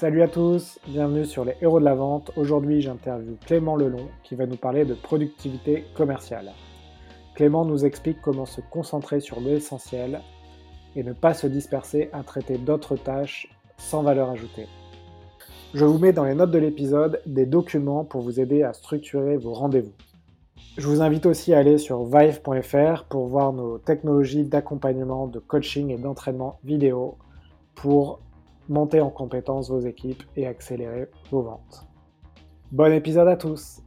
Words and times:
Salut 0.00 0.22
à 0.22 0.28
tous, 0.28 0.78
bienvenue 0.88 1.26
sur 1.26 1.44
les 1.44 1.56
héros 1.60 1.78
de 1.78 1.84
la 1.84 1.94
vente. 1.94 2.30
Aujourd'hui, 2.36 2.80
j'interviewe 2.80 3.36
Clément 3.44 3.76
Lelon 3.76 4.08
qui 4.22 4.34
va 4.34 4.46
nous 4.46 4.56
parler 4.56 4.86
de 4.86 4.94
productivité 4.94 5.84
commerciale. 5.94 6.52
Clément 7.34 7.66
nous 7.66 7.84
explique 7.84 8.22
comment 8.22 8.46
se 8.46 8.62
concentrer 8.62 9.20
sur 9.20 9.42
l'essentiel 9.42 10.22
et 10.96 11.02
ne 11.02 11.12
pas 11.12 11.34
se 11.34 11.46
disperser 11.46 12.08
à 12.14 12.22
traiter 12.22 12.56
d'autres 12.56 12.96
tâches 12.96 13.54
sans 13.76 14.02
valeur 14.02 14.30
ajoutée. 14.30 14.68
Je 15.74 15.84
vous 15.84 15.98
mets 15.98 16.14
dans 16.14 16.24
les 16.24 16.34
notes 16.34 16.50
de 16.50 16.58
l'épisode 16.58 17.20
des 17.26 17.44
documents 17.44 18.06
pour 18.06 18.22
vous 18.22 18.40
aider 18.40 18.62
à 18.62 18.72
structurer 18.72 19.36
vos 19.36 19.52
rendez-vous. 19.52 19.92
Je 20.78 20.86
vous 20.86 21.02
invite 21.02 21.26
aussi 21.26 21.52
à 21.52 21.58
aller 21.58 21.76
sur 21.76 22.04
vive.fr 22.04 23.04
pour 23.04 23.26
voir 23.26 23.52
nos 23.52 23.76
technologies 23.76 24.44
d'accompagnement, 24.44 25.26
de 25.26 25.40
coaching 25.40 25.90
et 25.90 25.98
d'entraînement 25.98 26.58
vidéo 26.64 27.18
pour 27.74 28.20
monter 28.70 29.00
en 29.00 29.10
compétence 29.10 29.68
vos 29.68 29.80
équipes 29.80 30.22
et 30.36 30.46
accélérer 30.46 31.10
vos 31.30 31.42
ventes. 31.42 31.86
Bon 32.72 32.92
épisode 32.92 33.28
à 33.28 33.36
tous 33.36 33.82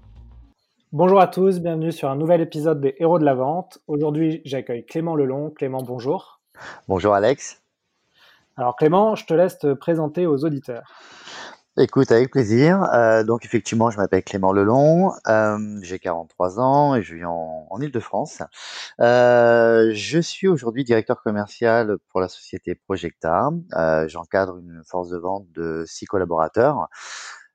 Bonjour 0.92 1.20
à 1.20 1.28
tous, 1.28 1.60
bienvenue 1.60 1.92
sur 1.92 2.10
un 2.12 2.16
nouvel 2.16 2.42
épisode 2.42 2.80
des 2.80 2.94
Héros 3.00 3.18
de 3.18 3.26
la 3.26 3.34
Vente. 3.34 3.80
Aujourd'hui, 3.88 4.44
j'accueille 4.46 4.86
Clément 4.86 5.16
Lelon. 5.16 5.50
Clément, 5.50 5.82
bonjour. 5.82 6.40
Bonjour 6.88 7.16
Alex. 7.16 7.64
Alors 8.58 8.76
Clément, 8.76 9.16
je 9.16 9.26
te 9.26 9.34
laisse 9.34 9.58
te 9.58 9.74
présenter 9.74 10.28
aux 10.28 10.46
auditeurs. 10.46 10.84
Écoute, 11.80 12.12
avec 12.12 12.30
plaisir. 12.30 12.84
Euh, 12.94 13.24
donc 13.24 13.46
effectivement, 13.46 13.90
je 13.90 13.98
m'appelle 13.98 14.24
Clément 14.24 14.54
Lelon, 14.54 15.12
euh, 15.28 15.58
j'ai 15.82 15.98
43 15.98 16.60
ans 16.60 16.94
et 16.94 17.02
je 17.02 17.16
vis 17.16 17.26
en, 17.26 17.66
en 17.68 17.82
Ile-de-France. 17.82 18.44
Euh, 19.00 19.90
je 19.96 20.20
suis 20.20 20.48
aujourd'hui 20.48 20.84
directeur 20.84 21.24
commercial 21.24 21.98
pour 22.10 22.22
la 22.22 22.28
société 22.30 22.76
Projecta. 22.76 23.50
Euh, 23.76 24.08
j'encadre 24.08 24.58
une 24.60 24.84
force 24.86 25.10
de 25.10 25.18
vente 25.18 25.48
de 25.54 25.84
six 25.88 26.06
collaborateurs. 26.06 26.90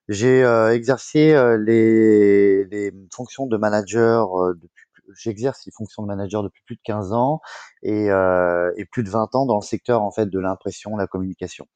J'ai 0.08 0.42
euh, 0.42 0.74
exercé 0.74 1.34
euh, 1.34 1.56
les, 1.56 2.64
les, 2.64 2.92
fonctions 3.14 3.46
de 3.46 3.56
manager 3.56 4.30
depuis 4.56 4.86
j'exerce 5.14 5.64
les 5.66 5.72
fonctions 5.72 6.02
de 6.02 6.08
manager 6.08 6.42
depuis 6.42 6.62
plus 6.64 6.76
de 6.76 6.82
15 6.84 7.12
ans 7.12 7.40
et, 7.82 8.10
euh, 8.10 8.72
et, 8.76 8.84
plus 8.84 9.02
de 9.02 9.10
20 9.10 9.34
ans 9.34 9.46
dans 9.46 9.56
le 9.56 9.62
secteur 9.62 10.02
en 10.02 10.10
fait 10.10 10.26
de 10.26 10.38
l'impression, 10.38 10.96
la 10.96 11.06
communication. 11.06 11.66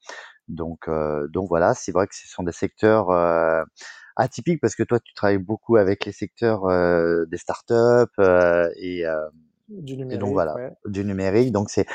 Donc, 0.47 0.87
euh, 0.87 1.27
donc 1.29 1.47
voilà, 1.49 1.73
c'est 1.73 1.91
vrai 1.91 2.07
que 2.07 2.15
ce 2.15 2.27
sont 2.27 2.43
des 2.43 2.51
secteurs 2.51 3.09
euh, 3.11 3.63
atypiques 4.15 4.61
parce 4.61 4.75
que 4.75 4.83
toi, 4.83 4.99
tu 4.99 5.13
travailles 5.13 5.37
beaucoup 5.37 5.77
avec 5.77 6.05
les 6.05 6.11
secteurs 6.11 6.65
euh, 6.65 7.25
des 7.25 7.37
startups 7.37 7.73
euh, 8.19 8.69
et, 8.75 9.05
euh, 9.05 9.27
du 9.69 9.97
numérique. 9.97 10.15
Et 10.15 10.17
donc 10.17 10.33
voilà, 10.33 10.55
ouais. 10.55 10.71
du 10.85 11.03
numérique. 11.05 11.51
Donc 11.51 11.69
c'est 11.69 11.85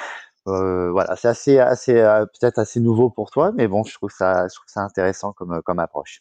voilà, 0.45 1.15
c'est 1.17 1.29
assez, 1.29 1.59
assez 1.59 1.93
peut-être 1.93 2.59
assez 2.59 2.81
nouveau 2.81 3.11
pour 3.11 3.31
toi, 3.31 3.53
mais 3.53 3.69
bon, 3.69 3.85
je 3.85 3.93
trouve 3.93 4.11
ça, 4.11 4.49
je 4.49 4.55
trouve 4.55 4.69
ça 4.69 4.81
intéressant 4.81 5.35
comme, 5.35 5.61
comme 5.63 5.79
approche. 5.79 6.21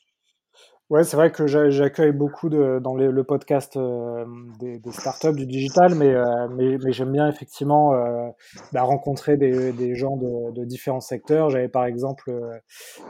Ouais, 0.90 1.04
c'est 1.04 1.18
vrai 1.18 1.34
que 1.34 1.48
j'accueille 1.48 2.14
beaucoup 2.14 2.48
de, 2.48 2.80
dans 2.80 2.96
les, 2.96 3.08
le 3.08 3.24
podcast 3.26 3.76
euh, 3.76 4.26
des, 4.58 4.80
des, 4.80 4.92
startups, 4.94 5.36
du 5.36 5.46
digital, 5.46 5.96
mais, 5.96 6.14
euh, 6.14 6.48
mais, 6.56 6.78
mais 6.78 6.94
j'aime 6.94 7.12
bien 7.12 7.28
effectivement 7.28 7.94
euh, 7.94 8.30
bah, 8.72 8.84
rencontrer 8.84 9.36
des, 9.36 9.74
des 9.74 9.96
gens 9.96 10.16
de, 10.16 10.52
de, 10.54 10.64
différents 10.64 11.02
secteurs. 11.02 11.50
J'avais 11.50 11.68
par 11.68 11.84
exemple 11.84 12.32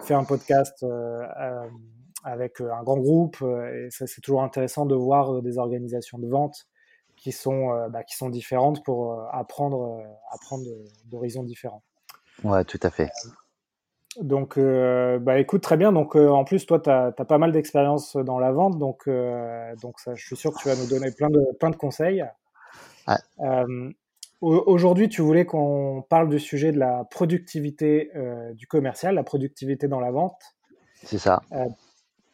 fait 0.02 0.16
un 0.16 0.24
podcast 0.24 0.84
avec 2.24 2.62
un 2.62 2.82
grand 2.82 2.98
groupe, 2.98 3.38
et 3.44 3.90
ça 3.92 4.08
c'est 4.08 4.22
toujours 4.22 4.42
intéressant 4.42 4.88
de 4.88 4.96
voir 4.96 5.44
des 5.44 5.60
organisations 5.60 6.18
de 6.18 6.28
vente 6.28 6.66
qui 7.16 7.32
sont, 7.32 7.68
bah, 7.92 8.04
qui 8.04 8.16
sont 8.16 8.30
différentes 8.30 8.84
pour 8.86 9.24
apprendre, 9.32 10.02
apprendre 10.32 10.66
d'horizons 11.06 11.44
différents. 11.44 11.84
Ouais, 12.44 12.66
tout 12.66 12.80
à 12.82 12.90
fait. 12.90 13.12
Donc, 14.22 14.58
euh, 14.58 15.20
bah 15.20 15.40
écoute, 15.40 15.62
très 15.62 15.78
bien. 15.78 15.92
Donc, 15.92 16.16
euh, 16.16 16.30
en 16.30 16.44
plus, 16.44 16.66
toi, 16.66 16.80
tu 16.80 16.90
as, 16.90 17.12
pas 17.12 17.38
mal 17.38 17.52
d'expérience 17.52 18.16
dans 18.16 18.40
la 18.40 18.52
vente. 18.52 18.80
Donc, 18.80 19.04
euh, 19.08 19.76
donc 19.82 20.00
ça, 20.00 20.16
je 20.16 20.26
suis 20.26 20.36
sûr 20.36 20.54
que 20.54 20.60
tu 20.60 20.70
vas 20.70 20.76
nous 20.76 20.88
donner 20.88 21.12
plein 21.12 21.30
de, 21.30 21.42
plein 21.60 21.70
de 21.70 21.76
conseils. 21.76 22.26
Ouais. 23.08 23.96
Aujourd'hui, 24.40 25.10
tu 25.10 25.22
voulais 25.22 25.46
qu'on 25.46 26.04
parle 26.10 26.30
du 26.30 26.40
sujet 26.40 26.72
de 26.72 26.78
la 26.78 27.06
productivité 27.10 28.12
du 28.54 28.68
commercial, 28.68 29.16
la 29.16 29.24
productivité 29.24 29.88
dans 29.88 30.00
la 30.00 30.12
vente. 30.12 30.40
C'est 31.04 31.18
ça. 31.18 31.42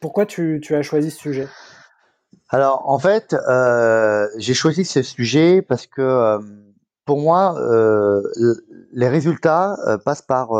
pourquoi 0.00 0.26
tu, 0.26 0.60
tu, 0.62 0.74
as 0.74 0.82
choisi 0.82 1.10
ce 1.10 1.18
sujet? 1.18 1.48
Alors, 2.50 2.82
en 2.90 2.98
fait, 2.98 3.34
j'ai 4.36 4.52
choisi 4.52 4.84
ce 4.84 5.02
sujet 5.02 5.62
parce 5.62 5.86
que 5.86 6.38
pour 7.06 7.20
moi, 7.20 7.58
les 8.92 9.08
résultats 9.08 9.76
passent 10.04 10.20
par 10.20 10.50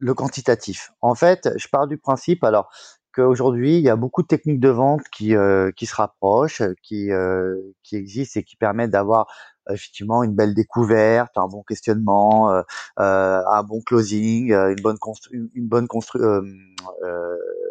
le 0.00 0.14
quantitatif. 0.14 0.92
En 1.02 1.14
fait, 1.14 1.50
je 1.56 1.68
pars 1.68 1.86
du 1.86 1.98
principe 1.98 2.42
alors 2.42 2.70
qu'aujourd'hui, 3.14 3.76
il 3.76 3.82
y 3.82 3.88
a 3.88 3.96
beaucoup 3.96 4.22
de 4.22 4.26
techniques 4.26 4.60
de 4.60 4.68
vente 4.68 5.02
qui, 5.12 5.34
euh, 5.34 5.70
qui 5.72 5.86
se 5.86 5.94
rapprochent, 5.94 6.62
qui, 6.82 7.10
euh, 7.10 7.56
qui 7.82 7.96
existent 7.96 8.40
et 8.40 8.44
qui 8.44 8.56
permettent 8.56 8.90
d'avoir 8.90 9.26
effectivement 9.68 10.22
une 10.22 10.34
belle 10.34 10.54
découverte, 10.54 11.36
un 11.36 11.46
bon 11.46 11.62
questionnement, 11.62 12.52
euh, 12.52 12.62
un 12.96 13.62
bon 13.62 13.80
closing, 13.82 14.52
une 14.52 14.82
bonne 14.82 14.98
constru 14.98 15.30
une 15.32 15.68
bonne 15.68 15.86
constru 15.86 16.18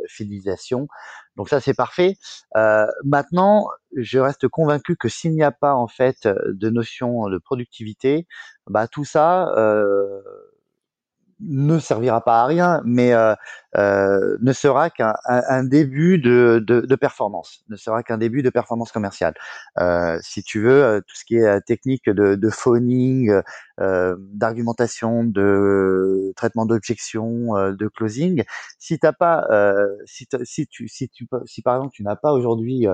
fidélisation. 0.07 0.87
Donc 1.35 1.49
ça 1.49 1.59
c'est 1.59 1.73
parfait. 1.73 2.15
maintenant, 3.03 3.67
je 3.95 4.19
reste 4.19 4.47
convaincu 4.47 4.95
que 4.95 5.09
s'il 5.09 5.33
n'y 5.33 5.43
a 5.43 5.51
pas 5.51 5.73
en 5.73 5.87
fait 5.87 6.27
de 6.27 6.69
notion 6.69 7.27
de 7.27 7.37
productivité, 7.37 8.27
bah 8.67 8.87
tout 8.87 9.05
ça 9.05 9.53
ne 11.41 11.79
servira 11.79 12.21
pas 12.23 12.41
à 12.41 12.45
rien, 12.45 12.81
mais 12.85 13.13
euh, 13.13 13.33
euh, 13.77 14.37
ne 14.41 14.51
sera 14.51 14.89
qu'un 14.89 15.13
un 15.25 15.63
début 15.63 16.17
de, 16.17 16.63
de, 16.65 16.81
de, 16.81 16.95
performance, 16.95 17.63
ne 17.69 17.75
sera 17.75 18.03
qu'un 18.03 18.17
début 18.17 18.41
de 18.41 18.49
performance 18.49 18.91
commerciale. 18.91 19.35
Euh, 19.79 20.17
si 20.21 20.43
tu 20.43 20.61
veux, 20.61 20.83
euh, 20.83 21.01
tout 21.01 21.15
ce 21.15 21.23
qui 21.25 21.35
est 21.35 21.45
euh, 21.45 21.59
technique 21.65 22.09
de, 22.09 22.35
de 22.35 22.49
phoning, 22.49 23.31
euh, 23.79 24.15
d'argumentation, 24.33 25.23
de 25.23 26.33
traitement 26.35 26.65
d'objection, 26.65 27.53
de 27.71 27.87
closing, 27.87 28.43
si 28.77 28.99
t'as 28.99 29.13
pas, 29.13 29.47
si, 30.05 30.27
si, 30.43 30.67
tu, 30.67 30.87
si 30.87 31.09
tu, 31.09 31.27
si 31.45 31.61
par 31.61 31.75
exemple 31.75 31.93
tu 31.93 32.03
n'as 32.03 32.15
pas 32.15 32.33
aujourd'hui 32.33 32.87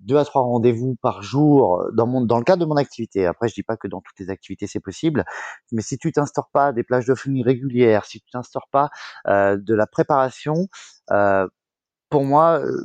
deux 0.00 0.16
à 0.16 0.24
trois 0.24 0.42
rendez-vous 0.42 0.96
par 1.02 1.22
jour 1.22 1.84
dans 1.92 2.06
mon, 2.06 2.20
dans 2.20 2.38
le 2.38 2.44
cadre 2.44 2.60
de 2.60 2.68
mon 2.68 2.76
activité. 2.76 3.26
Après, 3.26 3.48
je 3.48 3.54
dis 3.54 3.62
pas 3.62 3.76
que 3.76 3.88
dans 3.88 4.00
toutes 4.00 4.18
les 4.18 4.30
activités 4.30 4.66
c'est 4.66 4.80
possible, 4.80 5.24
mais 5.72 5.82
si 5.82 5.98
tu 5.98 6.12
t'instaures 6.12 6.50
pas 6.52 6.72
des 6.72 6.82
plages 6.82 7.06
de 7.06 7.14
phoning 7.14 7.44
régulières, 7.44 8.04
si 8.04 8.20
tu 8.20 8.30
t'instaures 8.30 8.68
pas 8.70 8.90
de 9.26 9.74
la 9.74 9.86
préparation, 9.86 10.68
euh, 11.10 11.48
pour 12.10 12.24
moi, 12.24 12.60
euh, 12.60 12.84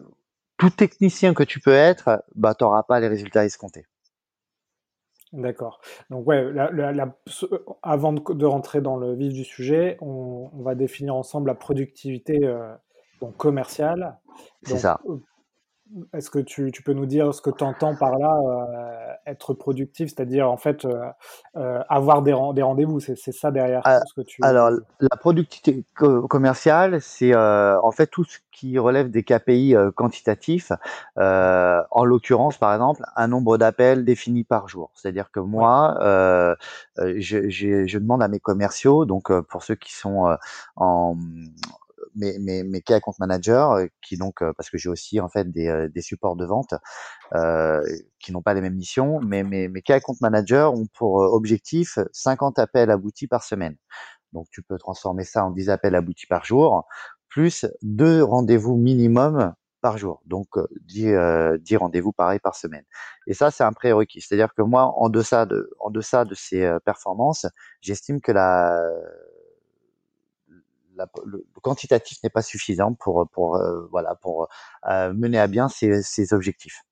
tout 0.57 0.69
technicien 0.69 1.33
que 1.33 1.43
tu 1.43 1.59
peux 1.59 1.73
être, 1.73 2.23
bah, 2.35 2.55
tu 2.55 2.63
n'auras 2.63 2.83
pas 2.83 2.99
les 2.99 3.07
résultats 3.07 3.45
escomptés. 3.45 3.85
D'accord. 5.31 5.79
Donc 6.09 6.27
ouais, 6.27 6.51
la, 6.51 6.71
la, 6.71 6.91
la, 6.91 7.15
avant 7.83 8.13
de, 8.13 8.33
de, 8.33 8.45
rentrer 8.47 8.81
dans 8.81 8.97
le 8.97 9.13
vif 9.13 9.31
du 9.31 9.43
sujet, 9.43 9.97
on, 10.01 10.49
on 10.51 10.63
va 10.63 10.73
définir 10.73 11.15
ensemble 11.15 11.47
la 11.47 11.53
productivité 11.53 12.39
euh, 12.43 12.73
donc 13.21 13.37
commerciale. 13.37 14.17
C'est 14.63 14.79
ça. 14.79 14.99
Est-ce 16.13 16.29
que 16.29 16.37
tu, 16.37 16.71
tu, 16.71 16.83
peux 16.83 16.93
nous 16.93 17.07
dire 17.07 17.33
ce 17.33 17.41
que 17.41 17.49
tu 17.49 17.63
entends 17.63 17.95
par 17.95 18.17
là, 18.19 18.37
euh, 18.45 19.13
être 19.25 19.55
productif, 19.55 20.09
c'est-à-dire 20.09 20.49
en 20.49 20.57
fait 20.57 20.85
euh, 20.85 21.03
euh, 21.57 21.81
avoir 21.89 22.21
des, 22.21 22.35
des 22.53 22.61
rendez-vous, 22.61 22.99
c'est 22.99 23.15
ça 23.15 23.49
derrière 23.49 23.81
ah, 23.85 24.01
ce 24.05 24.13
que 24.13 24.21
tu... 24.21 24.39
Alors, 24.43 24.69
la 24.99 25.17
productivité 25.17 25.83
co 25.95 26.27
commerciale, 26.27 27.01
c'est 27.01 27.35
en 27.35 27.91
fait 27.91 28.05
tout 28.05 28.23
ce 28.23 28.37
qui 28.51 28.77
relève 28.77 29.09
des 29.09 29.23
KPI 29.23 29.75
quantitatifs, 29.95 30.71
en 31.17 32.05
l'occurrence 32.05 32.57
par 32.57 32.73
exemple 32.73 33.01
un 33.15 33.27
nombre 33.27 33.57
d'appels 33.57 34.05
défini 34.05 34.43
par 34.43 34.67
jour. 34.67 34.91
C'est-à-dire 34.93 35.31
que 35.31 35.39
moi, 35.39 35.97
je, 36.97 37.49
je, 37.49 37.97
demande 37.97 38.21
à 38.21 38.27
mes 38.27 38.39
commerciaux, 38.39 39.05
donc 39.05 39.31
pour 39.41 39.63
ceux 39.63 39.75
qui 39.75 39.93
sont 39.95 40.37
en 40.75 41.17
mes, 42.19 42.37
mes, 42.39 42.63
mes 42.63 42.81
key 42.81 42.93
account 42.93 43.13
managers, 43.19 43.87
qui 44.01 44.17
donc, 44.17 44.39
parce 44.57 44.69
que 44.69 44.77
j'ai 44.77 44.89
aussi 44.89 45.19
en 45.19 45.29
fait 45.29 45.51
des, 45.51 45.87
des 45.89 46.01
supports 46.01 46.35
de 46.35 46.45
vente 46.45 46.73
euh, 47.35 47.81
qui 48.19 48.31
n'ont 48.31 48.41
pas 48.41 48.53
les 48.53 48.61
mêmes 48.61 48.75
missions, 48.75 49.19
mais 49.21 49.43
mes, 49.43 49.67
mes 49.67 49.81
key 49.81 49.93
account 49.93 50.15
managers 50.21 50.69
ont 50.73 50.85
pour 50.97 51.15
objectif 51.15 51.99
50 52.11 52.59
appels 52.59 52.91
aboutis 52.91 53.27
par 53.27 53.43
semaine. 53.43 53.75
Donc 54.33 54.47
tu 54.51 54.61
peux 54.61 54.77
transformer 54.77 55.23
ça 55.23 55.45
en 55.45 55.51
10 55.51 55.69
appels 55.69 55.95
aboutis 55.95 56.27
par 56.27 56.45
jour, 56.45 56.85
plus 57.29 57.65
deux 57.81 58.23
rendez-vous 58.23 58.75
minimum 58.75 59.53
par 59.81 59.97
jour. 59.97 60.21
Donc 60.25 60.47
10, 60.81 61.13
euh, 61.13 61.57
10 61.57 61.77
rendez-vous 61.77 62.11
pareil 62.11 62.39
par 62.39 62.55
semaine. 62.55 62.83
Et 63.27 63.33
ça, 63.33 63.49
c'est 63.49 63.63
un 63.63 63.71
prérequis. 63.73 64.21
C'est-à-dire 64.21 64.53
que 64.53 64.61
moi, 64.61 64.93
en 64.97 65.09
deçà 65.09 65.45
de, 65.45 65.69
en 65.79 65.89
deçà 65.89 66.25
de 66.25 66.35
ces 66.35 66.77
performances, 66.85 67.45
j'estime 67.81 68.21
que 68.21 68.31
la 68.31 68.81
la, 70.99 71.07
le, 71.25 71.45
quantitatif 71.63 72.21
n'est 72.23 72.29
pas 72.29 72.41
suffisant 72.41 72.93
pour, 72.93 73.27
pour, 73.31 73.55
euh, 73.55 73.87
voilà, 73.91 74.15
pour 74.15 74.47
euh, 74.89 75.13
mener 75.13 75.39
à 75.39 75.47
bien 75.47 75.69
ces, 75.69 76.01
ces 76.03 76.33
objectifs. 76.33 76.83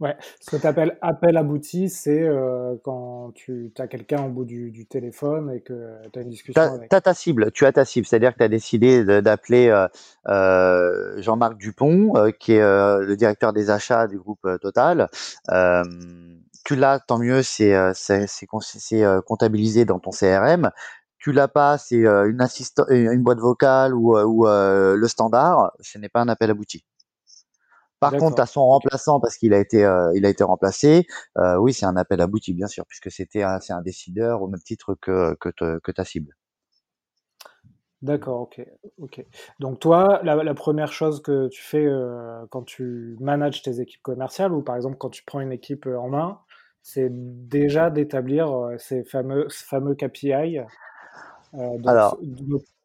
Ouais, 0.00 0.16
ce 0.40 0.52
que 0.52 0.56
tu 0.60 0.66
appelles 0.66 0.96
appel 1.02 1.36
abouti, 1.36 1.88
c'est 1.88 2.22
euh, 2.22 2.76
quand 2.84 3.32
tu 3.34 3.72
as 3.78 3.88
quelqu'un 3.88 4.26
au 4.26 4.28
bout 4.28 4.44
du, 4.44 4.70
du 4.70 4.86
téléphone 4.86 5.50
et 5.52 5.60
que 5.60 5.96
tu 6.12 6.20
as 6.20 6.22
une 6.22 6.28
Tu 6.28 6.34
discussion 6.34 6.62
as, 6.62 6.66
avec. 6.66 6.88
ta 6.88 7.14
cible, 7.14 7.50
tu 7.50 7.66
as 7.66 7.72
ta 7.72 7.84
cible, 7.84 8.06
c'est-à-dire 8.06 8.32
que 8.32 8.38
tu 8.38 8.44
as 8.44 8.48
décidé 8.48 9.04
d'appeler 9.22 9.86
euh, 10.28 11.20
Jean-Marc 11.20 11.58
Dupont, 11.58 12.12
euh, 12.14 12.30
qui 12.30 12.52
est 12.52 12.60
le 12.60 13.16
directeur 13.16 13.52
des 13.52 13.70
achats 13.70 14.06
du 14.06 14.18
groupe 14.18 14.46
Total. 14.60 15.08
Tu 16.64 16.76
l'as, 16.76 17.00
tant 17.00 17.18
mieux, 17.18 17.42
c'est 17.42 17.74
comptabilisé 19.26 19.84
dans 19.84 19.98
ton 19.98 20.10
CRM. 20.10 20.70
Tu 21.18 21.32
l'as 21.32 21.48
pas, 21.48 21.78
c'est 21.78 22.04
euh, 22.06 22.28
une, 22.30 22.38
assista- 22.40 22.86
euh, 22.90 23.12
une 23.12 23.22
boîte 23.22 23.38
vocale 23.40 23.94
ou, 23.94 24.16
euh, 24.16 24.24
ou 24.24 24.46
euh, 24.48 24.96
le 24.96 25.08
standard, 25.08 25.72
ce 25.80 25.98
n'est 25.98 26.08
pas 26.08 26.20
un 26.22 26.28
appel 26.28 26.50
abouti. 26.50 26.84
Par 28.00 28.16
contre, 28.16 28.36
tu 28.36 28.42
as 28.42 28.46
D'accord, 28.46 28.46
son 28.46 28.64
remplaçant 28.66 29.20
parce 29.20 29.36
qu'il 29.36 29.52
a 29.54 29.58
été, 29.58 29.84
euh, 29.84 30.12
il 30.14 30.24
a 30.26 30.28
été 30.30 30.44
remplacé. 30.44 31.06
Euh, 31.38 31.56
oui, 31.58 31.72
c'est 31.74 31.86
un 31.86 31.96
appel 31.96 32.20
abouti, 32.20 32.52
bien 32.54 32.66
sûr, 32.68 32.84
puisque 32.86 33.10
c'était 33.10 33.42
un, 33.42 33.60
c'est 33.60 33.72
un 33.72 33.82
décideur 33.82 34.42
au 34.42 34.48
même 34.48 34.60
titre 34.62 34.94
que, 35.00 35.34
que, 35.40 35.48
te- 35.50 35.78
que 35.80 35.92
ta 35.92 36.04
cible. 36.04 36.34
D'accord, 38.00 38.42
ok, 38.42 38.60
ok. 38.98 39.24
Donc 39.58 39.80
toi, 39.80 40.20
la, 40.22 40.36
la 40.36 40.54
première 40.54 40.92
chose 40.92 41.20
que 41.20 41.48
tu 41.48 41.60
fais 41.62 41.84
euh, 41.84 42.46
quand 42.50 42.62
tu 42.62 43.16
manages 43.20 43.60
tes 43.62 43.80
équipes 43.80 44.02
commerciales 44.02 44.52
ou 44.52 44.62
par 44.62 44.76
exemple 44.76 44.96
quand 44.98 45.10
tu 45.10 45.24
prends 45.24 45.40
une 45.40 45.50
équipe 45.50 45.86
en 45.86 46.08
main, 46.08 46.40
c'est 46.82 47.08
déjà 47.10 47.90
d'établir 47.90 48.70
ces 48.78 49.02
fameux, 49.02 49.46
ce 49.48 49.64
fameux 49.64 49.96
KPI. 49.96 50.60
Euh, 51.54 51.78
donc, 51.78 51.86
Alors, 51.86 52.18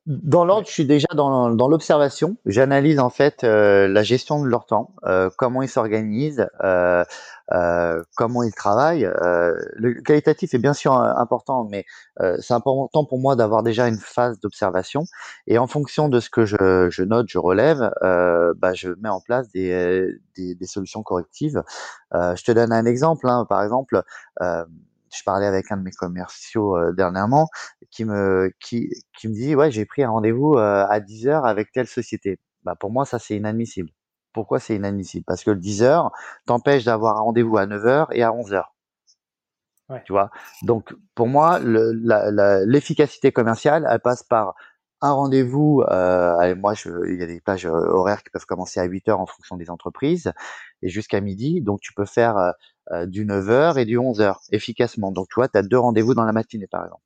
Dans 0.06 0.44
l'ordre, 0.44 0.64
ouais, 0.64 0.66
je 0.68 0.72
suis 0.74 0.86
déjà 0.86 1.08
dans, 1.16 1.50
dans 1.56 1.68
l'observation. 1.70 2.36
J'analyse 2.46 3.00
en 3.00 3.10
fait 3.10 3.44
euh, 3.46 3.88
la 3.88 4.04
gestion 4.04 4.42
de 4.44 4.48
leur 4.50 4.66
temps, 4.66 4.94
euh, 5.06 5.30
comment 5.38 5.62
ils 5.62 5.70
s'organisent, 5.70 6.46
euh, 6.64 7.06
euh, 7.54 8.04
comment 8.18 8.44
ils 8.44 8.54
travaillent. 8.54 9.06
Euh, 9.06 9.54
le 9.76 9.94
qualitatif 10.02 10.54
est 10.54 10.58
bien 10.60 10.74
sûr 10.74 10.94
important, 10.94 11.68
mais 11.72 11.86
euh, 12.20 12.36
c'est 12.42 12.54
important 12.54 13.06
pour 13.06 13.18
moi 13.20 13.38
d'avoir 13.38 13.64
déjà 13.64 13.88
une 13.88 13.98
phase 13.98 14.40
d'observation. 14.42 15.06
Et 15.48 15.58
en 15.58 15.68
fonction 15.68 16.10
de 16.10 16.20
ce 16.20 16.30
que 16.30 16.46
je, 16.46 16.90
je 16.90 17.04
note, 17.04 17.28
je 17.30 17.38
relève, 17.38 17.90
euh, 18.04 18.54
bah, 18.58 18.74
je 18.74 18.90
mets 19.02 19.10
en 19.10 19.22
place 19.22 19.50
des, 19.54 20.08
des, 20.36 20.56
des 20.56 20.66
solutions 20.68 21.02
correctives. 21.04 21.64
Euh, 22.14 22.36
je 22.36 22.44
te 22.44 22.52
donne 22.52 22.74
un 22.74 22.86
exemple. 22.86 23.28
hein. 23.30 23.46
Par 23.48 23.64
exemple, 23.64 24.04
euh, 24.42 24.66
je 25.16 25.24
parlais 25.24 25.46
avec 25.46 25.72
un 25.72 25.78
de 25.78 25.84
mes 25.84 25.92
commerciaux 25.92 26.78
euh, 26.78 26.92
dernièrement 26.94 27.48
qui 27.92 28.06
me 28.06 28.52
qui 28.60 28.90
qui 29.18 29.28
me 29.28 29.34
dit 29.34 29.56
ouais 29.56 29.72
j'ai 29.72 29.86
pris 29.86 30.04
un 30.04 30.10
rendez-vous 30.10 30.56
euh, 30.56 30.86
à 30.90 31.00
10 31.00 31.28
heures 31.28 31.46
avec 31.46 31.72
telle 31.72 31.88
société. 31.88 32.40
Bah 32.64 32.76
pour 32.80 32.92
moi 32.92 33.06
ça 33.06 33.20
c'est 33.20 33.36
inadmissible. 33.36 33.90
Pourquoi 34.34 34.60
c'est 34.60 34.76
inadmissible? 34.76 35.26
Parce 35.28 35.44
que 35.44 35.52
le 35.52 35.58
10 35.60 35.84
heures 35.84 36.12
t'empêche 36.46 36.84
d'avoir 36.86 37.18
un 37.18 37.22
rendez-vous 37.22 37.58
à 37.58 37.66
9 37.68 37.86
heures 37.86 38.08
et 38.16 38.24
à 38.24 38.34
11 38.34 38.54
heures. 38.54 38.74
ouais, 39.90 40.04
Tu 40.06 40.12
vois? 40.12 40.30
Donc 40.64 40.94
pour 41.16 41.28
moi 41.28 41.60
le, 41.60 41.92
l'efficacité 42.66 43.32
commerciale 43.32 43.88
elle 43.90 44.00
passe 44.00 44.24
par 44.24 44.56
un 45.04 45.12
rendez-vous. 45.12 45.84
Euh, 45.90 46.56
moi 46.56 46.74
je, 46.74 46.90
il 47.12 47.20
y 47.20 47.24
a 47.24 47.28
des 47.28 47.42
plages 47.42 47.66
horaires 47.66 48.24
qui 48.24 48.30
peuvent 48.30 48.46
commencer 48.46 48.80
à 48.80 48.86
8 48.86 49.10
heures 49.10 49.20
en 49.20 49.26
fonction 49.26 49.58
des 49.58 49.70
entreprises 49.70 50.32
et 50.82 50.90
jusqu'à 50.90 51.22
midi. 51.22 51.62
Donc 51.62 51.82
tu 51.82 51.94
peux 51.94 52.06
faire 52.06 52.38
euh, 52.38 52.52
euh, 52.92 53.06
du 53.06 53.26
9 53.26 53.50
heures 53.50 53.78
et 53.78 53.86
du 53.86 53.98
11 53.98 54.22
heures 54.22 54.40
efficacement. 54.52 55.12
Donc 55.12 55.28
tu 55.30 55.36
vois 55.36 55.50
tu 55.50 55.58
as 55.58 55.62
deux 55.62 55.78
rendez-vous 55.78 56.14
dans 56.14 56.26
la 56.26 56.32
matinée 56.32 56.68
par 56.68 56.86
exemple 56.86 57.04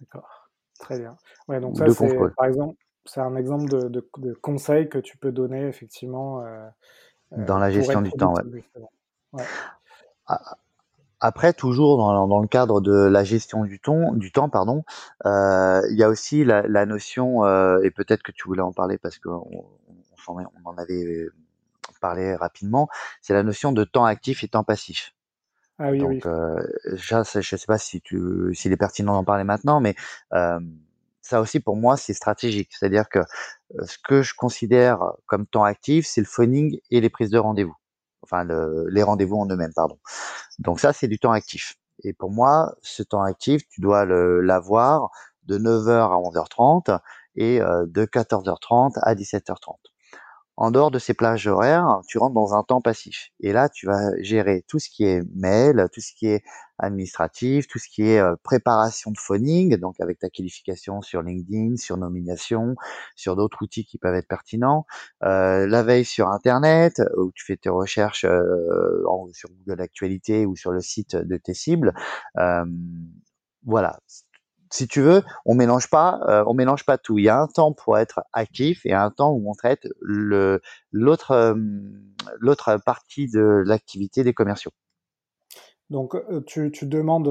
d'accord, 0.00 0.48
très 0.78 0.98
bien. 0.98 1.16
Ouais, 1.48 1.60
donc 1.60 1.76
ça 1.76 1.88
c'est 1.88 2.16
par 2.36 2.46
exemple, 2.46 2.76
c'est 3.04 3.20
un 3.20 3.36
exemple 3.36 3.68
de, 3.68 3.88
de, 3.88 4.08
de 4.18 4.32
conseil 4.34 4.88
que 4.88 4.98
tu 4.98 5.16
peux 5.16 5.32
donner 5.32 5.66
effectivement 5.66 6.42
euh, 6.42 6.68
Dans 7.32 7.56
euh, 7.56 7.60
la 7.60 7.70
gestion 7.70 8.02
du 8.02 8.10
temps, 8.12 8.34
ouais. 8.34 8.42
Ouais, 9.32 9.44
Après, 11.26 11.52
toujours 11.52 11.98
dans, 11.98 12.26
dans 12.28 12.40
le 12.40 12.46
cadre 12.48 12.80
de 12.80 12.92
la 12.94 13.24
gestion 13.24 13.64
du 13.64 13.80
temps, 13.80 14.12
du 14.14 14.30
temps, 14.32 14.48
pardon, 14.48 14.84
euh, 15.26 15.80
il 15.90 15.96
y 15.98 16.02
a 16.04 16.08
aussi 16.08 16.44
la, 16.44 16.62
la 16.62 16.86
notion, 16.86 17.44
euh, 17.44 17.80
et 17.82 17.90
peut-être 17.90 18.22
que 18.22 18.32
tu 18.32 18.44
voulais 18.46 18.62
en 18.62 18.72
parler 18.72 18.98
parce 18.98 19.18
qu'on 19.18 19.32
on, 19.50 19.64
on 20.28 20.68
en 20.70 20.76
avait 20.78 21.26
parlé 22.00 22.34
rapidement, 22.36 22.88
c'est 23.22 23.34
la 23.34 23.42
notion 23.42 23.72
de 23.72 23.84
temps 23.84 24.04
actif 24.04 24.44
et 24.44 24.48
temps 24.48 24.64
passif. 24.64 25.12
ah 25.78 25.90
oui, 25.90 26.04
oui, 26.04 26.20
Donc, 26.20 26.26
euh, 26.26 26.56
ça, 26.98 27.24
c'est- 27.24 27.42
je 27.42 27.54
ne 27.56 27.58
sais 27.58 27.66
pas 27.66 27.78
si 27.78 28.00
tu, 28.02 28.52
s'il 28.54 28.72
est 28.72 28.76
pertinent 28.76 29.14
d'en 29.14 29.24
parler 29.24 29.44
maintenant, 29.44 29.80
mais 29.80 29.94
euh, 30.34 30.60
ça 31.22 31.40
aussi 31.40 31.60
pour 31.60 31.76
moi 31.76 31.96
c'est 31.96 32.14
stratégique. 32.14 32.70
C'est-à-dire 32.72 33.08
que 33.08 33.20
euh, 33.20 33.24
ce 33.86 33.98
que 34.04 34.22
je 34.22 34.34
considère 34.34 35.00
comme 35.26 35.46
temps 35.46 35.64
actif, 35.64 36.06
c'est 36.06 36.20
le 36.22 36.26
phoning 36.26 36.78
et 36.90 37.00
les 37.00 37.10
prises 37.10 37.30
de 37.30 37.38
rendez-vous. 37.38 37.76
Enfin, 38.30 38.44
le- 38.44 38.86
les 38.90 39.02
rendez-vous 39.02 39.36
en 39.36 39.46
eux-mêmes, 39.50 39.72
pardon. 39.74 39.98
Donc 40.58 40.80
ça, 40.80 40.92
c'est 40.92 41.08
du 41.08 41.18
temps 41.18 41.32
actif. 41.32 41.76
Et 42.04 42.12
pour 42.12 42.30
moi, 42.30 42.74
ce 42.82 43.02
temps 43.02 43.22
actif, 43.22 43.62
tu 43.68 43.80
dois 43.80 44.04
l'avoir 44.06 45.10
de 45.44 45.58
9h 45.58 46.12
à 46.12 46.18
11h30 46.18 46.90
et 47.36 47.60
euh, 47.62 47.86
de 47.88 48.04
14h30 48.04 48.98
à 49.02 49.14
17h30. 49.14 49.78
En 50.56 50.70
dehors 50.70 50.90
de 50.90 50.98
ces 50.98 51.12
plages 51.14 51.46
horaires, 51.46 52.00
tu 52.08 52.18
rentres 52.18 52.34
dans 52.34 52.54
un 52.54 52.62
temps 52.62 52.80
passif. 52.80 53.30
Et 53.40 53.52
là, 53.52 53.68
tu 53.68 53.86
vas 53.86 54.10
gérer 54.20 54.64
tout 54.68 54.78
ce 54.78 54.88
qui 54.88 55.04
est 55.04 55.22
mail, 55.34 55.88
tout 55.92 56.00
ce 56.00 56.12
qui 56.14 56.28
est 56.28 56.42
administratif, 56.78 57.66
tout 57.68 57.78
ce 57.78 57.88
qui 57.88 58.02
est 58.02 58.18
euh, 58.18 58.36
préparation 58.42 59.10
de 59.10 59.18
phoning, 59.18 59.76
donc 59.76 60.00
avec 60.00 60.18
ta 60.18 60.30
qualification 60.30 61.02
sur 61.02 61.22
LinkedIn, 61.22 61.76
sur 61.76 61.96
nomination, 61.96 62.74
sur 63.16 63.36
d'autres 63.36 63.62
outils 63.62 63.84
qui 63.84 63.98
peuvent 63.98 64.14
être 64.14 64.28
pertinents. 64.28 64.86
Euh, 65.24 65.66
la 65.66 65.82
veille 65.82 66.04
sur 66.04 66.28
Internet, 66.28 67.02
où 67.16 67.30
tu 67.34 67.44
fais 67.44 67.56
tes 67.56 67.70
recherches 67.70 68.24
euh, 68.24 69.04
sur 69.32 69.50
Google 69.50 69.80
Actualité 69.82 70.46
ou 70.46 70.56
sur 70.56 70.72
le 70.72 70.80
site 70.80 71.16
de 71.16 71.36
tes 71.36 71.54
cibles. 71.54 71.94
Euh, 72.38 72.64
voilà, 73.64 73.98
si 74.70 74.88
tu 74.88 75.00
veux, 75.00 75.22
on 75.44 75.54
mélange 75.54 75.88
pas, 75.88 76.20
euh, 76.28 76.44
on 76.46 76.54
mélange 76.54 76.84
pas 76.84 76.98
tout. 76.98 77.18
Il 77.18 77.24
y 77.24 77.28
a 77.28 77.38
un 77.38 77.46
temps 77.46 77.72
pour 77.72 77.98
être 77.98 78.22
actif 78.32 78.84
et 78.84 78.92
un 78.92 79.10
temps 79.10 79.32
où 79.32 79.50
on 79.50 79.54
traite 79.54 79.88
le 80.00 80.60
l'autre 80.92 81.30
euh, 81.32 81.54
l'autre 82.38 82.78
partie 82.84 83.28
de 83.28 83.62
l'activité 83.64 84.24
des 84.24 84.34
commerciaux. 84.34 84.72
Donc, 85.88 86.16
euh, 86.16 86.40
tu, 86.44 86.72
tu 86.72 86.86
demandes 86.86 87.28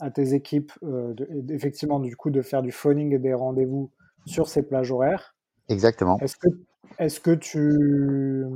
à 0.00 0.10
tes 0.10 0.32
équipes, 0.32 0.72
de- 0.82 1.28
effectivement, 1.50 2.00
du 2.00 2.16
coup, 2.16 2.30
de 2.30 2.40
faire 2.40 2.62
du 2.62 2.72
phoning 2.72 3.14
et 3.14 3.18
des 3.18 3.34
rendez-vous 3.34 3.90
sur 4.24 4.48
ces 4.48 4.62
plages 4.62 4.90
horaires. 4.90 5.34
Exactement. 5.68 6.16
Est-ce 6.20 6.36
que, 6.36 6.48
est-ce 6.98 7.20
que 7.20 7.32
tu 7.32 8.46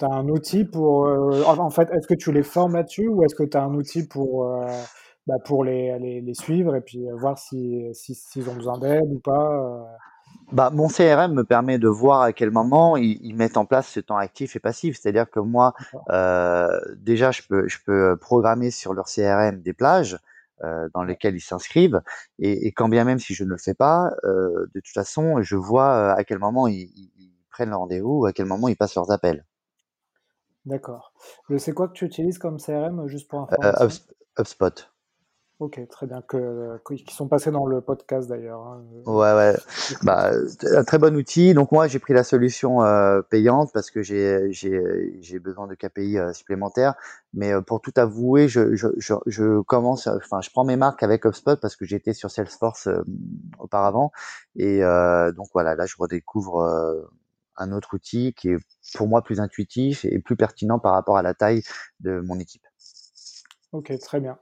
as 0.00 0.14
un 0.14 0.28
outil 0.28 0.64
pour... 0.64 1.06
euh, 1.06 1.42
en 1.44 1.58
en 1.58 1.70
fait, 1.70 1.90
est-ce 1.90 2.06
que 2.06 2.14
tu 2.14 2.32
les 2.32 2.42
formes 2.42 2.74
là-dessus 2.74 3.08
ou 3.08 3.22
est-ce 3.24 3.34
que 3.34 3.44
tu 3.44 3.56
as 3.56 3.62
un 3.62 3.74
outil 3.74 4.06
pour, 4.06 4.46
euh, 4.46 4.66
bah, 5.28 5.38
pour 5.44 5.64
les, 5.64 5.98
les, 6.00 6.20
les 6.22 6.34
suivre 6.34 6.76
et 6.76 6.82
puis 6.82 7.08
euh, 7.08 7.16
voir 7.16 7.38
si, 7.38 7.84
si- 7.94 8.16
s'ils 8.16 8.50
ont 8.50 8.56
besoin 8.56 8.78
d'aide 8.78 9.04
ou 9.12 9.20
pas 9.20 9.62
euh, 9.62 9.96
Bah, 10.52 10.70
mon 10.72 10.88
CRM 10.88 11.34
me 11.34 11.44
permet 11.44 11.78
de 11.78 11.88
voir 11.88 12.22
à 12.22 12.32
quel 12.32 12.50
moment 12.50 12.96
ils, 12.96 13.18
ils 13.22 13.34
mettent 13.34 13.58
en 13.58 13.66
place 13.66 13.88
ce 13.88 14.00
temps 14.00 14.16
actif 14.16 14.56
et 14.56 14.60
passif. 14.60 14.98
C'est-à-dire 14.98 15.28
que 15.30 15.40
moi, 15.40 15.74
euh, 16.10 16.68
déjà, 16.96 17.30
je 17.32 17.42
peux, 17.48 17.68
je 17.68 17.78
peux 17.84 18.16
programmer 18.16 18.70
sur 18.70 18.94
leur 18.94 19.08
CRM 19.08 19.60
des 19.60 19.74
plages 19.74 20.18
euh, 20.64 20.88
dans 20.94 21.04
lesquelles 21.04 21.36
ils 21.36 21.40
s'inscrivent. 21.40 22.00
Et, 22.38 22.66
et 22.66 22.72
quand 22.72 22.88
bien 22.88 23.04
même 23.04 23.18
si 23.18 23.34
je 23.34 23.44
ne 23.44 23.50
le 23.50 23.58
fais 23.58 23.74
pas, 23.74 24.10
euh, 24.24 24.66
de 24.74 24.80
toute 24.80 24.94
façon, 24.94 25.42
je 25.42 25.56
vois 25.56 26.12
à 26.12 26.24
quel 26.24 26.38
moment 26.38 26.66
ils, 26.66 26.80
ils- 26.96 27.12
ils 27.18 27.32
prennent 27.50 27.70
le 27.70 27.76
rendez-vous 27.76 28.20
ou 28.22 28.26
à 28.26 28.32
quel 28.32 28.46
moment 28.46 28.68
ils 28.68 28.76
passent 28.76 28.94
leurs 28.94 29.10
appels. 29.10 29.44
d'accord. 30.66 31.12
C'est 31.58 31.72
quoi 31.72 31.88
que 31.88 31.94
tu 31.94 32.04
utilises 32.04 32.38
comme 32.38 32.60
CRM, 32.60 33.08
juste 33.08 33.26
pour 33.28 33.40
information? 33.40 33.82
Hubs- 33.82 34.08
HubSpot. 34.36 34.88
Ok, 35.60 35.80
très 35.88 36.06
bien. 36.06 36.22
Que, 36.22 36.78
que- 36.84 36.94
qui 36.94 37.12
sont 37.12 37.26
passés 37.26 37.50
dans 37.50 37.66
le 37.66 37.80
podcast 37.80 38.28
d'ailleurs. 38.28 38.60
hein, 38.60 38.84
euh, 39.08 39.10
Ouais, 39.12 39.34
ouais. 39.34 39.56
Bah, 40.04 40.30
un 40.76 40.84
très 40.84 40.98
bon 40.98 41.16
outil. 41.16 41.52
Donc 41.52 41.72
moi, 41.72 41.88
j'ai 41.88 41.98
pris 41.98 42.14
la 42.14 42.22
solution 42.22 42.80
euh, 42.84 43.22
payante 43.22 43.72
parce 43.74 43.90
que 43.90 44.00
j'ai 44.00 44.52
j'ai 44.52 44.80
j'ai 45.20 45.38
besoin 45.40 45.66
de 45.66 45.74
KPI 45.74 46.16
euh, 46.18 46.32
supplémentaires. 46.32 46.94
Mais 47.34 47.52
euh, 47.52 47.60
pour 47.60 47.80
tout 47.80 47.92
avouer, 47.96 48.46
je 48.46 48.76
je 48.76 48.86
je, 48.98 49.14
je 49.26 49.60
commence, 49.62 50.06
enfin, 50.06 50.40
je 50.42 50.50
prends 50.50 50.64
mes 50.64 50.76
marques 50.76 51.02
avec 51.02 51.24
HubSpot 51.26 51.56
parce 51.60 51.74
que 51.74 51.84
j'étais 51.84 52.12
sur 52.12 52.30
Salesforce 52.30 52.86
euh, 52.86 53.02
auparavant. 53.58 54.12
Et 54.54 54.84
euh, 54.84 55.32
donc 55.32 55.48
voilà, 55.54 55.74
là, 55.74 55.86
je 55.86 55.96
redécouvre 55.98 56.60
euh, 56.62 57.02
un 57.56 57.72
autre 57.72 57.94
outil 57.94 58.32
qui 58.34 58.50
est 58.50 58.58
pour 58.94 59.08
moi 59.08 59.22
plus 59.22 59.40
intuitif 59.40 60.04
et 60.04 60.20
plus 60.20 60.36
pertinent 60.36 60.78
par 60.78 60.92
rapport 60.92 61.16
à 61.16 61.22
la 61.22 61.34
taille 61.34 61.62
de 61.98 62.20
mon 62.20 62.38
équipe. 62.38 62.62
Ok, 63.72 63.96
très 63.98 64.20
bien. 64.20 64.38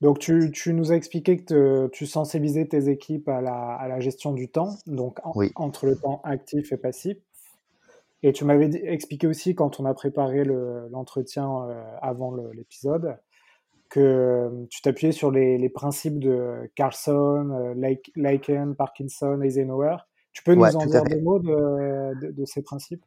Donc 0.00 0.18
tu, 0.18 0.50
tu 0.50 0.74
nous 0.74 0.90
as 0.92 0.96
expliqué 0.96 1.36
que 1.38 1.44
te- 1.44 1.86
tu 1.88 2.06
sensibilisais 2.06 2.66
tes 2.66 2.88
équipes 2.88 3.28
à 3.28 3.40
la, 3.40 3.76
à 3.76 3.86
la 3.88 4.00
gestion 4.00 4.32
du 4.32 4.48
temps, 4.48 4.76
donc 4.86 5.20
en- 5.24 5.32
Oui, 5.36 5.52
entre 5.54 5.86
le 5.86 5.96
temps 5.96 6.20
actif 6.24 6.72
et 6.72 6.76
passif. 6.76 7.16
Et 8.22 8.32
tu 8.32 8.44
m'avais 8.44 8.68
dit- 8.68 8.80
expliqué 8.82 9.26
aussi 9.26 9.54
quand 9.54 9.78
on 9.80 9.84
a 9.84 9.94
préparé 9.94 10.44
le- 10.44 10.88
l'entretien 10.90 11.48
euh, 11.68 11.84
avant 12.02 12.30
le- 12.32 12.50
l'épisode 12.52 13.16
que 13.90 14.00
euh, 14.00 14.66
tu 14.70 14.82
t'appuyais 14.82 15.12
sur 15.12 15.30
les, 15.30 15.56
les 15.56 15.68
principes 15.68 16.18
de 16.18 16.68
Carlson, 16.74 17.50
euh, 17.50 17.74
Laik- 17.74 18.10
Laken, 18.16 18.74
Parkinson, 18.74 19.40
Eisenhower. 19.40 19.98
Tu 20.32 20.42
peux 20.42 20.56
ouais, 20.56 20.70
nous 20.70 20.76
en 20.76 20.80
tout 20.80 20.88
à 20.88 20.90
dire 20.90 21.02
fait. 21.04 21.14
deux 21.14 21.20
mots 21.20 21.38
de, 21.38 22.18
de- 22.20 22.30
de 22.32 22.44
ces 22.44 22.62
principes? 22.62 23.04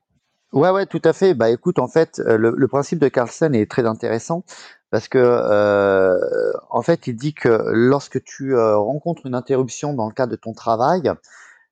Ouais, 0.54 0.70
ouais, 0.70 0.86
tout 0.86 1.02
à 1.04 1.14
fait. 1.14 1.34
Bah, 1.34 1.50
écoute, 1.50 1.78
en 1.80 1.88
fait, 1.88 2.20
euh, 2.20 2.38
le, 2.38 2.54
le 2.56 2.68
principe 2.68 3.00
de 3.00 3.10
Carlson 3.10 3.52
est 3.54 3.70
très 3.70 3.86
intéressant 3.86 4.44
parce 4.92 5.08
que, 5.10 5.18
euh, 5.20 6.18
en 6.70 6.82
fait, 6.82 7.08
il 7.08 7.16
dit 7.16 7.34
que 7.34 7.50
lorsque 7.74 8.24
tu 8.24 8.56
euh, 8.56 8.78
rencontres 8.78 9.26
une 9.26 9.36
interruption 9.36 9.94
dans 9.94 10.08
le 10.08 10.14
cadre 10.14 10.32
de 10.32 10.38
ton 10.38 10.54
travail, 10.54 11.12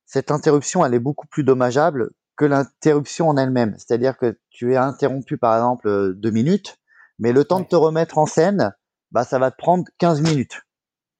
cette 0.05 0.29
interruption, 0.31 0.85
elle 0.85 0.93
est 0.93 0.99
beaucoup 0.99 1.27
plus 1.27 1.43
dommageable 1.43 2.11
que 2.35 2.45
l'interruption 2.45 3.29
en 3.29 3.37
elle-même. 3.37 3.75
C'est-à-dire 3.77 4.17
que 4.17 4.37
tu 4.49 4.73
es 4.73 4.77
interrompu, 4.77 5.37
par 5.37 5.55
exemple, 5.55 6.13
deux 6.15 6.31
minutes, 6.31 6.77
mais 7.17 7.31
le 7.31 7.45
temps 7.45 7.61
de 7.61 7.65
te 7.65 7.75
remettre 7.77 8.17
en 8.17 8.25
scène, 8.25 8.75
bah, 9.11 9.23
ça 9.23 9.39
va 9.39 9.51
te 9.51 9.57
prendre 9.57 9.85
15 9.99 10.21
minutes. 10.21 10.63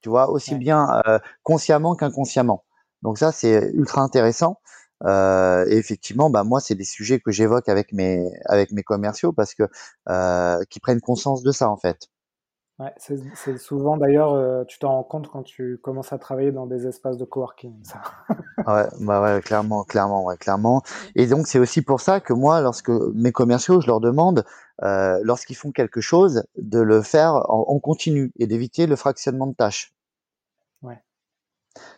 Tu 0.02 0.10
vois, 0.10 0.30
aussi 0.30 0.54
ouais. 0.54 0.60
bien 0.60 1.02
euh, 1.08 1.20
consciemment 1.44 1.96
qu'inconsciemment. 1.96 2.66
Donc 3.02 3.18
ça, 3.18 3.32
c'est 3.32 3.72
ultra 3.74 4.02
intéressant. 4.02 4.60
Euh, 5.04 5.66
et 5.68 5.78
effectivement, 5.78 6.30
bah 6.30 6.44
moi, 6.44 6.60
c'est 6.60 6.75
des 6.75 6.86
sujets 6.86 7.20
que 7.20 7.32
j'évoque 7.32 7.70
avec 7.70 7.92
mes 7.92 8.32
avec 8.46 8.72
mes 8.72 8.84
commerciaux 8.84 9.34
parce 9.34 9.54
que 9.54 9.64
euh, 10.10 10.64
qui 10.70 10.80
prennent 10.80 11.02
conscience 11.02 11.44
de 11.44 11.52
ça 11.52 11.70
en 11.70 11.78
fait. 11.78 12.10
Ouais, 12.78 12.94
c'est 12.98 13.16
c'est 13.36 13.58
souvent 13.58 13.96
d'ailleurs, 13.96 14.34
heu, 14.36 14.66
tu 14.68 14.80
t'en 14.80 14.92
rends 14.92 15.04
compte 15.04 15.30
quand 15.30 15.44
tu 15.44 15.78
commences 15.82 16.12
à 16.12 16.18
travailler 16.18 16.52
dans 16.52 16.66
des 16.66 16.88
espaces 16.88 17.18
de 17.18 17.24
coworking, 17.24 17.82
ça. 17.84 18.02
Ouais, 18.68 18.88
bah 19.00 19.22
ouais, 19.22 19.42
clairement, 19.42 19.86
clairement, 19.86 20.25
ouais, 20.25 20.36
clairement. 20.36 20.82
Et 21.16 21.25
donc 21.25 21.48
c'est 21.48 21.60
aussi 21.60 21.82
pour 21.82 22.02
ça 22.02 22.20
que 22.20 22.34
moi, 22.34 22.60
lorsque 22.60 22.90
mes 22.90 23.32
commerciaux, 23.32 23.80
je 23.80 23.88
leur 23.88 24.02
demande, 24.02 24.44
euh, 24.84 25.20
lorsqu'ils 25.24 25.56
font 25.56 25.72
quelque 25.72 26.02
chose, 26.02 26.44
de 26.58 26.80
le 26.80 27.02
faire 27.02 27.36
en, 27.50 27.66
en 27.70 27.80
continu 27.80 28.34
et 28.40 28.48
d'éviter 28.48 28.88
le 28.88 28.98
fractionnement 28.98 29.48
de 29.48 29.56
tâches. 29.56 29.95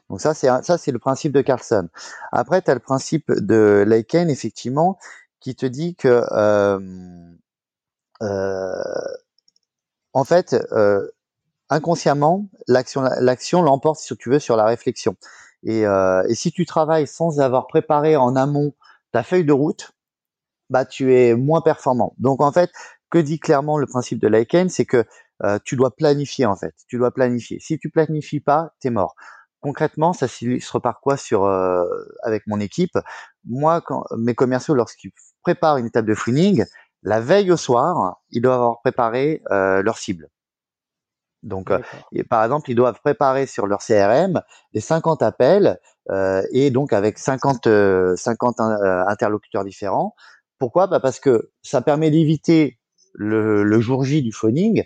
Donc 0.10 0.22
ça, 0.22 0.34
c'est 0.34 0.48
ça, 0.64 0.78
c'est 0.78 0.92
le 0.92 1.00
principe 1.00 1.34
de 1.34 1.42
Carlson. 1.42 1.90
Après, 2.32 2.62
tu 2.62 2.72
as 2.72 2.74
le 2.74 2.80
principe 2.80 3.32
de 3.32 3.84
Lacan, 3.86 4.28
effectivement, 4.30 4.98
qui 5.40 5.56
te 5.56 5.66
dit 5.66 5.96
que 5.96 6.24
euh, 6.32 6.80
euh, 8.22 8.84
en 10.14 10.24
fait, 10.24 10.56
euh, 10.72 11.08
inconsciemment, 11.70 12.50
l'action, 12.68 13.02
l'action 13.20 13.62
l'emporte, 13.62 14.00
si 14.00 14.16
tu 14.18 14.30
veux, 14.30 14.40
sur 14.40 14.56
la 14.56 14.66
réflexion. 14.66 15.16
Et, 15.64 15.82
et 15.82 16.36
si 16.36 16.52
tu 16.52 16.66
travailles 16.66 17.08
sans 17.08 17.40
avoir 17.40 17.68
préparé 17.68 18.16
en 18.16 18.36
amont 18.36 18.74
ta 19.12 19.24
feuille 19.24 19.44
de 19.44 19.54
route, 19.54 19.92
bah 20.70 20.86
tu 20.86 21.14
es 21.16 21.34
moins 21.36 21.62
performant. 21.62 22.14
Donc 22.20 22.42
en 22.42 22.52
fait, 22.52 22.72
que 23.10 23.18
dit 23.18 23.40
clairement 23.40 23.78
le 23.78 23.88
principe 23.88 24.20
de 24.20 24.28
Lacan, 24.28 24.68
c'est 24.70 24.86
que 24.86 25.04
tu 25.66 25.76
dois 25.76 25.96
planifier 25.96 26.46
en 26.46 26.56
fait. 26.56 26.74
Tu 26.88 26.98
dois 26.98 27.12
planifier. 27.12 27.60
Si 27.60 27.80
tu 27.80 27.90
planifies 27.90 28.40
pas, 28.40 28.76
t'es 28.80 28.92
mort. 28.92 29.16
Concrètement, 29.62 30.14
ça 30.14 30.28
s'illustre 30.28 30.80
par 30.80 31.02
quoi 31.02 31.18
sur 31.18 31.46
euh, 31.46 31.84
avec 32.24 32.46
mon 32.48 32.60
équipe? 32.60 32.98
Moi, 33.46 33.82
quand 33.82 34.04
mes 34.18 34.36
commerciaux, 34.36 34.76
lorsqu'ils 34.76 35.12
préparent 35.42 35.78
une 35.78 35.88
étape 35.88 36.06
de 36.06 36.14
fooling, 36.14 36.66
la 37.04 37.20
veille 37.20 37.52
au 37.52 37.58
soir, 37.58 38.22
ils 38.32 38.42
doivent 38.42 38.60
avoir 38.60 38.82
préparé 38.82 39.42
euh, 39.52 39.82
leur 39.82 39.98
cible. 39.98 40.30
Donc, 41.44 41.72
euh, 41.72 41.80
et 42.12 42.24
par 42.24 42.44
exemple, 42.44 42.70
ils 42.70 42.76
doivent 42.76 43.00
préparer 43.02 43.46
sur 43.46 43.68
leur 43.68 43.80
CRM 43.80 44.42
les 44.74 44.82
50 44.82 45.22
appels 45.22 45.80
euh, 46.10 46.42
et 46.52 46.72
donc 46.72 46.94
avec 46.94 47.18
50, 47.18 47.68
euh, 47.68 48.16
50 48.16 48.60
euh, 48.60 49.04
interlocuteurs 49.08 49.64
différents. 49.64 50.16
Pourquoi? 50.60 50.88
Bah 50.88 51.00
Parce 51.00 51.20
que 51.20 51.52
ça 51.62 51.82
permet 51.82 52.10
d'éviter 52.10 52.80
le, 53.14 53.64
le 53.64 53.80
jour 53.80 54.04
J 54.04 54.22
du 54.22 54.32
phoning 54.32 54.84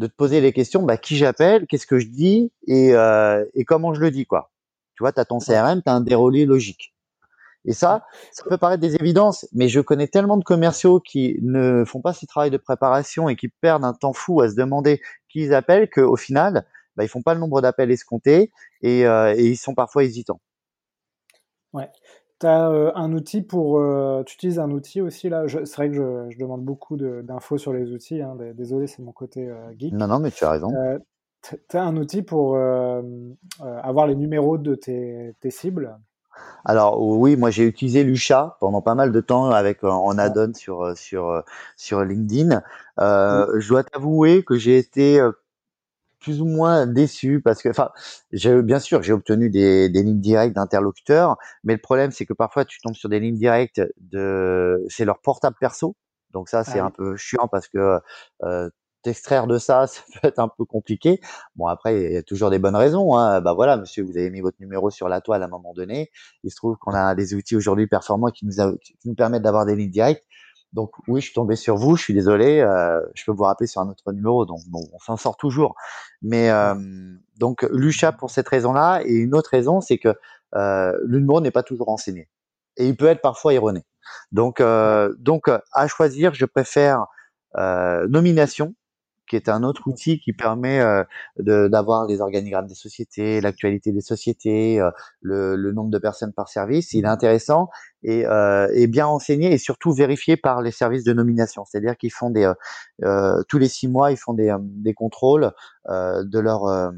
de 0.00 0.06
te 0.06 0.14
poser 0.14 0.40
les 0.40 0.52
questions 0.52 0.82
bah, 0.82 0.96
qui 0.96 1.16
j'appelle, 1.16 1.66
qu'est-ce 1.66 1.86
que 1.86 1.98
je 1.98 2.06
dis 2.06 2.50
et, 2.66 2.94
euh, 2.94 3.44
et 3.54 3.64
comment 3.64 3.92
je 3.94 4.00
le 4.00 4.10
dis. 4.10 4.24
quoi. 4.26 4.50
Tu 4.94 5.02
vois, 5.02 5.12
tu 5.12 5.20
as 5.20 5.26
ton 5.26 5.38
CRM, 5.38 5.82
tu 5.82 5.90
as 5.90 5.94
un 5.94 6.00
déroulé 6.00 6.46
logique. 6.46 6.94
Et 7.66 7.74
ça, 7.74 8.06
ça 8.32 8.42
peut 8.48 8.56
paraître 8.56 8.80
des 8.80 8.96
évidences, 8.96 9.46
mais 9.52 9.68
je 9.68 9.80
connais 9.80 10.08
tellement 10.08 10.38
de 10.38 10.44
commerciaux 10.44 10.98
qui 10.98 11.36
ne 11.42 11.84
font 11.84 12.00
pas 12.00 12.14
ce 12.14 12.24
travail 12.24 12.50
de 12.50 12.56
préparation 12.56 13.28
et 13.28 13.36
qui 13.36 13.48
perdent 13.48 13.84
un 13.84 13.92
temps 13.92 14.14
fou 14.14 14.40
à 14.40 14.48
se 14.48 14.54
demander 14.54 15.02
qui 15.28 15.40
ils 15.40 15.52
appellent 15.52 15.90
qu'au 15.90 16.16
final, 16.16 16.64
bah, 16.96 17.04
ils 17.04 17.08
font 17.08 17.20
pas 17.20 17.34
le 17.34 17.40
nombre 17.40 17.60
d'appels 17.60 17.90
escomptés 17.90 18.50
et, 18.80 19.06
euh, 19.06 19.34
et 19.36 19.46
ils 19.48 19.58
sont 19.58 19.74
parfois 19.74 20.04
hésitants. 20.04 20.40
Ouais. 21.74 21.88
Tu 22.40 22.46
as, 22.46 22.70
heu, 22.70 22.92
un 22.96 23.12
outil 23.12 23.42
pour, 23.42 23.78
heu, 23.78 24.22
tu 24.26 24.34
utilises 24.34 24.58
un 24.58 24.70
outil 24.70 25.00
aussi 25.02 25.28
là? 25.28 25.44
C'est 25.48 25.76
vrai 25.76 25.88
que 25.90 25.94
je 25.96 26.30
je 26.30 26.38
demande 26.38 26.64
beaucoup 26.64 26.96
de 26.96 27.20
d'infos 27.22 27.58
sur 27.58 27.72
les 27.72 27.92
outils, 27.92 28.22
hein, 28.22 28.34
dé 28.36 28.54
désolé, 28.54 28.86
c'est 28.86 29.02
mon 29.02 29.12
côté, 29.12 29.50
Non, 29.90 30.06
geek. 30.06 30.08
non, 30.08 30.18
mais 30.18 30.32
tu 30.32 30.44
as 30.44 30.50
raison. 30.50 30.80
Heu, 30.80 31.00
tu 31.70 31.76
as 31.76 31.84
un 31.84 31.96
outil 31.96 32.22
pour, 32.22 32.56
heu, 32.56 33.36
avoir 33.60 34.06
les 34.06 34.16
numéros 34.16 34.58
de 34.58 34.74
tes 34.76 35.34
tes 35.40 35.50
cibles? 35.50 35.98
Alors 36.64 37.00
oui, 37.02 37.36
moi 37.36 37.50
j'ai 37.50 37.64
utilisé 37.64 38.04
Lusha 38.04 38.56
pendant 38.60 38.82
pas 38.82 38.94
mal 38.94 39.12
de 39.12 39.20
temps 39.20 39.50
avec 39.50 39.82
en 39.84 40.18
Ouais, 40.18 40.18
add-on 40.18 40.52
sur 40.54 40.82
euh, 40.82 40.94
sur 40.94 41.28
euh, 41.30 41.40
sur 41.76 42.02
LinkedIn. 42.04 42.62
oui, 43.28 43.44
Euh, 43.52 43.58
je 43.60 43.68
dois 43.68 43.84
t'avouer 43.84 44.44
que 44.44 44.56
j'ai 44.56 44.78
été 44.78 45.20
euh, 45.20 45.32
plus 46.20 46.40
ou 46.42 46.46
moins 46.46 46.86
déçu 46.86 47.40
parce 47.42 47.62
que, 47.62 47.68
enfin, 47.70 47.90
j'ai 48.32 48.62
bien 48.62 48.78
sûr, 48.78 49.02
j'ai 49.02 49.12
obtenu 49.12 49.50
des, 49.50 49.88
des 49.88 50.02
lignes 50.02 50.20
directes 50.20 50.54
d'interlocuteurs, 50.54 51.36
mais 51.64 51.74
le 51.74 51.80
problème, 51.80 52.10
c'est 52.10 52.26
que 52.26 52.34
parfois, 52.34 52.64
tu 52.64 52.80
tombes 52.80 52.94
sur 52.94 53.08
des 53.08 53.20
lignes 53.20 53.36
directes 53.38 53.80
de, 53.98 54.84
c'est 54.88 55.04
leur 55.04 55.20
portable 55.20 55.56
perso. 55.60 55.96
Donc 56.32 56.48
ça, 56.48 56.64
c'est 56.64 56.78
ah 56.78 56.80
un 56.80 56.90
oui, 56.90 56.92
peu 56.92 57.16
chiant 57.16 57.48
parce 57.48 57.68
que 57.68 57.98
euh, 58.44 58.70
t'extraire 59.02 59.46
de 59.46 59.58
ça, 59.58 59.86
ça 59.88 60.02
peut 60.20 60.28
être 60.28 60.38
un 60.38 60.48
peu 60.48 60.64
compliqué. 60.64 61.20
Bon, 61.56 61.66
après, 61.66 62.02
il 62.04 62.12
y 62.12 62.16
a 62.16 62.22
toujours 62.22 62.50
des 62.50 62.58
bonnes 62.58 62.76
raisons. 62.76 63.16
Hein. 63.16 63.40
Bah 63.40 63.54
voilà, 63.54 63.76
monsieur, 63.76 64.04
vous 64.04 64.16
avez 64.16 64.30
mis 64.30 64.40
votre 64.40 64.58
numéro 64.60 64.90
sur 64.90 65.08
la 65.08 65.20
toile 65.20 65.42
à 65.42 65.46
un 65.46 65.48
moment 65.48 65.72
donné. 65.74 66.10
Il 66.44 66.50
se 66.50 66.56
trouve 66.56 66.76
qu'on 66.76 66.92
a 66.92 67.14
des 67.14 67.34
outils 67.34 67.56
aujourd'hui 67.56 67.86
performants 67.86 68.30
qui 68.30 68.46
nous, 68.46 68.60
a- 68.60 68.76
qui 68.82 68.94
nous 69.06 69.14
permettent 69.14 69.42
d'avoir 69.42 69.66
des 69.66 69.76
lignes 69.76 69.90
directes. 69.90 70.24
Donc 70.72 70.92
oui, 71.08 71.20
je 71.20 71.26
suis 71.26 71.34
tombé 71.34 71.56
sur 71.56 71.76
vous, 71.76 71.96
je 71.96 72.02
suis 72.02 72.14
désolé, 72.14 72.60
euh, 72.60 73.00
je 73.14 73.24
peux 73.24 73.32
vous 73.32 73.42
rappeler 73.44 73.66
sur 73.66 73.80
un 73.80 73.88
autre 73.88 74.12
numéro. 74.12 74.46
Donc 74.46 74.60
bon, 74.68 74.82
on 74.92 74.98
s'en 74.98 75.16
sort 75.16 75.36
toujours. 75.36 75.74
Mais 76.22 76.50
euh, 76.50 76.74
donc 77.38 77.62
Lucha 77.72 78.12
pour 78.12 78.30
cette 78.30 78.48
raison-là, 78.48 79.00
et 79.04 79.14
une 79.14 79.34
autre 79.34 79.50
raison, 79.50 79.80
c'est 79.80 79.98
que 79.98 80.14
euh, 80.54 80.92
le 81.04 81.18
numéro 81.18 81.40
n'est 81.40 81.50
pas 81.50 81.62
toujours 81.62 81.86
renseigné. 81.86 82.28
Et 82.76 82.88
il 82.88 82.96
peut 82.96 83.06
être 83.06 83.20
parfois 83.20 83.54
erroné. 83.54 83.84
Donc, 84.32 84.60
euh, 84.60 85.14
donc 85.18 85.50
à 85.72 85.88
choisir, 85.88 86.34
je 86.34 86.44
préfère 86.44 87.06
euh, 87.56 88.06
nomination 88.08 88.74
qui 89.30 89.36
est 89.36 89.48
un 89.48 89.62
autre 89.62 89.86
outil 89.86 90.18
qui 90.18 90.32
permet 90.32 90.80
euh, 90.80 91.04
d'avoir 91.38 92.06
les 92.06 92.20
organigrammes 92.20 92.66
des 92.66 92.74
sociétés, 92.74 93.40
l'actualité 93.40 93.92
des 93.92 94.00
sociétés, 94.00 94.80
euh, 94.80 94.90
le, 95.20 95.54
le 95.54 95.72
nombre 95.72 95.90
de 95.90 95.98
personnes 95.98 96.32
par 96.32 96.48
service. 96.48 96.92
Il 96.94 97.04
est 97.04 97.08
intéressant 97.08 97.70
et, 98.02 98.26
euh, 98.26 98.68
et 98.74 98.88
bien 98.88 99.06
renseigné 99.06 99.52
et 99.52 99.58
surtout 99.58 99.92
vérifié 99.92 100.36
par 100.36 100.62
les 100.62 100.72
services 100.72 101.04
de 101.04 101.12
nomination. 101.12 101.64
C'est-à-dire 101.64 101.96
qu'ils 101.96 102.12
font 102.12 102.30
des 102.30 102.44
euh, 102.44 102.54
euh, 103.04 103.42
tous 103.48 103.58
les 103.58 103.68
six 103.68 103.86
mois, 103.86 104.10
ils 104.10 104.16
font 104.16 104.34
des, 104.34 104.48
euh, 104.50 104.58
des 104.60 104.94
contrôles 104.94 105.52
de 105.88 106.38
leur 106.38 106.92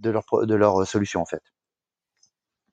de 0.00 0.10
leur 0.10 0.24
de 0.46 0.54
leur 0.54 0.86
solution 0.86 1.20
en 1.20 1.26
fait. 1.26 1.42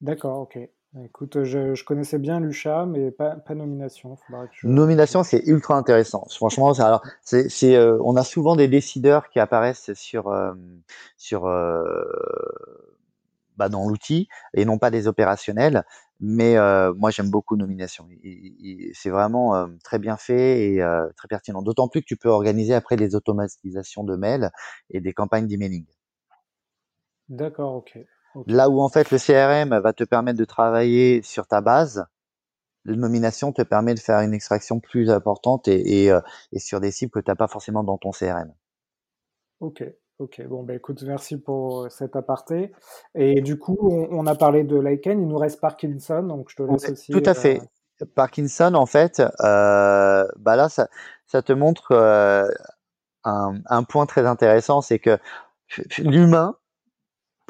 d'accord, 0.02 0.40
OK. 0.42 0.58
Écoute, 1.04 1.44
je 1.44 1.76
je 1.76 1.84
connaissais 1.84 2.18
bien 2.18 2.40
Lusha, 2.40 2.86
mais 2.86 3.12
pas 3.12 3.36
pas 3.36 3.56
Nomination, 3.56 4.16
je 4.52 4.68
Nomination, 4.68 5.24
c'est 5.24 5.42
ultra 5.48 5.76
intéressant. 5.76 6.26
Franchement, 6.30 6.74
c'est- 6.76 6.84
alors 6.84 7.02
c'est, 7.24 7.50
c'est, 7.50 7.76
euh, 7.76 7.98
on 8.04 8.16
a 8.16 8.24
souvent 8.24 8.56
des 8.56 8.68
décideurs 8.68 9.30
qui 9.30 9.40
apparaissent 9.40 9.92
sur 9.96 10.28
euh, 10.30 10.54
sur 11.18 11.48
euh, 11.48 12.04
bah, 13.58 13.70
dans 13.70 13.88
l'outil 13.88 14.28
et 14.54 14.66
non 14.66 14.78
pas 14.78 14.92
des 14.92 15.08
opérationnels. 15.08 15.84
Mais 16.20 16.56
euh, 16.58 16.94
moi, 16.96 17.10
j'aime 17.12 17.30
beaucoup 17.32 17.56
Nomination. 17.58 18.08
Il- 18.12 18.20
il- 18.24 18.56
il- 18.60 18.92
c'est 18.96 19.10
vraiment 19.10 19.56
euh, 19.56 19.68
très 19.84 19.98
bien 20.00 20.18
fait 20.18 20.74
et 20.74 20.82
euh, 20.84 21.08
très 21.18 21.28
pertinent. 21.28 21.62
D'autant 21.64 21.88
plus 21.88 22.02
que 22.02 22.06
tu 22.06 22.18
peux 22.18 22.30
organiser 22.30 22.74
après 22.76 22.96
des 22.96 23.16
automatisations 23.16 24.04
de 24.04 24.16
mails 24.16 24.52
et 24.92 25.02
des 25.02 25.14
campagnes 25.14 25.48
d'emailing. 25.48 25.86
d'accord, 27.30 27.74
OK, 27.78 27.98
Là 28.48 28.70
où 28.70 28.82
en 28.82 28.90
fait 28.90 29.12
le 29.12 29.18
CRM 29.18 29.78
va 29.80 29.94
te 29.94 30.04
permettre 30.04 30.40
de 30.40 30.46
travailler 30.46 31.22
sur 31.22 31.48
ta 31.48 31.62
base, 31.62 32.06
le 32.84 32.96
nomination 32.96 33.52
te 33.52 33.62
permet 33.62 33.94
de 33.94 34.00
faire 34.00 34.20
une 34.22 34.34
extraction 34.34 34.80
plus 34.80 35.10
importante 35.10 35.68
et, 35.68 36.04
et, 36.04 36.12
euh, 36.12 36.20
et 36.52 36.60
sur 36.60 36.80
des 36.80 36.92
cibles 36.92 37.12
que 37.12 37.20
tu 37.20 37.30
n'as 37.30 37.36
pas 37.36 37.48
forcément 37.48 37.84
dans 37.84 37.98
ton 37.98 38.12
CRM. 38.12 38.52
OK, 39.60 39.84
OK. 40.20 40.42
Bon, 40.48 40.64
bah, 40.64 40.74
écoute, 40.74 41.04
merci 41.04 41.38
pour, 41.38 41.84
heu, 41.86 41.90
cet 41.90 42.16
aparté 42.16 42.72
et 43.14 43.42
du 43.42 43.58
coup, 43.58 43.78
on 43.82 44.08
on 44.12 44.26
a 44.26 44.36
parlé 44.36 44.64
de 44.64 44.80
Lichen, 44.80 45.22
il 45.22 45.28
nous 45.28 45.38
reste 45.38 45.60
Parkinson, 45.62 46.24
donc 46.24 46.50
je 46.50 46.56
te 46.56 46.64
laisse 46.64 46.90
aussi, 46.90 47.12
tout 47.12 47.24
à 47.26 47.34
fait. 47.34 47.62
Parkinson, 48.16 48.74
en 48.74 48.88
fait, 48.88 49.22
euh, 49.42 50.26
bah 50.38 50.56
là, 50.56 50.70
ça, 50.70 50.88
ça 51.28 51.44
te 51.44 51.54
montre 51.54 51.92
euh, 51.92 52.50
un, 53.24 53.54
un 53.68 53.84
point 53.84 54.08
très 54.08 54.26
intéressant, 54.26 54.82
c'est 54.82 54.98
que 54.98 55.20
l'humain, 56.00 56.56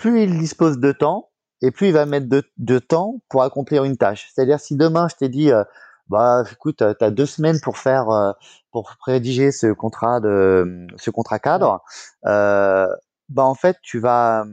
plus 0.01 0.23
il 0.23 0.39
dispose 0.39 0.79
de 0.79 0.91
temps, 0.91 1.29
et 1.61 1.69
plus 1.69 1.89
il 1.89 1.93
va 1.93 2.07
mettre 2.07 2.27
de, 2.27 2.43
de 2.57 2.79
temps 2.79 3.21
pour 3.29 3.43
accomplir 3.43 3.83
une 3.83 3.97
tâche. 3.97 4.31
C'est-à-dire, 4.33 4.59
si 4.59 4.75
demain, 4.75 5.07
je 5.07 5.15
t'ai 5.15 5.29
dit, 5.29 5.51
euh, 5.51 5.63
bah, 6.07 6.43
écoute, 6.51 6.77
tu 6.77 7.05
as 7.05 7.11
deux 7.11 7.27
semaines 7.27 7.61
pour 7.61 7.77
faire, 7.77 8.09
euh, 8.09 8.31
pour 8.71 8.95
rédiger 9.05 9.51
ce 9.51 9.71
contrat 9.71 10.19
de, 10.19 10.87
ce 10.97 11.11
contrat 11.11 11.37
cadre, 11.37 11.83
euh, 12.25 12.87
bah, 13.29 13.43
en 13.43 13.53
fait, 13.53 13.77
tu 13.83 13.99
vas, 13.99 14.43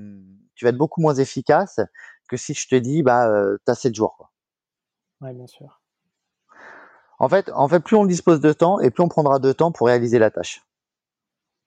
tu 0.54 0.66
vas 0.66 0.68
être 0.68 0.76
beaucoup 0.76 1.00
moins 1.00 1.14
efficace 1.14 1.80
que 2.28 2.36
si 2.36 2.52
je 2.52 2.68
te 2.68 2.74
dis, 2.74 3.02
bah, 3.02 3.26
euh, 3.28 3.56
tu 3.64 3.70
as 3.72 3.74
sept 3.74 3.94
jours, 3.94 4.16
quoi. 4.18 4.30
ouais, 5.22 5.32
bien 5.32 5.46
sûr. 5.46 5.80
En 7.18 7.30
fait, 7.30 7.50
en 7.54 7.68
fait, 7.68 7.80
plus 7.80 7.96
on 7.96 8.04
dispose 8.04 8.40
de 8.40 8.52
temps 8.52 8.80
et 8.80 8.90
plus 8.90 9.02
on 9.02 9.08
prendra 9.08 9.38
de 9.38 9.50
temps 9.52 9.72
pour 9.72 9.86
réaliser 9.86 10.18
la 10.18 10.30
tâche. 10.30 10.62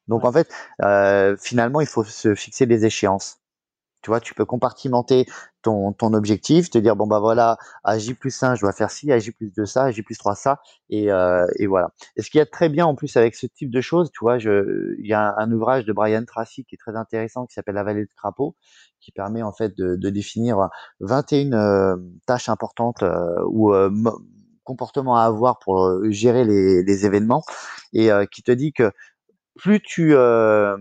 Donc 0.07 0.23
en 0.23 0.31
fait, 0.31 0.50
euh, 0.83 1.35
finalement, 1.38 1.81
il 1.81 1.88
faut 1.88 2.03
se 2.03 2.35
fixer 2.35 2.65
des 2.65 2.85
échéances. 2.85 3.40
Tu 4.01 4.10
vois, 4.10 4.20
tu 4.20 4.34
peux 4.34 4.46
compartimenter 4.46 5.25
ton, 5.62 5.93
ton 5.93 6.13
objectif, 6.13 6.70
te 6.70 6.77
dire 6.77 6.96
bon 6.96 7.08
bah 7.08 7.20
voilà, 7.20 7.58
à 7.84 7.98
J 7.98 8.13
plus 8.13 8.41
1, 8.41 8.55
je 8.55 8.62
dois 8.62 8.74
faire 8.74 8.89
ci, 8.89 9.12
à 9.12 9.20
J 9.20 9.31
plus 9.31 9.51
2 9.51 9.65
ça, 9.65 9.84
à 9.86 9.91
J 9.91 10.01
plus 10.01 10.17
3 10.17 10.36
ça, 10.36 10.60
et, 10.89 11.12
euh, 11.12 11.46
et 11.58 11.67
voilà. 11.67 11.91
Et 12.15 12.22
ce 12.22 12.29
qu'il 12.29 12.39
y 12.39 12.41
a 12.41 12.46
de 12.46 12.50
très 12.50 12.70
bien 12.70 12.86
en 12.86 12.96
plus 12.96 13.15
avec 13.17 13.36
ce 13.36 13.46
type 13.46 13.70
de 13.70 13.81
choses, 13.81 14.10
tu 14.12 14.20
vois, 14.22 14.39
je, 14.39 14.96
il 15.00 15.08
y 15.08 15.13
a 15.13 15.36
un, 15.38 15.51
ouvrage 15.51 15.86
de 15.86 15.93
Brian 15.93 16.24
Tracy 16.25 16.65
qui 16.65 16.75
est 16.75 16.77
très 16.77 16.96
intéressant 16.96 17.46
qui 17.46 17.53
s'appelle 17.53 17.75
La 17.75 17.84
vallée 17.84 18.05
de 18.05 18.13
crapaud, 18.15 18.55
qui 19.00 19.12
permet 19.12 19.43
en 19.43 19.51
fait 19.51 19.75
de, 19.77 19.96
de 19.96 20.10
définir 20.10 20.70
21 21.00 21.53
euh, 21.53 21.98
tâches 22.25 22.50
importantes 22.50 23.03
euh, 23.03 23.43
ou 23.50 23.74
euh, 23.74 23.91
comportements 24.63 25.15
à 25.17 25.24
avoir 25.24 25.60
pour 25.60 25.91
gérer 26.10 26.46
les, 26.46 26.84
les 26.84 27.05
événements, 27.05 27.43
et 27.93 28.10
qui 28.31 28.41
te 28.43 28.51
dit 28.51 28.74
que 28.74 28.91
plus 29.55 29.81
tu 29.81 30.15
en 30.15 30.77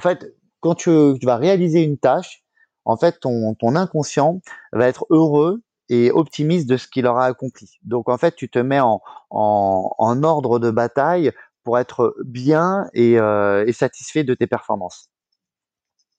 fait 0.00 0.34
quand 0.60 0.74
tu, 0.74 0.90
vas 1.22 1.36
réaliser 1.36 1.82
une 1.82 1.98
tâche, 1.98 2.42
en 2.84 2.96
fait, 2.96 3.20
ton, 3.20 3.54
ton 3.54 3.76
inconscient 3.76 4.40
va 4.72 4.88
être 4.88 5.06
heureux 5.10 5.62
et 5.88 6.10
optimiste 6.10 6.68
de 6.68 6.76
ce 6.76 6.86
qu'il 6.86 7.06
aura 7.06 7.26
accompli. 7.26 7.78
Donc, 7.82 8.08
en 8.08 8.16
fait, 8.16 8.36
tu 8.36 8.48
te 8.48 8.58
mets 8.58 8.80
en, 8.80 9.02
en, 9.30 9.92
en 9.98 10.22
ordre 10.22 10.58
de 10.58 10.70
bataille 10.70 11.32
pour 11.64 11.78
être 11.78 12.14
bien 12.24 12.88
et, 12.94 13.18
euh, 13.18 13.64
et 13.66 13.72
satisfait 13.72 14.24
de 14.24 14.34
tes 14.34 14.46
performances. 14.46 15.10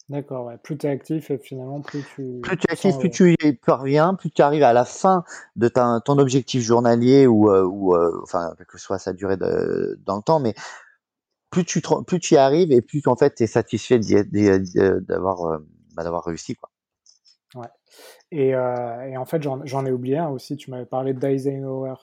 D'accord, 0.10 0.48
ouais. 0.48 0.58
plus 0.58 0.78
tu 0.78 0.88
es 0.88 0.90
actif 0.90 1.32
et 1.32 1.38
finalement 1.38 1.80
plus 1.80 2.04
tu... 2.16 2.42
Plus 2.44 2.58
tu 2.58 2.66
es 2.68 2.74
actif, 2.74 2.98
plus 3.00 3.10
tu 3.10 3.34
y 3.42 3.54
parviens, 3.54 4.14
plus 4.14 4.30
tu 4.30 4.42
arrives 4.42 4.64
à 4.64 4.74
la 4.74 4.84
fin 4.84 5.24
de 5.56 5.70
ta, 5.70 6.02
ton 6.04 6.18
objectif 6.18 6.62
journalier 6.62 7.28
ou, 7.28 7.50
euh, 7.50 7.64
ou 7.64 7.96
euh, 7.96 8.20
enfin, 8.24 8.54
que 8.68 8.78
ce 8.78 8.84
soit 8.84 9.00
sa 9.00 9.14
durée 9.14 9.38
de, 9.38 9.98
dans 10.06 10.18
le 10.18 10.22
temps, 10.22 10.42
mais 10.42 10.54
plus 11.52 11.66
tu 11.66 11.82
plus 12.08 12.20
tu 12.20 12.34
y 12.34 12.38
arrives 12.38 12.72
et 12.72 12.82
plus 12.82 13.02
en 13.06 13.16
fait 13.16 13.36
tu 13.36 13.44
es 13.44 13.48
satisfait 13.48 14.00
d'avoir 14.00 15.46
euh, 15.46 15.58
bah, 15.96 16.04
d'avoir 16.04 16.24
réussi 16.24 16.56
quoi. 16.56 16.70
Ouais. 17.54 17.68
Et, 18.32 18.56
euh, 18.56 19.10
et 19.10 19.18
en 19.18 19.26
fait 19.26 19.44
j'en 19.44 19.86
ai 19.86 19.92
oublié 19.92 20.18
un 20.18 20.30
aussi. 20.30 20.56
Tu 20.56 20.72
m'avais 20.72 20.86
parlé 20.86 21.14
d'Eisenhower. 21.14 21.96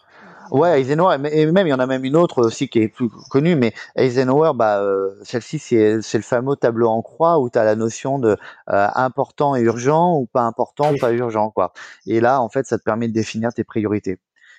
Ouais, 0.51 0.83
Eisenhower, 0.83 1.17
et 1.33 1.47
même 1.47 1.67
il 1.67 1.71
y 1.71 1.73
en 1.73 1.79
a 1.79 1.87
même 1.87 2.05
une 2.05 2.17
autre 2.17 2.45
aussi 2.45 2.69
qui 2.69 2.81
est 2.81 2.89
plus 2.89 3.09
connue, 3.31 3.57
mais 3.57 3.73
Eisenhower, 3.97 4.53
bah, 4.55 4.83
euh, 4.83 5.15
celle-ci 5.23 5.59
c'est 5.59 5.95
le 5.97 6.23
fameux 6.23 6.57
tableau 6.57 6.89
en 6.89 7.01
croix 7.01 7.39
où 7.39 7.49
tu 7.49 7.59
as 7.59 7.65
la 7.65 7.77
notion 7.77 8.19
de 8.19 8.37
important 8.67 9.57
et 9.57 9.63
urgent 9.63 10.19
ou 10.19 10.27
pas 10.27 10.43
important, 10.43 10.93
pas 11.01 11.13
urgent 11.13 11.51
quoi. 11.51 11.73
Et 12.07 12.21
là 12.21 12.43
en 12.43 12.51
fait 12.51 12.67
ça 12.67 12.79
te 12.79 12.85
permet 12.85 13.09
de 13.09 13.15
définir 13.15 13.55
tes 13.55 13.65
priorités. 13.65 14.19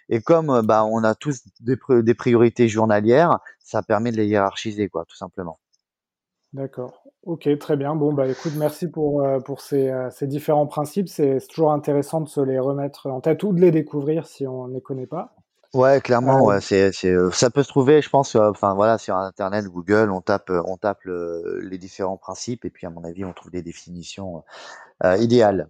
Et 0.10 0.22
comme 0.22 0.50
euh, 0.50 0.62
bah, 0.62 0.84
on 0.86 1.04
a 1.04 1.16
tous 1.16 1.44
des, 1.62 1.78
des, 2.01 2.13
priorités 2.13 2.68
journalières, 2.68 3.39
ça 3.60 3.84
permet 3.84 4.12
de 4.12 4.18
les 4.18 4.28
hiérarchiser, 4.28 4.89
quoi, 4.89 5.06
tout 5.06 5.16
simplement. 5.16 5.60
D'accord. 6.51 7.04
Ok, 7.24 7.48
très 7.60 7.78
bien. 7.78 7.96
Bon, 7.96 8.12
bah 8.12 8.28
écoute, 8.28 8.54
merci 8.58 8.89
pour, 8.89 9.22
euh, 9.22 9.39
pour 9.39 9.62
ces, 9.62 9.89
euh, 9.89 10.10
ces, 10.10 10.25
différents 10.25 10.66
principes. 10.66 11.08
C'est 11.08 11.38
toujours 11.48 11.72
intéressant 11.72 12.22
de 12.22 12.28
se 12.28 12.42
les 12.42 12.58
remettre 12.58 13.08
en 13.08 13.22
tête 13.22 13.44
ou 13.44 13.54
de 13.54 13.62
les 13.62 13.70
découvrir 13.70 14.25
si 14.25 14.48
on 14.48 14.68
ne 14.68 14.74
les 14.74 14.82
connaît 14.82 15.06
pas. 15.06 15.36
Ouais, 15.75 16.01
clairement, 16.01 16.44
ouais, 16.46 16.62
c'est, 16.62 16.92
ça 17.32 17.51
peut 17.51 17.62
se 17.62 17.70
trouver, 17.70 18.01
je 18.01 18.10
pense, 18.10 18.36
enfin 18.36 18.74
voilà, 18.74 18.98
sur 18.98 19.16
Internet, 19.16 19.66
Google, 19.66 20.10
on 20.10 20.20
tape, 20.20 20.50
on 20.50 20.78
tape 20.78 21.01
les 21.06 21.78
différents 21.78 22.18
principes 22.18 22.66
et 22.66 22.72
puis 22.72 22.88
à 22.88 22.89
mon 22.89 23.04
avis, 23.04 23.24
on 23.24 23.34
trouve 23.34 23.51
des 23.51 23.62
définitions 23.62 24.44
idéales. 25.20 25.70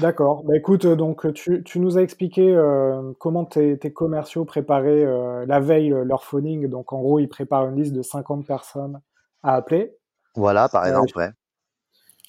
D'accord. 0.00 0.42
Bah, 0.44 0.56
écoute, 0.56 0.84
euh, 0.84 0.96
donc 0.96 1.32
tu 1.34 1.62
tu 1.62 1.78
nous 1.78 1.98
as 1.98 2.02
expliqué, 2.02 2.52
heu, 2.54 3.14
comment 3.18 3.44
tes 3.44 3.78
tes 3.78 3.92
commerciaux 3.92 4.44
préparaient, 4.44 5.04
heu, 5.04 5.44
la 5.46 5.60
veille, 5.60 5.92
euh, 5.92 6.04
leur 6.04 6.24
phoning. 6.24 6.68
Donc 6.68 6.92
en 6.92 7.00
gros, 7.00 7.18
ils 7.18 7.28
préparent 7.28 7.68
une 7.68 7.76
liste 7.76 7.92
de 7.92 8.02
50 8.02 8.46
personnes 8.46 9.00
à 9.42 9.54
appeler. 9.54 9.94
Voilà, 10.34 10.68
par 10.68 10.86
exemple. 10.86 11.32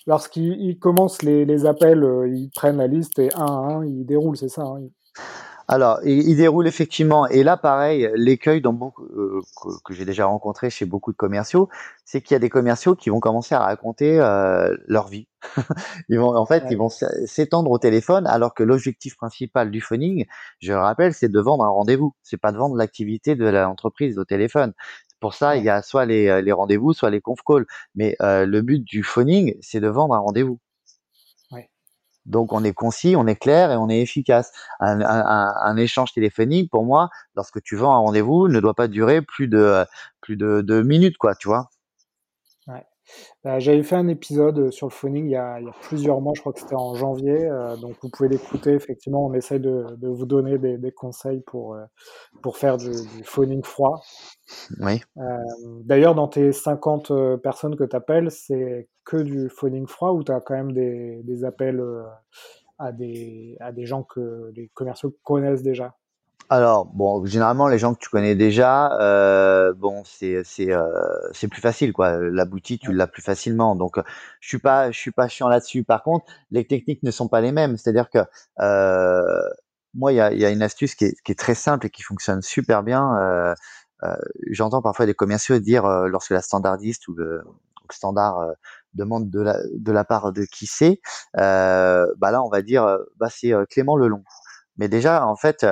Lorsqu'ils 0.07 0.77
commencent 0.77 1.23
les 1.23 1.45
les 1.45 1.65
appels, 1.65 2.03
euh, 2.03 2.27
ils 2.27 2.49
prennent 2.49 2.77
la 2.77 2.87
liste 2.87 3.17
et 3.19 3.33
un 3.35 3.45
à 3.45 3.49
un, 3.49 3.85
ils 3.85 4.05
déroulent, 4.05 4.37
c'est 4.37 4.49
ça, 4.49 4.63
hein? 4.63 4.81
Alors, 5.67 5.99
il, 6.03 6.35
déroule 6.35 6.67
effectivement, 6.67 7.27
et 7.27 7.43
là, 7.43 7.57
pareil, 7.57 8.07
l'écueil 8.15 8.61
dans 8.61 8.73
beaucoup, 8.73 9.03
euh, 9.03 9.41
que, 9.83 9.95
j'ai 9.95 10.05
déjà 10.05 10.27
rencontré 10.27 10.69
chez 10.69 10.85
beaucoup 10.85 11.11
de 11.11 11.17
commerciaux, 11.17 11.69
c'est 12.05 12.21
qu'il 12.21 12.35
y 12.35 12.37
a 12.37 12.39
des 12.39 12.49
commerciaux 12.49 12.95
qui 12.95 13.09
vont 13.09 13.19
commencer 13.19 13.55
à 13.55 13.59
raconter 13.59 14.19
euh, 14.19 14.75
leur 14.87 15.07
vie. 15.07 15.27
ils 16.09 16.19
vont, 16.19 16.35
en 16.35 16.45
fait, 16.45 16.65
ils 16.69 16.77
vont 16.77 16.89
s'étendre 16.89 17.71
au 17.71 17.79
téléphone, 17.79 18.27
alors 18.27 18.53
que 18.53 18.61
l'objectif 18.61 19.17
principal 19.17 19.71
du 19.71 19.81
phoning, 19.81 20.25
je 20.59 20.71
le 20.71 20.79
rappelle, 20.79 21.15
c'est 21.15 21.29
de 21.29 21.39
vendre 21.39 21.63
un 21.63 21.69
rendez-vous. 21.69 22.13
C'est 22.21 22.37
pas 22.37 22.51
de 22.51 22.57
vendre 22.57 22.75
l'activité 22.75 23.35
de 23.35 23.45
l'entreprise 23.47 24.19
au 24.19 24.25
téléphone. 24.25 24.73
Pour 25.19 25.33
ça, 25.33 25.57
il 25.57 25.63
y 25.63 25.69
a 25.69 25.81
soit 25.81 26.05
les, 26.05 26.43
les 26.43 26.51
rendez-vous, 26.51 26.93
soit 26.93 27.09
les 27.09 27.21
conf 27.21 27.39
calls. 27.43 27.65
Mais 27.95 28.15
euh, 28.21 28.45
le 28.45 28.61
but 28.61 28.83
du 28.83 29.01
phoning, 29.01 29.55
c'est 29.61 29.79
de 29.79 29.87
vendre 29.87 30.13
un 30.13 30.19
rendez-vous. 30.19 30.59
Donc 32.25 32.53
on 32.53 32.63
est 32.63 32.73
concis, 32.73 33.15
on 33.15 33.27
est 33.27 33.35
clair 33.35 33.71
et 33.71 33.75
on 33.75 33.89
est 33.89 34.01
efficace. 34.01 34.51
Un, 34.79 35.77
échange 35.77 36.13
téléphonique, 36.13 36.71
pour 36.71 36.85
moi, 36.85 37.09
lorsque 37.35 37.61
tu 37.61 37.75
vends 37.75 37.93
un 37.93 37.99
rendez-vous, 37.99 38.47
ne 38.47 38.59
doit 38.59 38.73
pas 38.73 38.87
durer 38.87 39.21
plus 39.21 39.47
de 39.47 39.85
plus 40.21 40.37
de 40.37 40.61
deux 40.61 40.83
minutes, 40.83 41.17
quoi, 41.17 41.35
tu 41.35 41.47
vois. 41.47 41.69
Bah, 43.43 43.59
j'avais 43.59 43.83
fait 43.83 43.95
un 43.95 44.07
épisode 44.07 44.71
sur 44.71 44.87
le 44.87 44.91
phoning 44.91 45.25
il 45.25 45.31
y, 45.31 45.35
a, 45.35 45.59
plusieurs 45.81 46.21
mois, 46.21 46.33
je 46.35 46.41
crois 46.41 46.53
que 46.53 46.59
c'était 46.59 46.75
en 46.75 46.95
janvier, 46.95 47.45
euh, 47.45 47.75
donc 47.77 47.95
vous 48.01 48.09
pouvez 48.09 48.29
l'écouter. 48.29 48.71
Effectivement, 48.73 49.25
on 49.25 49.33
essaye 49.33 49.59
de, 49.59 49.85
vous 50.01 50.25
donner 50.25 50.57
des, 50.57 50.91
conseils 50.91 51.41
pour, 51.41 51.73
euh, 51.73 51.83
pour 52.41 52.57
faire 52.57 52.77
du, 52.77 52.89
du 52.89 53.23
phoning 53.23 53.63
froid. 53.63 54.01
Oui. 54.79 55.01
Euh, 55.17 55.37
d'ailleurs, 55.83 56.15
dans 56.15 56.27
tes 56.27 56.51
50 56.51 57.11
euh, 57.11 57.37
personnes 57.37 57.75
que 57.75 57.83
tu 57.83 57.95
appelles, 57.95 58.31
c'est 58.31 58.89
que 59.03 59.17
du 59.17 59.49
phoning 59.49 59.87
froid 59.87 60.11
ou 60.11 60.23
tu 60.23 60.31
as 60.31 60.41
quand 60.41 60.55
même 60.55 60.71
des, 60.71 61.21
des 61.23 61.43
appels 61.43 61.79
euh, 61.79 62.03
à, 62.77 62.91
des, 62.91 63.57
à 63.59 63.71
des 63.71 63.85
gens 63.85 64.03
que 64.03 64.51
les 64.55 64.69
commerciaux 64.73 65.15
connaissent 65.23 65.63
déjà? 65.63 65.95
Alors 66.49 66.85
bon, 66.85 67.25
généralement 67.25 67.67
les 67.67 67.79
gens 67.79 67.93
que 67.93 67.99
tu 67.99 68.09
connais 68.09 68.35
déjà, 68.35 68.97
euh, 68.99 69.73
bon 69.73 70.03
c'est 70.05 70.43
c'est 70.43 70.71
euh, 70.71 70.83
c'est 71.33 71.47
plus 71.47 71.61
facile 71.61 71.93
quoi. 71.93 72.17
La 72.19 72.45
boutique 72.45 72.81
tu 72.83 72.93
l'as 72.93 73.07
plus 73.07 73.21
facilement, 73.21 73.75
donc 73.75 73.97
je 74.39 74.47
suis 74.47 74.59
pas 74.59 74.91
je 74.91 74.99
suis 74.99 75.11
pas 75.11 75.27
chiant 75.27 75.47
là-dessus. 75.49 75.83
Par 75.83 76.03
contre, 76.03 76.25
les 76.51 76.65
techniques 76.67 77.03
ne 77.03 77.11
sont 77.11 77.27
pas 77.27 77.41
les 77.41 77.51
mêmes. 77.51 77.77
C'est-à-dire 77.77 78.09
que 78.09 78.19
euh, 78.59 79.49
moi 79.93 80.13
il 80.13 80.15
y 80.17 80.21
a, 80.21 80.33
y 80.33 80.45
a 80.45 80.49
une 80.51 80.61
astuce 80.61 80.95
qui 80.95 81.05
est, 81.05 81.15
qui 81.23 81.31
est 81.31 81.39
très 81.39 81.55
simple 81.55 81.87
et 81.87 81.89
qui 81.89 82.03
fonctionne 82.03 82.41
super 82.41 82.83
bien. 82.83 83.15
Euh, 83.17 83.55
euh, 84.03 84.15
j'entends 84.51 84.81
parfois 84.81 85.05
des 85.05 85.13
commerciaux 85.13 85.59
dire 85.59 85.85
euh, 85.85 86.07
lorsque 86.07 86.31
la 86.31 86.41
standardiste 86.41 87.07
ou 87.07 87.13
le, 87.13 87.43
standard 87.91 88.39
euh, 88.39 88.51
demande 88.93 89.29
de 89.29 89.41
la, 89.41 89.57
de 89.73 89.91
la 89.91 90.03
part 90.03 90.31
de 90.33 90.43
qui 90.45 90.67
c'est, 90.67 90.99
bah 91.33 92.07
là 92.31 92.43
on 92.43 92.49
va 92.49 92.61
dire 92.61 92.97
bah 93.17 93.27
c'est 93.29 93.51
Clément 93.69 93.97
Lelon. 93.97 94.23
Mais 94.77 94.87
déjà 94.87 95.25
en 95.25 95.35
fait, 95.35 95.63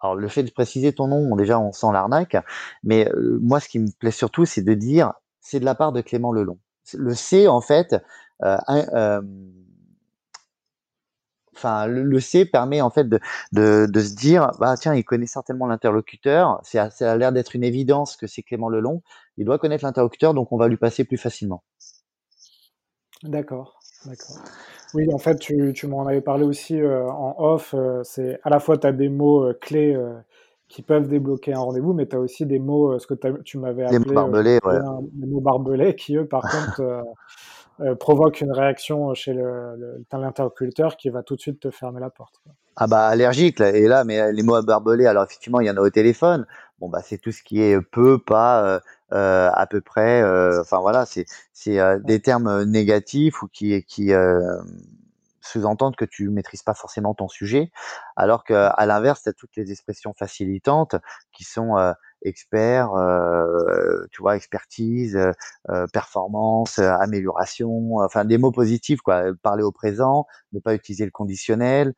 alors 0.00 0.16
le 0.16 0.28
fait 0.28 0.42
de 0.42 0.50
préciser 0.50 0.92
ton 0.92 1.08
nom, 1.08 1.36
déjà 1.36 1.58
on 1.58 1.72
sent 1.72 1.88
l'arnaque. 1.92 2.36
Mais 2.82 3.08
moi 3.40 3.60
ce 3.60 3.68
qui 3.68 3.78
me 3.78 3.90
plaît 3.98 4.10
surtout 4.10 4.44
c'est 4.44 4.62
de 4.62 4.74
dire 4.74 5.12
c'est 5.40 5.60
de 5.60 5.64
la 5.64 5.74
part 5.74 5.92
de 5.92 6.00
Clément 6.00 6.32
Lelon. 6.32 6.58
Le 6.94 7.14
C 7.14 7.48
en 7.48 7.60
fait 7.60 7.96
enfin 11.54 11.86
le, 11.86 12.20
C 12.20 12.44
permet 12.44 12.80
en 12.80 12.90
fait 12.90 13.08
de, 13.08 13.20
de, 13.52 13.86
de, 13.88 14.00
se 14.00 14.14
dire 14.14 14.50
bah 14.58 14.74
tiens 14.76 14.94
il 14.94 15.04
connaît 15.04 15.26
certainement 15.26 15.66
l'interlocuteur 15.66 16.60
c'est 16.62 16.78
ça 16.90 17.12
a 17.12 17.16
l'air 17.16 17.32
d'être 17.32 17.54
une 17.54 17.64
évidence 17.64 18.16
que 18.16 18.26
c'est 18.26 18.42
Clément 18.42 18.68
Lelon 18.68 19.02
il 19.36 19.44
doit 19.44 19.58
connaître 19.58 19.84
l'interlocuteur 19.84 20.34
donc 20.34 20.52
on 20.52 20.58
va 20.58 20.68
lui 20.68 20.76
passer 20.76 21.04
plus 21.04 21.18
facilement 21.18 21.62
d'accord 23.22 23.78
d'accord 24.06 24.38
oui 24.94 25.12
en 25.12 25.18
fait 25.18 25.36
tu, 25.38 25.72
tu 25.74 25.86
m'en 25.86 26.06
avais 26.06 26.20
parlé 26.20 26.44
aussi 26.44 26.80
euh, 26.80 27.08
en 27.08 27.34
off 27.38 27.74
euh, 27.74 28.00
c'est 28.04 28.38
à 28.42 28.50
la 28.50 28.60
fois 28.60 28.78
tu 28.78 28.86
as 28.86 28.92
des 28.92 29.08
mots 29.08 29.44
euh, 29.44 29.58
clés 29.60 29.96
qui 30.68 30.82
peuvent 30.82 31.08
débloquer 31.08 31.52
un 31.52 31.60
rendez-vous 31.60 31.92
mais 31.92 32.06
tu 32.06 32.16
as 32.16 32.20
aussi 32.20 32.46
des 32.46 32.58
mots 32.58 32.98
ce 32.98 33.06
que 33.06 33.14
tu 33.42 33.58
m'avais 33.58 33.84
appelé 33.84 33.98
mots 33.98 34.14
barbelés, 34.14 34.58
ouais. 34.64 34.78
des 35.12 35.26
mots 35.26 35.40
barbelés 35.40 35.94
qui 35.96 36.16
eux 36.16 36.26
par 36.26 36.42
contre 36.42 37.04
euh, 37.82 37.94
provoque 37.94 38.40
une 38.40 38.52
réaction 38.52 39.12
chez 39.14 39.34
l'interlocuteur 40.12 40.96
qui 40.96 41.10
va 41.10 41.22
tout 41.22 41.36
de 41.36 41.40
suite 41.40 41.60
te 41.60 41.70
fermer 41.70 42.00
la 42.00 42.10
porte. 42.10 42.40
Ah 42.76 42.86
bah 42.86 43.06
allergique 43.06 43.58
là, 43.58 43.70
et 43.70 43.86
là 43.86 44.04
mais 44.04 44.20
euh, 44.20 44.32
les 44.32 44.42
mots 44.42 44.54
à 44.54 44.62
barbelés 44.62 45.06
alors 45.06 45.24
effectivement 45.24 45.60
il 45.60 45.66
y 45.66 45.70
en 45.70 45.76
a 45.76 45.80
au 45.80 45.90
téléphone. 45.90 46.46
Bon 46.78 46.88
bah 46.88 47.00
c'est 47.04 47.18
tout 47.18 47.32
ce 47.32 47.42
qui 47.42 47.60
est 47.60 47.80
peu 47.80 48.18
pas 48.18 48.80
euh 49.12 49.50
à 49.52 49.66
peu 49.68 49.80
près 49.80 50.22
enfin 50.58 50.80
voilà 50.80 51.04
c'est 51.04 51.26
c'est 51.52 51.78
des 52.02 52.20
termes 52.20 52.64
négatifs 52.64 53.42
ou 53.42 53.48
qui 53.48 53.84
qui 53.84 54.12
sous-entendent 55.40 55.96
que 55.96 56.04
tu 56.04 56.30
maîtrises 56.30 56.62
pas 56.62 56.74
forcément 56.74 57.14
ton 57.14 57.28
sujet. 57.28 57.70
Alors 58.16 58.44
que 58.44 58.54
à 58.54 58.86
l'inverse 58.86 59.22
tu 59.22 59.28
as 59.28 59.32
toutes 59.32 59.56
les 59.56 59.70
expressions 59.70 60.14
facilitantes 60.14 60.96
qui 61.32 61.44
sont 61.44 61.76
expert, 62.24 62.92
euh, 62.94 64.04
tu 64.12 64.22
vois, 64.22 64.36
expertise, 64.36 65.16
euh, 65.70 65.86
performance, 65.92 66.78
amélioration, 66.78 67.96
enfin 67.98 68.24
des 68.24 68.38
mots 68.38 68.52
positifs 68.52 69.00
quoi. 69.00 69.24
Parler 69.42 69.62
au 69.62 69.72
présent, 69.72 70.26
ne 70.52 70.60
pas 70.60 70.74
utiliser 70.74 71.04
le 71.04 71.10
conditionnel. 71.10 71.94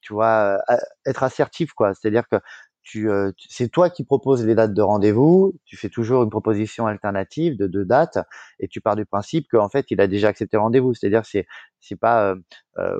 tu 0.00 0.12
vois, 0.12 0.58
être 1.06 1.22
assertif, 1.22 1.72
quoi. 1.72 1.94
C'est-à-dire 1.94 2.28
que 2.28 2.36
tu, 2.82 3.08
c'est 3.48 3.68
toi 3.70 3.88
qui 3.88 4.04
proposes 4.04 4.44
les 4.44 4.54
dates 4.54 4.74
de 4.74 4.82
rendez-vous, 4.82 5.54
tu 5.64 5.76
fais 5.78 5.88
toujours 5.88 6.22
une 6.22 6.28
proposition 6.30 6.86
alternative 6.86 7.56
de 7.56 7.66
deux 7.66 7.86
dates 7.86 8.18
et 8.60 8.68
tu 8.68 8.82
pars 8.82 8.94
du 8.94 9.06
principe 9.06 9.46
qu'en 9.50 9.70
fait 9.70 9.86
il 9.90 10.00
a 10.02 10.06
déjà 10.06 10.28
accepté 10.28 10.58
le 10.58 10.62
rendez-vous. 10.62 10.92
C'est-à-dire 10.92 11.24
c'est 11.24 11.46
c'est 11.80 11.96
pas 11.96 12.34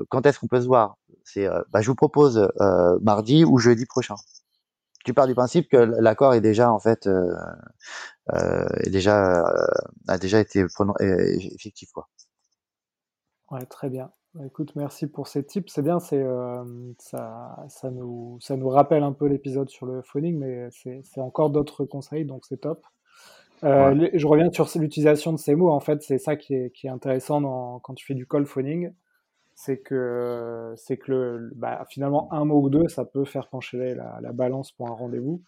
quand 0.09 0.25
est-ce 0.25 0.39
qu'on 0.39 0.47
peut 0.47 0.61
se 0.61 0.65
voir? 0.67 0.97
C'est 1.23 1.47
bah, 1.71 1.81
je 1.81 1.87
vous 1.87 1.95
propose 1.95 2.49
mardi 3.01 3.45
ou 3.45 3.59
jeudi 3.59 3.85
prochain. 3.85 4.15
Tu 5.05 5.13
pars 5.13 5.27
du 5.27 5.35
principe 5.35 5.69
que 5.69 5.77
l'accord 5.77 6.33
est 6.33 6.41
déjà 6.41 6.71
en 6.71 6.79
fait 6.79 7.07
est 8.33 8.89
déjà 8.89 9.45
a 10.07 10.17
déjà 10.17 10.39
été 10.39 10.65
effectif 10.99 11.91
quoi. 11.91 12.09
Ouais, 13.51 13.65
très 13.65 13.89
bien. 13.89 14.11
Bah, 14.35 14.43
écoute, 14.45 14.75
merci 14.75 15.07
pour 15.07 15.27
ces 15.27 15.45
tips. 15.45 15.71
C'est 15.71 15.81
bien, 15.81 15.99
c'est, 15.99 16.23
ça, 16.99 17.65
ça, 17.69 17.89
nous, 17.89 18.37
ça 18.41 18.57
nous 18.57 18.67
rappelle 18.67 19.03
un 19.03 19.13
peu 19.13 19.27
l'épisode 19.27 19.69
sur 19.69 19.85
le 19.85 20.01
phoning, 20.01 20.37
mais 20.37 20.67
c'est, 20.71 21.21
encore 21.21 21.49
d'autres 21.51 21.85
conseils, 21.85 22.25
donc 22.25 22.45
c'est 22.45 22.61
top. 22.61 22.85
Euh, 23.63 24.09
je 24.13 24.27
reviens 24.27 24.51
sur 24.51 24.69
l'utilisation 24.75 25.31
de 25.31 25.37
ces 25.37 25.55
mots. 25.55 25.71
En 25.71 25.79
fait, 25.79 26.01
c'est 26.03 26.17
ça 26.17 26.35
qui 26.35 26.53
est, 26.53 26.71
qui 26.71 26.87
est 26.87 26.89
intéressant 26.89 27.79
quand 27.79 27.93
tu 27.93 28.05
fais 28.05 28.13
du 28.13 28.27
call 28.27 28.45
phoning. 28.45 28.91
C'est 29.55 29.77
que, 29.77 30.73
c'est 30.75 30.97
que 30.97 31.11
le, 31.11 31.51
bah, 31.55 31.85
finalement, 31.89 32.31
un 32.33 32.43
mot 32.45 32.61
ou 32.61 32.69
deux, 32.69 32.87
ça 32.89 33.05
peut 33.05 33.25
faire 33.25 33.47
pencher 33.47 33.95
la, 33.95 34.19
la 34.21 34.31
balance 34.33 34.71
pour 34.71 34.89
un 34.89 34.93
rendez-vous. 34.93 35.41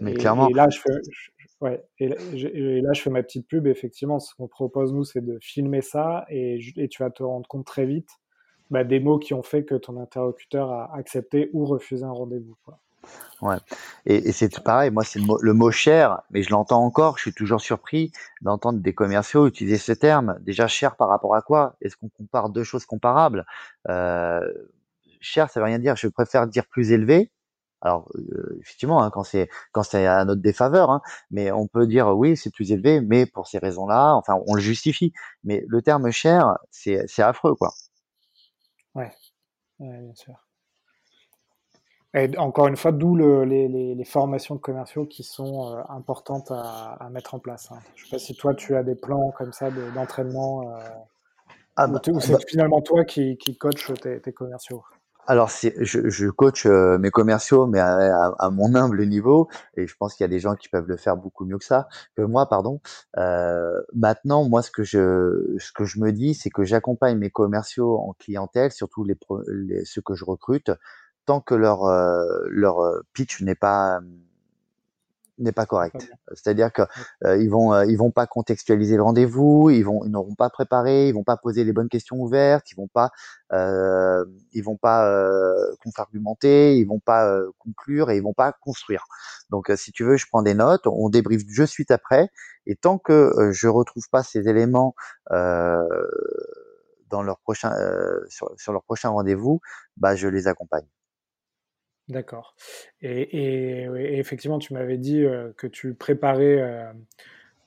Mais 0.00 0.14
clairement. 0.14 0.48
Et 0.48 0.54
là, 0.54 0.68
je 0.70 0.80
fais, 0.80 1.00
ouais, 1.60 1.84
et, 1.98 2.08
là, 2.08 2.92
je 2.92 3.02
fais 3.02 3.10
ma 3.10 3.22
petite 3.22 3.46
pub. 3.46 3.66
Effectivement, 3.66 4.18
ce 4.18 4.34
qu'on 4.34 4.48
propose, 4.48 4.92
nous, 4.92 5.04
c'est 5.04 5.24
de 5.24 5.38
filmer 5.40 5.82
ça 5.82 6.24
et, 6.30 6.58
et, 6.76 6.88
tu 6.88 7.02
vas 7.02 7.10
te 7.10 7.22
rendre 7.22 7.46
compte 7.46 7.66
très 7.66 7.86
vite 7.86 8.08
bah, 8.70 8.84
des 8.84 9.00
mots 9.00 9.18
qui 9.18 9.34
ont 9.34 9.42
fait 9.42 9.64
que 9.64 9.74
ton 9.74 10.00
interlocuteur 10.00 10.70
a 10.70 10.94
accepté 10.96 11.50
ou 11.52 11.66
refusé 11.66 12.04
un 12.04 12.12
rendez-vous. 12.12 12.56
Ouais. 13.42 13.56
Et, 14.06 14.32
c'est 14.32 14.62
pareil, 14.62 14.90
moi, 14.90 15.02
c'est 15.02 15.18
le 15.18 15.52
mot, 15.54 15.70
cher, 15.70 16.20
mais 16.30 16.42
je 16.42 16.50
l'entends 16.50 16.84
encore. 16.84 17.16
Je 17.16 17.22
suis 17.22 17.32
toujours 17.32 17.60
surpris 17.60 18.12
d'entendre 18.42 18.80
des 18.80 18.94
commerciaux 18.94 19.46
utiliser 19.46 19.78
ce 19.78 19.92
terme. 19.92 20.38
Déjà, 20.42 20.66
cher 20.66 20.96
par 20.96 21.08
rapport 21.08 21.34
à 21.34 21.40
quoi? 21.40 21.76
Est-ce 21.80 21.96
qu'on 21.96 22.10
compare 22.10 22.50
deux 22.50 22.64
choses 22.64 22.84
comparables? 22.84 23.46
Euh, 23.88 24.40
Cher, 25.20 25.50
ça 25.50 25.60
veut 25.60 25.66
rien 25.66 25.78
dire. 25.78 25.96
Je 25.96 26.08
préfère 26.08 26.46
dire 26.46 26.66
plus 26.66 26.92
élevé 26.92 27.30
alors 27.82 28.08
euh, 28.14 28.58
effectivement, 28.60 29.02
hein, 29.02 29.10
quand 29.10 29.24
c'est 29.24 29.48
quand 29.72 29.82
c'est 29.82 30.06
à 30.06 30.24
notre 30.24 30.42
défaveur, 30.42 30.90
hein, 30.90 31.00
mais 31.30 31.50
on 31.50 31.66
peut 31.66 31.86
dire 31.86 32.08
oui, 32.08 32.36
c'est 32.36 32.52
plus 32.52 32.72
élevé, 32.72 33.00
mais 33.00 33.26
pour 33.26 33.46
ces 33.48 33.58
raisons-là, 33.58 34.14
enfin, 34.14 34.38
on 34.46 34.54
le 34.54 34.60
justifie. 34.60 35.12
Mais 35.44 35.64
le 35.66 35.80
terme 35.82 36.10
cher, 36.10 36.58
c'est 36.70 37.22
affreux, 37.22 37.54
quoi. 37.54 37.72
Ouais, 38.94 39.10
bien 39.78 40.14
sûr. 40.14 40.49
Et 42.14 42.36
encore 42.38 42.66
une 42.66 42.76
fois, 42.76 42.90
d'où 42.90 43.14
le, 43.14 43.44
les, 43.44 43.68
les, 43.68 44.04
formations 44.04 44.56
de 44.56 44.60
commerciaux 44.60 45.06
qui 45.06 45.22
sont 45.22 45.76
euh, 45.76 45.82
importantes 45.88 46.50
à, 46.50 46.96
à, 46.98 47.08
mettre 47.08 47.34
en 47.34 47.38
place. 47.38 47.70
Hein. 47.70 47.78
Je 47.94 48.04
sais 48.04 48.10
pas 48.10 48.18
si 48.18 48.34
toi 48.34 48.52
tu 48.54 48.74
as 48.74 48.82
des 48.82 48.96
plans 48.96 49.30
comme 49.38 49.52
ça 49.52 49.70
d'entraînement, 49.94 50.72
euh, 50.72 50.80
ah 51.76 51.86
bah, 51.86 52.00
ou, 52.08 52.20
c'est 52.20 52.32
bah 52.32 52.38
finalement 52.46 52.80
toi 52.80 53.04
qui, 53.04 53.38
qui 53.38 53.56
coach 53.56 53.92
tes, 54.02 54.20
tes 54.20 54.32
commerciaux? 54.32 54.82
Alors, 55.26 55.48
je, 55.48 56.08
je 56.10 56.28
coach 56.28 56.66
euh, 56.66 56.98
mes 56.98 57.10
commerciaux, 57.10 57.66
mais 57.66 57.78
à, 57.78 58.50
mon 58.50 58.74
humble 58.74 59.06
niveau, 59.06 59.48
et 59.76 59.86
je 59.86 59.94
pense 59.96 60.14
qu'il 60.14 60.24
y 60.24 60.26
a 60.26 60.28
des 60.28 60.40
gens 60.40 60.56
qui 60.56 60.68
peuvent 60.68 60.88
le 60.88 60.96
faire 60.96 61.16
beaucoup 61.16 61.44
mieux 61.44 61.58
que 61.58 61.64
ça, 61.64 61.86
que 62.16 62.22
moi, 62.22 62.48
pardon. 62.48 62.80
Euh, 63.16 63.80
maintenant, 63.94 64.48
moi, 64.48 64.62
ce 64.62 64.72
que 64.72 64.82
je, 64.82 65.56
ce 65.58 65.72
que 65.72 65.84
je 65.84 66.00
me 66.00 66.10
dis, 66.10 66.34
c'est 66.34 66.50
que 66.50 66.64
j'accompagne 66.64 67.16
mes 67.16 67.30
commerciaux 67.30 67.98
en 67.98 68.14
clientèle, 68.14 68.72
surtout 68.72 69.04
les, 69.04 69.16
les, 69.46 69.84
ceux 69.84 70.02
que 70.02 70.14
je 70.14 70.24
recrute, 70.24 70.72
tant 71.26 71.40
que 71.40 71.54
leur 71.54 71.84
euh, 71.84 72.24
leur 72.48 73.02
pitch 73.14 73.42
n'est 73.42 73.54
pas 73.54 74.00
n'est 75.40 75.52
pas 75.52 75.66
correct. 75.66 76.10
C'est-à-dire 76.34 76.72
que 76.72 76.82
euh, 77.24 77.36
ils 77.38 77.50
vont 77.50 77.72
euh, 77.72 77.84
ils 77.86 77.96
vont 77.96 78.10
pas 78.10 78.26
contextualiser 78.26 78.96
le 78.96 79.02
rendez-vous, 79.02 79.70
ils 79.70 79.82
vont 79.82 80.04
ils 80.04 80.10
n'auront 80.10 80.34
pas 80.34 80.50
préparé, 80.50 81.08
ils 81.08 81.14
vont 81.14 81.24
pas 81.24 81.36
poser 81.36 81.64
les 81.64 81.72
bonnes 81.72 81.88
questions 81.88 82.16
ouvertes, 82.16 82.70
ils 82.70 82.76
vont 82.76 82.88
pas 82.88 83.10
euh, 83.52 84.24
ils 84.52 84.62
vont 84.62 84.76
pas 84.76 85.10
euh, 85.10 85.74
contre-argumenter, 85.82 86.76
ils 86.76 86.84
vont 86.84 87.00
pas 87.00 87.26
euh, 87.26 87.50
conclure 87.58 88.10
et 88.10 88.16
ils 88.16 88.22
vont 88.22 88.34
pas 88.34 88.52
construire. 88.52 89.06
Donc 89.50 89.72
si 89.76 89.92
tu 89.92 90.04
veux, 90.04 90.16
je 90.16 90.26
prends 90.26 90.42
des 90.42 90.54
notes, 90.54 90.86
on 90.86 91.08
débriefe 91.08 91.44
de 91.46 91.66
suite 91.66 91.90
après 91.90 92.28
et 92.66 92.76
tant 92.76 92.98
que 92.98 93.50
je 93.52 93.68
retrouve 93.68 94.04
pas 94.10 94.22
ces 94.22 94.48
éléments 94.48 94.94
dans 97.10 97.22
leur 97.22 97.38
prochain 97.40 97.72
sur, 98.28 98.52
sur 98.56 98.72
leur 98.72 98.84
prochain 98.84 99.08
rendez-vous, 99.10 99.60
bah 99.96 100.14
je 100.14 100.28
les 100.28 100.46
accompagne. 100.46 100.86
D'accord. 102.10 102.56
Et, 103.02 103.86
effectivement, 104.18 104.58
tu 104.58 104.74
m'avais 104.74 104.98
dit 104.98 105.24
que 105.56 105.66
tu 105.68 105.94
préparais 105.94 106.92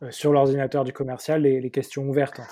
sur 0.09 0.33
l'ordinateur 0.33 0.83
du 0.83 0.91
commercial 0.91 1.43
les, 1.43 1.69
questions 1.71 2.03
ouvertes, 2.03 2.39
en. 2.39 2.43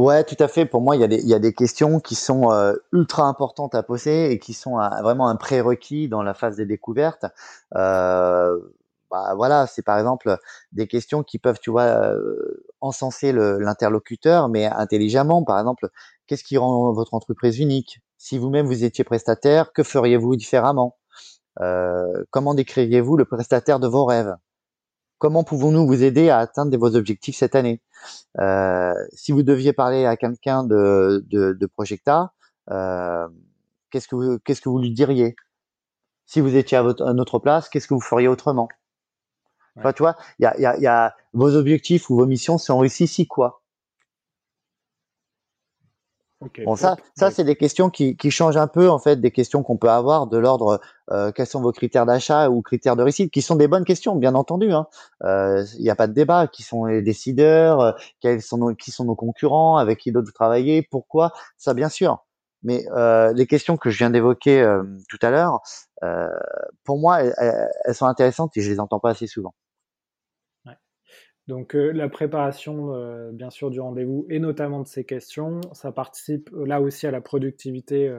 Ouais, 0.00 0.24
tout 0.24 0.36
à 0.38 0.46
fait. 0.46 0.66
Pour 0.66 0.82
moi, 0.82 0.94
il 0.94 1.00
y 1.00 1.04
a 1.04 1.08
des, 1.08 1.16
il 1.16 1.28
y 1.28 1.34
a 1.34 1.38
des 1.38 1.52
questions 1.52 2.00
qui 2.00 2.14
sont 2.14 2.50
ultra 2.92 3.24
importantes 3.24 3.74
à 3.74 3.82
poser 3.82 4.30
et 4.30 4.38
qui 4.38 4.52
sont 4.52 4.76
vraiment 5.02 5.28
un 5.28 5.36
prérequis 5.36 6.08
dans 6.08 6.22
la 6.22 6.34
phase 6.34 6.56
des 6.56 6.66
découvertes. 6.66 7.26
bah, 7.72 9.34
voilà, 9.36 9.66
c'est 9.66 9.82
par 9.82 9.98
exemple 9.98 10.36
des 10.72 10.86
questions 10.86 11.24
qui 11.24 11.38
peuvent, 11.38 11.58
tu 11.60 11.70
vois, 11.70 12.14
encenser 12.80 13.32
l'interlocuteur, 13.32 14.48
mais 14.48 14.66
intelligemment. 14.66 15.42
Par 15.42 15.58
exemple, 15.58 15.88
qu'est-ce 16.28 16.44
qui 16.44 16.56
rend 16.56 16.92
votre 16.92 17.14
entreprise 17.14 17.58
unique? 17.58 18.00
Si 18.18 18.38
vous-même 18.38 18.66
vous 18.66 18.84
étiez 18.84 19.04
prestataire, 19.04 19.72
que 19.72 19.82
feriez-vous 19.82 20.36
différemment? 20.36 20.96
Euh, 21.60 22.24
comment 22.30 22.54
décririez-vous 22.54 23.16
le 23.16 23.24
prestataire 23.24 23.80
de 23.80 23.88
vos 23.88 24.04
rêves? 24.04 24.34
Comment 25.18 25.44
pouvons-nous 25.44 25.86
vous 25.86 26.02
aider 26.04 26.30
à 26.30 26.38
atteindre 26.38 26.76
vos 26.78 26.94
objectifs 26.96 27.36
cette 27.36 27.54
année? 27.54 27.80
Euh, 28.40 28.92
Si 29.14 29.32
vous 29.32 29.42
deviez 29.42 29.72
parler 29.72 30.04
à 30.06 30.16
quelqu'un 30.16 30.64
de, 30.64 31.24
de, 31.28 31.52
de 31.54 31.66
Projecta, 31.66 32.32
euh, 32.70 33.28
qu'est-ce 33.90 34.08
que 34.08 34.16
vous 34.16 34.38
qu'est-ce 34.40 34.60
que 34.60 34.68
vous 34.68 34.78
lui 34.80 34.92
diriez? 34.92 35.36
Si 36.26 36.40
vous 36.40 36.56
étiez 36.56 36.78
à, 36.78 36.82
votre, 36.82 37.04
à 37.06 37.14
notre 37.14 37.38
place, 37.38 37.68
qu'est-ce 37.68 37.88
que 37.88 37.94
vous 37.94 38.00
feriez 38.00 38.28
autrement? 38.28 38.68
Enfin, 39.78 39.92
tu 39.92 40.02
vois, 40.02 40.16
il 40.38 40.42
y 40.44 40.46
a, 40.46 40.58
y, 40.60 40.66
a, 40.66 40.76
y 40.78 40.86
a 40.86 41.14
vos 41.32 41.54
objectifs 41.54 42.10
ou 42.10 42.16
vos 42.16 42.26
missions 42.26 42.58
sont 42.58 42.78
réussis 42.78 43.06
si 43.06 43.26
quoi? 43.26 43.62
Bon, 46.64 46.76
ça, 46.76 46.96
ça 47.14 47.30
c'est 47.30 47.44
des 47.44 47.56
questions 47.56 47.90
qui, 47.90 48.16
qui 48.16 48.30
changent 48.30 48.56
un 48.56 48.66
peu 48.66 48.90
en 48.90 48.98
fait 48.98 49.20
des 49.20 49.30
questions 49.30 49.62
qu'on 49.62 49.76
peut 49.76 49.90
avoir 49.90 50.26
de 50.26 50.36
l'ordre 50.38 50.80
euh, 51.10 51.30
quels 51.32 51.46
sont 51.46 51.60
vos 51.60 51.72
critères 51.72 52.06
d'achat 52.06 52.50
ou 52.50 52.62
critères 52.62 52.96
de 52.96 53.02
réussite, 53.02 53.32
qui 53.32 53.42
sont 53.42 53.56
des 53.56 53.68
bonnes 53.68 53.84
questions, 53.84 54.16
bien 54.16 54.34
entendu. 54.34 54.72
Hein. 54.72 54.86
Euh, 55.24 55.64
il 55.78 55.82
n'y 55.82 55.90
a 55.90 55.96
pas 55.96 56.06
de 56.06 56.12
débat. 56.12 56.46
Qui 56.48 56.62
sont 56.62 56.84
les 56.84 57.02
décideurs? 57.02 57.80
Euh, 57.80 57.92
Quels 58.20 58.42
sont 58.42 58.58
nos, 58.58 58.74
qui 58.74 58.90
sont 58.90 59.04
nos 59.04 59.14
concurrents? 59.14 59.76
Avec 59.76 60.00
qui 60.00 60.12
d'autres 60.12 60.26
vous 60.26 60.32
travaillez? 60.32 60.82
Pourquoi? 60.82 61.32
Ça, 61.56 61.74
bien 61.74 61.88
sûr. 61.88 62.24
Mais 62.62 62.84
euh, 62.96 63.32
les 63.34 63.46
questions 63.46 63.76
que 63.76 63.90
je 63.90 63.98
viens 63.98 64.10
d'évoquer 64.10 64.60
euh, 64.60 64.82
tout 65.08 65.18
à 65.22 65.30
l'heure, 65.30 65.60
pour 66.84 66.98
moi, 66.98 67.22
elles, 67.22 67.34
elles, 67.84 67.94
sont 67.94 68.06
intéressantes 68.06 68.56
et 68.56 68.60
je 68.60 68.70
les 68.70 68.80
entends 68.80 69.00
pas 69.00 69.10
assez 69.10 69.26
souvent. 69.26 69.54
Donc 71.46 71.76
euh, 71.76 71.92
la 71.92 72.08
préparation, 72.08 72.94
euh, 72.94 73.30
bien 73.32 73.50
sûr, 73.50 73.70
du 73.70 73.80
rendez-vous 73.80 74.26
et 74.28 74.38
notamment 74.40 74.80
de 74.80 74.88
ces 74.88 75.04
questions, 75.04 75.60
ça 75.72 75.92
participe 75.92 76.50
euh, 76.52 76.66
là 76.66 76.80
aussi 76.80 77.06
à 77.06 77.10
la 77.10 77.20
productivité 77.20 78.12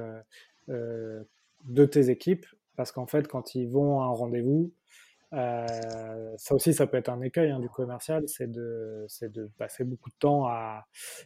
de 0.67 1.85
tes 1.85 2.09
équipes, 2.09 2.45
parce 2.75 2.91
qu'en 2.91 3.07
fait, 3.07 3.27
quand 3.27 3.55
ils 3.55 3.67
vont 3.67 4.01
à 4.01 4.05
un 4.05 4.09
rendez-vous, 4.09 4.73
ça 5.31 6.55
aussi, 6.55 6.73
ça 6.73 6.87
peut 6.87 6.97
être 6.97 7.09
un 7.09 7.21
écueil 7.21 7.51
hein, 7.51 7.59
du 7.59 7.69
commercial, 7.69 8.27
c'est 8.27 8.49
de, 8.49 9.07
de 9.21 9.49
passer 9.57 9.83
beaucoup 9.83 10.09
de 10.09 10.15
temps 10.19 10.45
à, 10.45 10.85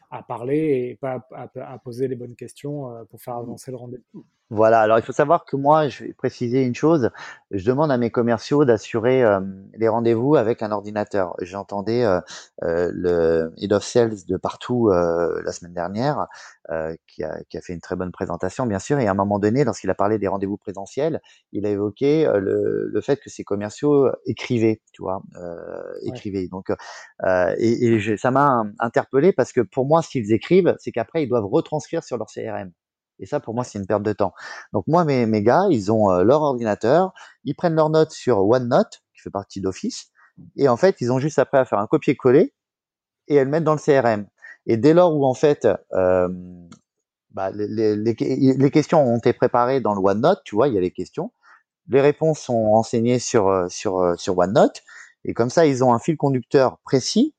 à 0.10 0.24
parler 0.24 0.90
et 0.90 0.96
pas 0.96 1.28
à, 1.32 1.50
à, 1.56 1.80
poser 1.80 2.08
les 2.08 2.16
bonnes 2.16 2.36
questions 2.36 3.06
pour 3.10 3.22
faire 3.22 3.36
avancer 3.36 3.72
le 3.72 3.78
rendez-vous. 3.78 4.26
Voilà, 4.54 4.82
alors 4.82 5.00
il 5.00 5.02
faut 5.02 5.14
savoir 5.14 5.46
que 5.46 5.56
moi, 5.56 5.88
je 5.88 6.04
vais 6.04 6.12
préciser 6.14 6.64
une 6.64 6.76
chose, 6.76 7.10
je 7.52 7.66
demande 7.66 7.90
à 7.90 7.98
mes 7.98 8.12
commerciaux 8.12 8.66
d'assurer 8.66 9.24
euh, 9.24 9.40
les 9.78 9.88
rendez-vous 9.88 10.36
avec 10.36 10.62
un 10.62 10.74
ordinateur. 10.74 11.34
J'entendais 11.40 12.04
euh, 12.04 12.20
euh, 12.64 12.92
le 12.94 13.54
Head 13.58 13.72
of 13.72 13.82
Sales 13.82 14.26
de 14.28 14.36
partout 14.36 14.90
la 14.90 15.52
semaine 15.54 15.74
dernière, 15.74 16.28
qui 17.08 17.24
a, 17.24 17.42
qui, 17.50 17.58
a, 17.58 17.62
fait 17.62 17.72
une 17.72 17.80
très 17.80 17.96
bonne 17.96 18.12
présentation, 18.12 18.66
bien 18.66 18.80
sûr, 18.80 19.00
et 19.00 19.08
à 19.08 19.12
un 19.12 19.14
moment 19.14 19.40
donné, 19.40 19.64
lorsqu'il 19.64 19.90
a 19.90 19.96
parlé 19.96 20.20
des 20.20 20.28
rendez-vous 20.28 20.58
présentiels, 20.58 21.22
il 21.54 21.66
a 21.66 21.70
évoqué 21.70 22.30
le, 22.36 22.90
le, 22.92 23.02
fait 23.02 23.22
que 23.22 23.30
ses 23.30 23.46
commerciaux 23.46 24.10
écrivaient, 24.26 24.82
tu 24.92 25.02
vois, 25.02 25.22
écrivaient. 26.04 26.50
Donc, 26.50 26.72
et, 27.58 27.86
et 27.86 28.18
ça 28.18 28.32
m'a 28.32 28.66
interpellé 28.80 29.32
parce 29.32 29.54
que 29.54 29.62
pour 29.62 29.86
moi, 29.86 30.02
s'ils 30.02 30.34
écrivent, 30.34 30.76
c'est 30.78 30.92
qu'après, 30.92 31.24
ils 31.24 31.30
doivent 31.30 31.48
retranscrire 31.48 32.04
sur 32.04 32.18
leur 32.18 32.28
CRM. 32.28 32.72
Et 33.22 33.26
ça, 33.26 33.40
pour 33.40 33.54
moi, 33.54 33.64
c'est 33.64 33.80
une 33.80 33.88
perte 33.88 34.04
de 34.04 34.14
temps. 34.14 34.34
Donc 34.74 34.86
moi, 34.88 35.06
mes, 35.06 35.26
mes 35.26 35.42
gars, 35.42 35.68
ils 35.70 35.92
ont 35.92 36.12
euh, 36.12 36.24
leur 36.24 36.42
ordinateur, 36.42 37.14
ils 37.46 37.56
prennent 37.56 37.76
leurs 37.76 37.90
notes 37.90 38.12
sur 38.12 38.40
OneNote, 38.46 39.02
qui 39.14 39.22
fait 39.22 39.30
partie 39.30 39.62
d'Office, 39.62 40.12
et 40.56 40.68
en 40.68 40.78
fait, 40.78 41.02
ils 41.02 41.12
ont 41.12 41.20
juste 41.20 41.40
après 41.40 41.60
à 41.60 41.66
faire 41.66 41.80
un 41.80 41.88
copier-coller 41.88 42.54
et 43.28 43.40
à 43.40 43.44
le 43.44 43.50
mettre 43.50 43.66
dans 43.66 43.76
le 43.76 43.80
CRM. 43.80 44.28
Et 44.66 44.78
dès 44.78 44.94
lors 44.94 45.16
où 45.16 45.26
en 45.26 45.34
fait, 45.34 45.68
euh, 45.94 46.28
bah, 47.32 47.52
les, 47.52 47.96
les, 47.96 48.14
les, 48.16 48.72
questions 48.72 49.02
ont 49.04 49.18
été 49.18 49.34
préparées 49.34 49.82
dans 49.82 49.94
le 49.94 50.02
OneNote, 50.02 50.42
tu 50.44 50.56
vois, 50.56 50.68
il 50.68 50.74
y 50.74 50.78
a 50.78 50.82
les 50.82 50.92
questions. 50.92 51.32
Les 51.88 52.02
réponses 52.02 52.40
sont 52.40 52.72
renseignées 52.72 53.20
sur, 53.20 53.48
euh, 53.48 53.68
sur, 53.70 54.00
euh, 54.00 54.16
sur 54.16 54.38
OneNote. 54.38 54.82
Et 55.24 55.34
comme 55.34 55.50
ça, 55.50 55.66
ils 55.66 55.84
ont 55.84 55.94
un 55.94 56.00
fil 56.00 56.18
conducteur 56.18 56.80
précis 56.84 57.36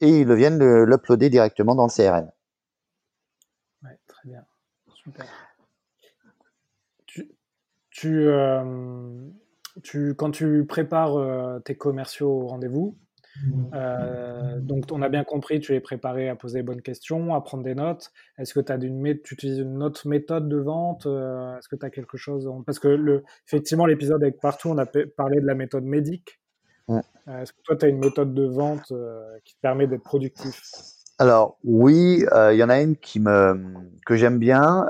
et 0.00 0.20
ils 0.20 0.32
viennent 0.32 0.58
l'uploader 0.58 1.30
directement 1.30 1.74
dans 1.74 1.86
le 1.86 1.90
CRM. 1.90 2.30
Ouais. 5.06 5.12
Super. 5.12 5.26
Tu, 7.06 7.30
tu, 7.90 8.28
euh, 8.28 9.28
tu 9.82 10.14
quand 10.14 10.30
tu 10.30 10.64
prépares 10.66 11.62
tes 11.64 11.76
commerciaux 11.76 12.30
au 12.30 12.46
rendez-vous, 12.46 12.96
euh, 13.74 14.58
donc, 14.60 14.84
on 14.90 15.02
a 15.02 15.08
bien 15.08 15.24
compris, 15.24 15.60
tu 15.60 15.74
es 15.74 15.80
préparé 15.80 16.28
à 16.28 16.36
poser 16.36 16.58
les 16.58 16.62
bonnes 16.62 16.82
questions, 16.82 17.34
à 17.34 17.40
prendre 17.40 17.62
des 17.62 17.74
notes. 17.74 18.10
Est-ce 18.38 18.54
que 18.54 18.72
as 18.72 18.76
une, 18.76 19.20
tu 19.22 19.34
utilises 19.34 19.58
une 19.58 19.82
autre 19.82 20.06
méthode 20.08 20.48
de 20.48 20.56
vente 20.56 21.06
euh, 21.06 21.56
Est-ce 21.58 21.68
que 21.68 21.76
tu 21.76 21.86
as 21.86 21.90
quelque 21.90 22.16
chose 22.16 22.50
Parce 22.66 22.78
que, 22.78 22.88
le, 22.88 23.22
effectivement, 23.46 23.86
l'épisode 23.86 24.22
avec 24.22 24.40
Partout, 24.40 24.68
on 24.68 24.78
a 24.78 24.86
parlé 24.86 25.40
de 25.40 25.46
la 25.46 25.54
méthode 25.54 25.84
médique. 25.84 26.40
Euh, 26.88 27.00
est-ce 27.42 27.52
que 27.52 27.62
toi, 27.62 27.76
tu 27.76 27.86
as 27.86 27.88
une 27.88 27.98
méthode 27.98 28.34
de 28.34 28.44
vente 28.44 28.92
qui 29.44 29.54
te 29.54 29.60
permet 29.60 29.86
d'être 29.86 30.02
productif? 30.02 30.60
Alors, 31.20 31.58
oui, 31.64 32.24
il 32.50 32.56
y 32.56 32.64
en 32.64 32.70
a 32.70 32.80
une 32.80 32.96
qui 32.96 33.20
me, 33.20 33.74
que 34.06 34.16
j'aime 34.16 34.38
bien. 34.38 34.86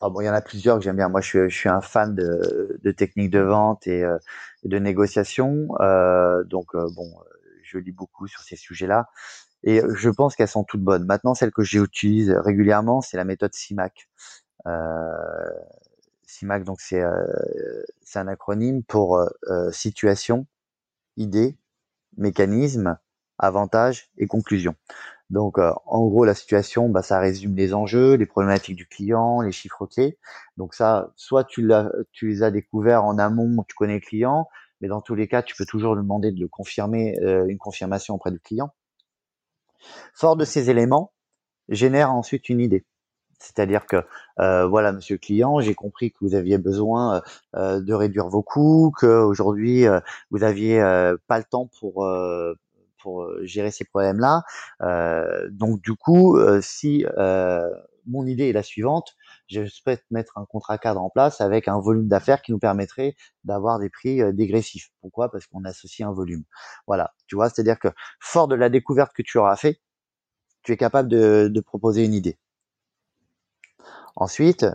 bon, 0.00 0.20
il 0.20 0.26
y 0.26 0.28
en 0.28 0.34
a 0.34 0.42
plusieurs 0.42 0.76
que 0.78 0.84
j'aime 0.84 0.96
bien. 0.96 1.08
Moi, 1.08 1.22
je 1.22 1.48
suis, 1.48 1.68
un 1.70 1.80
fan 1.80 2.14
de, 2.14 2.78
de 2.82 2.90
techniques 2.90 3.30
de 3.30 3.40
vente 3.40 3.86
et 3.86 4.04
de 4.64 4.78
négociation. 4.78 5.68
Euh, 5.80 6.44
donc 6.44 6.74
euh, 6.74 6.88
bon, 6.94 7.10
je 7.62 7.78
lis 7.78 7.92
beaucoup 7.92 8.26
sur 8.26 8.42
ces 8.42 8.56
sujets-là 8.56 9.08
et 9.62 9.82
je 9.94 10.10
pense 10.10 10.36
qu'elles 10.36 10.48
sont 10.48 10.64
toutes 10.64 10.82
bonnes. 10.82 11.06
Maintenant, 11.06 11.34
celle 11.34 11.52
que 11.52 11.62
j'utilise 11.62 12.30
régulièrement, 12.30 13.00
c'est 13.00 13.16
la 13.16 13.24
méthode 13.24 13.54
CIMAC. 13.54 14.08
Euh, 14.66 15.50
CIMAC, 16.26 16.64
donc 16.64 16.80
c'est 16.80 17.02
c'est 18.02 18.18
un 18.18 18.28
acronyme 18.28 18.82
pour 18.84 19.18
situation, 19.72 20.46
idée, 21.16 21.56
mécanisme, 22.18 22.98
avantage 23.40 24.10
et 24.18 24.26
conclusion. 24.26 24.74
Donc, 25.30 25.58
euh, 25.58 25.72
en 25.86 26.06
gros, 26.08 26.24
la 26.24 26.34
situation, 26.34 26.88
bah, 26.88 27.02
ça 27.02 27.20
résume 27.20 27.54
les 27.56 27.72
enjeux, 27.72 28.14
les 28.14 28.26
problématiques 28.26 28.76
du 28.76 28.86
client, 28.86 29.40
les 29.40 29.52
chiffres 29.52 29.86
clés. 29.86 30.18
Donc 30.56 30.74
ça, 30.74 31.12
soit 31.14 31.44
tu, 31.44 31.70
tu 32.12 32.28
les 32.28 32.42
as 32.42 32.50
découverts 32.50 33.04
en 33.04 33.16
amont, 33.16 33.64
tu 33.68 33.76
connais 33.76 33.94
le 33.94 34.00
client, 34.00 34.48
mais 34.80 34.88
dans 34.88 35.00
tous 35.00 35.14
les 35.14 35.28
cas, 35.28 35.42
tu 35.42 35.54
peux 35.54 35.64
toujours 35.64 35.94
demander 35.94 36.32
de 36.32 36.40
le 36.40 36.48
confirmer, 36.48 37.16
euh, 37.22 37.46
une 37.46 37.58
confirmation 37.58 38.14
auprès 38.16 38.32
du 38.32 38.40
client. 38.40 38.70
Fort 40.14 40.36
de 40.36 40.44
ces 40.44 40.68
éléments, 40.68 41.12
génère 41.68 42.12
ensuite 42.12 42.48
une 42.48 42.60
idée. 42.60 42.84
C'est-à-dire 43.38 43.86
que 43.86 44.04
euh, 44.40 44.66
voilà, 44.66 44.92
monsieur 44.92 45.14
le 45.14 45.20
client, 45.20 45.60
j'ai 45.60 45.74
compris 45.74 46.10
que 46.10 46.18
vous 46.20 46.34
aviez 46.34 46.58
besoin 46.58 47.22
de 47.54 47.92
réduire 47.94 48.28
vos 48.28 48.42
coûts, 48.42 48.92
que 48.98 49.06
aujourd'hui 49.06 49.86
vous 50.30 50.42
aviez 50.42 50.78
pas 51.26 51.38
le 51.38 51.44
temps 51.44 51.70
pour 51.80 52.04
pour 53.00 53.22
euh, 53.22 53.40
gérer 53.44 53.70
ces 53.70 53.84
problèmes-là. 53.84 54.42
Euh, 54.82 55.48
donc 55.50 55.80
du 55.82 55.94
coup, 55.94 56.36
euh, 56.36 56.60
si 56.62 57.04
mon 58.06 58.26
idée 58.26 58.48
est 58.48 58.52
la 58.52 58.62
suivante, 58.62 59.14
je 59.46 59.66
souhaite 59.66 60.04
mettre 60.10 60.38
un 60.38 60.46
contrat 60.46 60.78
cadre 60.78 61.00
en 61.02 61.10
place 61.10 61.40
avec 61.40 61.68
un 61.68 61.78
volume 61.78 62.08
d'affaires 62.08 62.42
qui 62.42 62.50
nous 62.52 62.58
permettrait 62.58 63.14
d'avoir 63.44 63.78
des 63.78 63.90
prix 63.90 64.20
dégressifs. 64.32 64.90
Pourquoi? 65.00 65.30
Parce 65.30 65.46
qu'on 65.46 65.64
associe 65.64 66.08
un 66.08 66.12
volume. 66.12 66.44
Voilà, 66.86 67.12
tu 67.26 67.36
vois, 67.36 67.50
c'est-à-dire 67.50 67.78
que 67.78 67.88
fort 68.20 68.48
de 68.48 68.54
la 68.54 68.68
découverte 68.68 69.12
que 69.14 69.22
tu 69.22 69.38
auras 69.38 69.56
fait, 69.56 69.80
tu 70.62 70.72
es 70.72 70.76
capable 70.76 71.08
de, 71.08 71.60
proposer 71.60 72.04
une 72.04 72.14
idée. 72.14 72.38
Ensuite, 74.16 74.66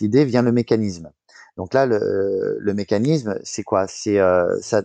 l'idée 0.00 0.24
vient 0.24 0.42
le 0.42 0.52
mécanisme. 0.52 1.12
Donc 1.56 1.74
là, 1.74 1.84
le, 1.86 2.72
mécanisme, 2.74 3.38
c'est 3.42 3.64
quoi? 3.64 3.86
C'est 3.88 4.18
ça, 4.60 4.82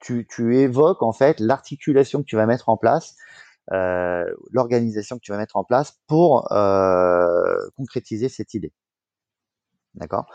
tu, 0.00 0.26
tu 0.28 0.56
évoques 0.58 1.02
en 1.02 1.12
fait 1.12 1.40
l'articulation 1.40 2.20
que 2.20 2.26
tu 2.26 2.36
vas 2.36 2.46
mettre 2.46 2.68
en 2.68 2.76
place, 2.76 3.16
euh, 3.72 4.24
l'organisation 4.50 5.16
que 5.16 5.22
tu 5.22 5.32
vas 5.32 5.38
mettre 5.38 5.56
en 5.56 5.64
place 5.64 5.98
pour 6.06 6.50
euh, 6.52 7.68
concrétiser 7.76 8.28
cette 8.28 8.54
idée. 8.54 8.72
D'accord? 9.94 10.26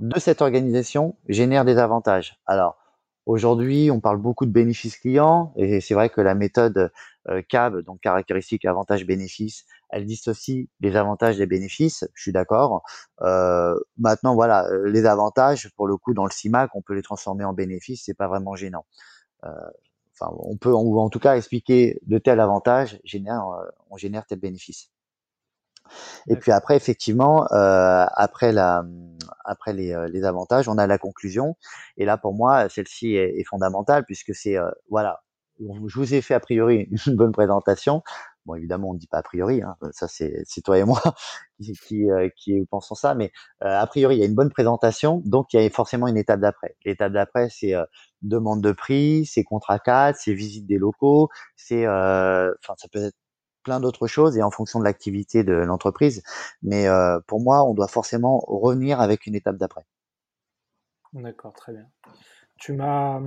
De 0.00 0.18
cette 0.18 0.42
organisation 0.42 1.16
génère 1.28 1.64
des 1.64 1.78
avantages. 1.78 2.40
Alors, 2.46 2.78
aujourd'hui, 3.26 3.90
on 3.90 4.00
parle 4.00 4.18
beaucoup 4.18 4.46
de 4.46 4.52
bénéfices 4.52 4.96
clients 4.96 5.52
et 5.56 5.80
c'est 5.80 5.94
vrai 5.94 6.08
que 6.08 6.20
la 6.20 6.34
méthode 6.34 6.90
euh, 7.28 7.42
CAB, 7.48 7.82
donc 7.82 8.00
caractéristiques, 8.00 8.64
avantages, 8.64 9.06
bénéfices, 9.06 9.66
elle 9.90 10.04
dissocie 10.04 10.68
les 10.80 10.96
avantages 10.96 11.38
des 11.38 11.46
bénéfices. 11.46 12.04
Je 12.14 12.22
suis 12.22 12.32
d'accord. 12.32 12.82
Euh, 13.22 13.78
maintenant, 13.98 14.34
voilà, 14.34 14.66
euh, 14.68 14.88
les 14.88 15.06
avantages, 15.06 15.70
pour 15.76 15.86
le 15.86 15.96
coup, 15.96 16.14
dans 16.14 16.24
le 16.24 16.30
CIMAC, 16.30 16.70
on 16.74 16.82
peut 16.82 16.94
les 16.94 17.02
transformer 17.02 17.44
en 17.44 17.52
bénéfices. 17.52 18.02
C'est 18.04 18.14
pas 18.14 18.28
vraiment 18.28 18.56
gênant. 18.56 18.86
Euh, 19.44 19.50
enfin, 20.14 20.32
on 20.40 20.56
peut, 20.56 20.74
en 20.74 21.08
tout 21.10 21.20
cas, 21.20 21.36
expliquer 21.36 22.00
de 22.06 22.18
tel 22.18 22.40
avantage 22.40 23.00
génère, 23.04 23.44
on 23.90 23.96
génère 23.96 24.26
tel 24.26 24.40
bénéfice. 24.40 24.90
Et 26.28 26.36
puis 26.36 26.52
après, 26.52 26.76
effectivement, 26.76 27.46
euh, 27.52 28.06
après 28.14 28.52
la, 28.52 28.84
après 29.44 29.72
les, 29.72 29.96
les, 30.10 30.24
avantages, 30.24 30.68
on 30.68 30.78
a 30.78 30.86
la 30.86 30.98
conclusion. 30.98 31.56
Et 31.96 32.04
là, 32.04 32.16
pour 32.18 32.34
moi, 32.34 32.68
celle-ci 32.68 33.14
est, 33.14 33.38
est, 33.38 33.44
fondamentale 33.44 34.04
puisque 34.04 34.34
c'est, 34.34 34.56
euh, 34.56 34.70
voilà, 34.90 35.22
je 35.60 35.94
vous 35.98 36.14
ai 36.14 36.22
fait 36.22 36.34
a 36.34 36.40
priori 36.40 36.88
une 37.06 37.16
bonne 37.16 37.32
présentation. 37.32 38.02
Bon, 38.46 38.54
évidemment, 38.54 38.90
on 38.90 38.94
ne 38.94 38.98
dit 38.98 39.08
pas 39.08 39.18
a 39.18 39.22
priori, 39.24 39.60
hein, 39.60 39.76
ça 39.90 40.06
c'est 40.06 40.44
toi 40.64 40.78
et 40.78 40.84
moi 40.84 41.02
euh, 41.92 42.28
qui 42.36 42.64
pensons 42.70 42.94
ça, 42.94 43.16
mais 43.16 43.32
euh, 43.64 43.80
a 43.80 43.86
priori, 43.88 44.16
il 44.16 44.20
y 44.20 44.22
a 44.22 44.26
une 44.26 44.36
bonne 44.36 44.50
présentation, 44.50 45.20
donc 45.24 45.52
il 45.52 45.60
y 45.60 45.66
a 45.66 45.68
forcément 45.70 46.06
une 46.06 46.16
étape 46.16 46.38
d'après. 46.38 46.76
L'étape 46.84 47.12
d'après, 47.12 47.48
c'est 47.50 47.74
euh, 47.74 47.84
demande 48.22 48.62
de 48.62 48.70
prix, 48.70 49.26
c'est 49.26 49.42
contrat 49.42 49.80
cadre, 49.80 50.16
c'est 50.20 50.32
visite 50.32 50.64
des 50.64 50.78
locaux, 50.78 51.28
c'est, 51.56 51.88
enfin, 51.88 52.74
ça 52.76 52.88
peut 52.92 53.06
être 53.06 53.16
plein 53.64 53.80
d'autres 53.80 54.06
choses 54.06 54.36
et 54.36 54.42
en 54.44 54.52
fonction 54.52 54.78
de 54.78 54.84
l'activité 54.84 55.42
de 55.42 55.52
l'entreprise. 55.52 56.22
Mais 56.62 56.86
pour 57.26 57.40
moi, 57.40 57.64
on 57.64 57.74
doit 57.74 57.88
forcément 57.88 58.38
revenir 58.46 59.00
avec 59.00 59.26
une 59.26 59.34
étape 59.34 59.56
d'après. 59.56 59.84
D'accord, 61.12 61.52
très 61.54 61.72
bien. 61.72 61.86
Tu 62.58 62.72
m'as 62.72 63.20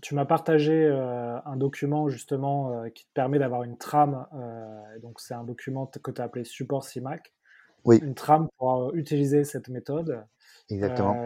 tu 0.00 0.14
m'as 0.14 0.24
partagé 0.24 0.84
euh, 0.84 1.38
un 1.44 1.56
document 1.56 2.08
justement 2.08 2.72
euh, 2.72 2.88
qui 2.88 3.04
te 3.04 3.12
permet 3.14 3.38
d'avoir 3.38 3.64
une 3.64 3.76
trame. 3.76 4.26
Euh, 4.34 4.98
donc 5.00 5.20
c'est 5.20 5.34
un 5.34 5.44
document 5.44 5.86
que 5.86 6.10
tu 6.10 6.20
as 6.20 6.24
appelé 6.24 6.44
support 6.44 6.84
CIMAC. 6.84 7.32
Oui. 7.84 7.98
Une 8.02 8.14
trame 8.14 8.48
pour 8.58 8.94
utiliser 8.94 9.44
cette 9.44 9.68
méthode. 9.68 10.24
Exactement. 10.68 11.16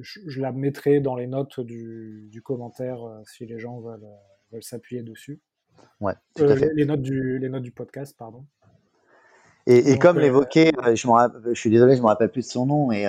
Je, 0.00 0.40
la 0.40 0.52
mettrai 0.52 1.00
dans 1.00 1.14
les 1.14 1.26
notes 1.26 1.60
du, 1.60 2.28
du 2.30 2.42
commentaire 2.42 3.00
si 3.26 3.44
les 3.44 3.58
gens 3.58 3.80
veulent, 3.80 4.08
veulent 4.52 4.62
s'appuyer 4.62 5.02
dessus. 5.02 5.40
Ouais, 6.00 6.14
tout 6.34 6.44
à 6.44 6.56
fait. 6.56 6.72
Les, 6.74 6.86
notes 6.86 7.02
du, 7.02 7.38
les 7.38 7.48
notes 7.48 7.64
du 7.64 7.72
podcast, 7.72 8.16
pardon. 8.16 8.46
Et, 9.66 9.92
et 9.92 9.98
comme 9.98 10.18
l'évoquait, 10.18 10.72
je, 10.86 10.94
je 10.94 11.60
suis 11.60 11.70
désolé, 11.70 11.94
je 11.94 11.98
ne 11.98 12.02
me 12.04 12.08
rappelle 12.08 12.30
plus 12.30 12.42
de 12.42 12.50
son 12.50 12.66
nom, 12.66 12.92
et 12.92 13.04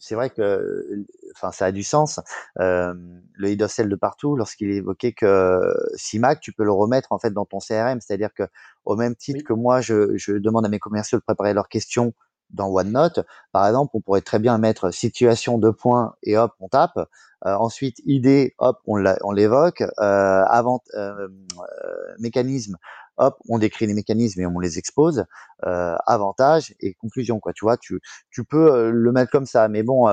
c'est 0.00 0.16
vrai 0.16 0.30
que 0.30 1.04
enfin 1.36 1.52
ça 1.52 1.66
a 1.66 1.72
du 1.72 1.84
sens. 1.84 2.20
Euh, 2.58 2.94
le 3.34 3.48
head 3.48 3.62
of 3.62 3.70
sale 3.70 3.88
de 3.88 3.96
partout, 3.96 4.34
lorsqu'il 4.34 4.70
évoquait 4.70 5.12
que 5.12 5.60
CIMAC, 5.94 6.40
tu 6.40 6.52
peux 6.52 6.64
le 6.64 6.72
remettre 6.72 7.12
en 7.12 7.18
fait 7.18 7.30
dans 7.30 7.44
ton 7.44 7.58
CRM, 7.58 8.00
c'est-à-dire 8.00 8.34
que 8.34 8.44
au 8.84 8.96
même 8.96 9.14
titre 9.14 9.44
que 9.44 9.52
moi, 9.52 9.80
je, 9.80 10.16
je, 10.16 10.32
demande 10.32 10.66
à 10.66 10.68
mes 10.68 10.78
commerciaux 10.78 11.18
de 11.18 11.22
préparer 11.22 11.54
leurs 11.54 11.68
questions 11.68 12.14
dans 12.52 12.68
OneNote, 12.68 13.20
par 13.52 13.66
exemple, 13.66 13.92
on 13.94 14.00
pourrait 14.00 14.22
très 14.22 14.38
bien 14.38 14.58
mettre 14.58 14.90
situation 14.90 15.58
de 15.58 15.70
points 15.70 16.14
et 16.22 16.36
hop, 16.36 16.52
on 16.60 16.68
tape. 16.68 16.98
Euh, 17.46 17.54
ensuite, 17.54 18.00
idée, 18.04 18.54
hop, 18.58 18.78
on 18.86 19.32
l'évoque. 19.32 19.82
Euh, 19.82 20.44
avant, 20.48 20.82
euh, 20.94 21.28
mécanisme, 22.18 22.76
hop, 23.20 23.38
on 23.48 23.58
décrit 23.58 23.86
les 23.86 23.94
mécanismes 23.94 24.40
et 24.40 24.46
on 24.46 24.58
les 24.58 24.78
expose. 24.78 25.24
Euh, 25.66 25.96
avantages 26.06 26.74
et 26.80 26.94
conclusion, 26.94 27.38
quoi. 27.38 27.52
Tu 27.52 27.64
vois, 27.64 27.76
tu, 27.76 28.00
tu 28.30 28.44
peux 28.44 28.90
le 28.90 29.12
mettre 29.12 29.30
comme 29.30 29.46
ça, 29.46 29.68
mais 29.68 29.82
bon, 29.82 30.08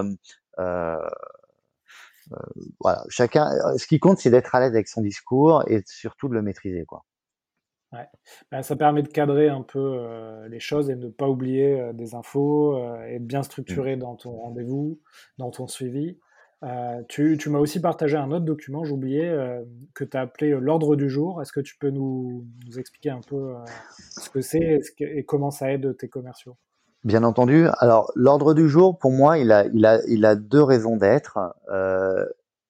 euh, 0.60 0.98
euh, 2.32 2.38
voilà, 2.80 3.04
chacun. 3.10 3.50
Euh, 3.52 3.78
ce 3.78 3.88
qui 3.88 4.00
compte, 4.00 4.20
c'est 4.20 4.30
d'être 4.30 4.54
à 4.54 4.60
l'aise 4.60 4.74
avec 4.74 4.88
son 4.88 5.02
discours 5.02 5.63
et 5.67 5.82
surtout 5.86 6.28
de 6.28 6.34
le 6.34 6.41
maîtriser, 6.41 6.86
quoi. 6.86 7.06
Ouais. 7.93 8.06
Ben, 8.52 8.63
ça 8.63 8.76
permet 8.76 9.02
de 9.02 9.08
cadrer 9.08 9.48
un 9.48 9.62
peu 9.62 10.46
les 10.50 10.60
choses 10.60 10.89
et 10.89 10.96
de 10.96 11.06
ne 11.06 11.10
pas 11.10 11.30
oublier 11.30 11.93
des 11.93 12.15
infos 12.15 12.78
et 13.06 13.20
de 13.20 13.24
bien 13.24 13.43
structurer 13.43 13.96
mmh. 13.96 14.00
dans 14.00 14.15
ton 14.17 14.32
rendez-vous, 14.32 15.00
dans 15.38 15.52
ton 15.52 15.67
suivi. 15.67 16.20
Tu, 17.08 17.38
tu 17.38 17.50
m'as 17.50 17.60
aussi 17.60 17.80
partagé 17.80 18.17
un 18.17 18.32
autre 18.32 18.46
document, 18.46 18.84
j'oubliais, 18.84 19.36
que 19.93 20.04
tu 20.04 20.17
as 20.17 20.22
appelé 20.22 20.52
l'ordre 20.52 20.96
du 20.96 21.10
jour. 21.10 21.41
Est-ce 21.41 21.52
que 21.52 21.60
tu 21.60 21.78
peux 21.78 21.89
nous, 21.89 22.46
expliquer 22.78 23.12
un 23.12 23.22
peu 23.22 23.54
ce 24.00 24.30
que 24.30 24.41
c'est 24.41 24.80
et 25.00 25.24
comment 25.24 25.52
ça 25.52 25.72
aide 25.72 25.96
tes 25.98 26.08
commerciaux? 26.08 26.58
Bien 27.04 27.24
entendu. 27.24 27.67
Alors, 27.80 28.12
l'ordre 28.15 28.54
du 28.54 28.67
jour, 28.67 28.98
pour 28.98 29.12
moi, 29.12 29.38
il 29.38 29.52
a 29.52 30.36
deux 30.36 30.63
raisons 30.63 30.98
d'être. 30.98 31.38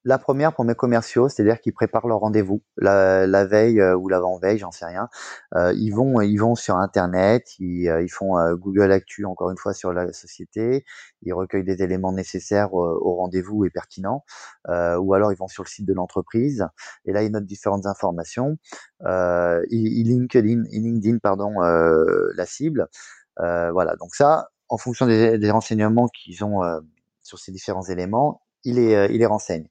La 0.08 0.18
première 0.18 0.54
pour 0.54 0.64
mes 0.64 0.74
commerciaux, 0.74 1.28
c'est-à-dire 1.28 1.60
qu'ils 1.60 1.74
préparent 1.74 2.08
leur 2.08 2.20
rendez-vous 2.20 2.62
la, 2.78 3.44
veille 3.44 3.82
euh, 3.82 3.94
ou 3.94 4.08
l'avant-veille, 4.08 4.58
j'en 4.58 4.72
sais 4.72 4.86
rien. 4.86 5.10
Euh, 5.54 5.74
ils 5.76 5.90
vont, 5.90 6.22
ils 6.22 6.38
vont 6.38 6.56
sur 6.56 6.78
Internet, 6.78 7.44
ils, 7.60 7.90
euh, 7.90 8.08
font 8.10 8.36
Google 8.54 8.94
Actu 8.94 9.26
encore 9.26 9.52
une 9.52 9.58
fois 9.58 9.74
sur 9.74 9.92
la 9.92 10.14
société, 10.14 10.86
ils 11.24 11.34
recueillent 11.34 11.66
des 11.66 11.84
éléments 11.84 12.14
nécessaires 12.14 12.74
au 12.74 13.16
rendez-vous 13.16 13.66
et 13.66 13.70
pertinents, 13.70 14.24
ou 14.70 15.14
alors 15.14 15.34
ils 15.34 15.38
vont 15.38 15.50
sur 15.50 15.64
le 15.64 15.68
site 15.68 15.86
de 15.86 15.94
l'entreprise 15.94 16.66
et 17.04 17.12
là 17.12 17.24
ils 17.24 17.32
notent 17.32 17.46
différentes 17.46 17.86
informations. 17.86 18.58
ils, 19.02 20.04
LinkedIn, 20.08 20.64
LinkedIn 20.72 21.18
pardon 21.18 21.60
la 21.60 22.46
cible. 22.46 22.88
voilà, 23.38 23.98
donc 23.98 24.16
ça, 24.16 24.52
en 24.70 24.78
fonction 24.78 25.06
des, 25.06 25.38
des 25.38 25.52
renseignements 25.52 26.08
qu'ils 26.08 26.46
ont 26.46 26.62
sur 27.24 27.40
ces 27.40 27.52
différents 27.52 27.84
éléments, 27.84 28.42
il 28.68 28.76
les, 28.76 28.94
euh, 28.94 29.08
il 29.12 29.26
renseigne. 29.26 29.68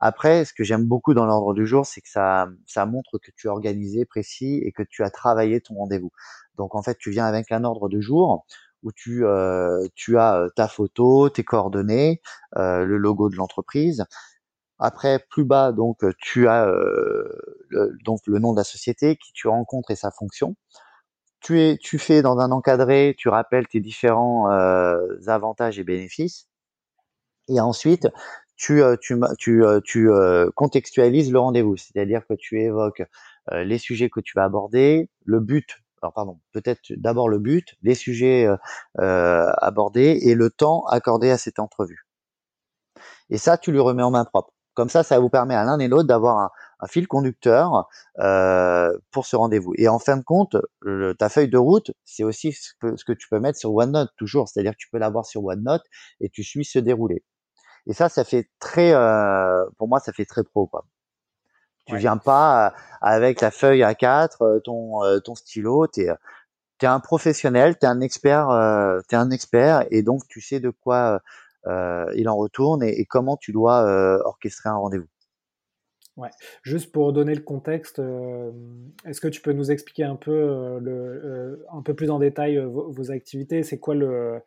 Après, 0.00 0.44
ce 0.44 0.52
que 0.52 0.64
j'aime 0.64 0.84
beaucoup 0.84 1.14
dans 1.14 1.26
l'ordre 1.26 1.54
du 1.54 1.66
jour, 1.66 1.86
c'est 1.86 2.00
que 2.00 2.08
ça, 2.10 2.48
ça 2.66 2.86
montre 2.86 3.18
que 3.18 3.30
tu 3.36 3.46
es 3.46 3.50
organisé, 3.50 4.04
précis 4.04 4.60
et 4.64 4.72
que 4.72 4.82
tu 4.82 5.04
as 5.04 5.10
travaillé 5.10 5.60
ton 5.60 5.74
rendez-vous. 5.76 6.10
Donc 6.56 6.74
en 6.74 6.82
fait, 6.82 6.98
tu 6.98 7.10
viens 7.10 7.24
avec 7.26 7.52
un 7.52 7.64
ordre 7.64 7.88
du 7.88 8.02
jour 8.02 8.44
où 8.82 8.90
tu, 8.92 9.24
euh, 9.24 9.86
tu 9.94 10.18
as 10.18 10.36
euh, 10.40 10.48
ta 10.56 10.66
photo, 10.68 11.28
tes 11.30 11.44
coordonnées, 11.44 12.20
le 12.56 12.96
logo 12.96 13.30
de 13.30 13.36
l'entreprise. 13.36 14.04
Après, 14.80 15.20
plus 15.30 15.44
bas, 15.44 15.72
donc 15.72 16.04
tu 16.18 16.48
as 16.48 16.66
le, 16.66 17.96
donc 18.04 18.20
le 18.26 18.38
nom 18.40 18.52
de 18.52 18.58
la 18.58 18.64
société 18.64 19.16
qui 19.16 19.32
tu 19.32 19.48
rencontres 19.48 19.92
et 19.92 19.96
sa 19.96 20.10
fonction. 20.10 20.56
Tu 21.40 21.60
es, 21.60 21.78
tu 21.78 21.98
fais 21.98 22.22
dans 22.22 22.38
un 22.38 22.50
encadré, 22.52 23.14
tu 23.18 23.28
rappelles 23.28 23.68
tes 23.68 23.80
différents 23.80 24.48
avantages 25.26 25.78
et 25.78 25.84
bénéfices. 25.84 26.48
Et 27.48 27.60
ensuite, 27.60 28.08
tu, 28.56 28.82
euh, 28.82 28.96
tu, 29.00 29.18
tu, 29.38 29.64
euh, 29.64 29.80
tu 29.82 30.10
euh, 30.10 30.48
contextualises 30.54 31.32
le 31.32 31.40
rendez-vous, 31.40 31.76
c'est-à-dire 31.76 32.26
que 32.26 32.34
tu 32.34 32.60
évoques 32.60 33.02
les 33.50 33.78
sujets 33.78 34.08
que 34.08 34.20
tu 34.20 34.34
vas 34.36 34.44
aborder, 34.44 35.10
le 35.24 35.40
but, 35.40 35.82
alors 36.00 36.12
pardon, 36.12 36.38
peut-être 36.52 36.92
d'abord 36.96 37.28
le 37.28 37.40
but, 37.40 37.74
les 37.82 37.96
sujets 37.96 38.48
abordés 38.94 40.20
et 40.22 40.36
le 40.36 40.48
temps 40.48 40.84
accordé 40.86 41.28
à 41.28 41.38
cette 41.38 41.58
entrevue. 41.58 42.06
Et 43.30 43.38
ça, 43.38 43.58
tu 43.58 43.72
lui 43.72 43.80
remets 43.80 44.04
en 44.04 44.12
main 44.12 44.24
propre. 44.24 44.52
Comme 44.74 44.88
ça, 44.88 45.02
ça 45.02 45.18
vous 45.18 45.28
permet 45.28 45.56
à 45.56 45.64
l'un 45.64 45.78
et 45.80 45.88
l'autre 45.88 46.06
d'avoir 46.06 46.38
un, 46.38 46.50
un, 46.80 46.86
fil 46.86 47.08
conducteur 47.08 47.88
euh, 48.20 48.96
pour 49.10 49.26
ce 49.26 49.34
rendez-vous. 49.34 49.72
Et 49.76 49.88
en 49.88 49.98
fin 49.98 50.16
de 50.16 50.22
compte, 50.22 50.56
ta 51.18 51.28
feuille 51.28 51.48
de 51.48 51.58
route, 51.58 51.90
c'est 52.04 52.24
aussi 52.24 52.52
ce 52.52 52.74
que, 52.80 52.96
ce 52.96 53.04
que, 53.04 53.12
tu 53.12 53.28
peux 53.28 53.40
mettre 53.40 53.58
sur 53.58 53.74
OneNote 53.74 54.10
toujours. 54.16 54.48
C'est-à-dire 54.48 54.72
que 54.72 54.78
tu 54.78 54.88
peux 54.88 54.98
l'avoir 54.98 55.26
sur 55.26 55.44
OneNote 55.44 55.82
et 56.20 56.30
tu 56.30 56.44
suis 56.44 56.64
ce 56.64 56.78
déroulé. 56.78 57.24
Et 57.86 57.92
ça, 57.92 58.08
ça 58.08 58.24
fait 58.24 58.48
très, 58.58 58.92
euh, 58.94 59.64
pour 59.78 59.88
moi, 59.88 59.98
ça 59.98 60.12
fait 60.12 60.24
très 60.24 60.44
pro, 60.44 60.66
quoi. 60.66 60.84
Tu 61.86 61.96
viens 61.96 62.16
pas 62.16 62.68
euh, 62.68 62.70
avec 63.00 63.40
la 63.40 63.50
feuille 63.50 63.80
A4, 63.80 64.36
euh, 64.40 64.60
ton, 64.60 65.00
ton 65.24 65.34
stylo, 65.34 65.88
tu 65.88 66.02
es, 66.02 66.86
un 66.86 67.00
professionnel, 67.00 67.76
tu 67.78 67.86
es 67.86 67.88
un 67.88 68.00
expert, 68.00 68.48
un 68.50 69.30
expert 69.30 69.86
et 69.90 70.02
donc 70.02 70.26
tu 70.28 70.40
sais 70.40 70.58
de 70.60 70.70
quoi 70.70 71.20
il 71.66 72.28
en 72.28 72.36
retourne 72.36 72.82
et, 72.82 73.04
comment 73.04 73.36
tu 73.36 73.52
dois 73.52 73.84
orchestrer 74.24 74.68
un 74.68 74.76
rendez-vous. 74.76 75.08
Ouais. 76.16 76.28
Juste 76.62 76.92
pour 76.92 77.12
donner 77.12 77.34
le 77.34 77.40
contexte, 77.40 78.00
est-ce 79.04 79.20
que 79.20 79.28
tu 79.28 79.40
peux 79.40 79.52
nous 79.52 79.70
expliquer 79.70 80.04
un 80.04 80.16
peu, 80.16 80.78
le, 80.80 81.64
un 81.72 81.82
peu 81.82 81.94
plus 81.94 82.10
en 82.10 82.18
détail 82.18 82.58
vos, 82.58 82.90
vos 82.90 83.10
activités? 83.12 83.62
C'est 83.62 83.78
quoi 83.78 83.94
le, 83.94 84.40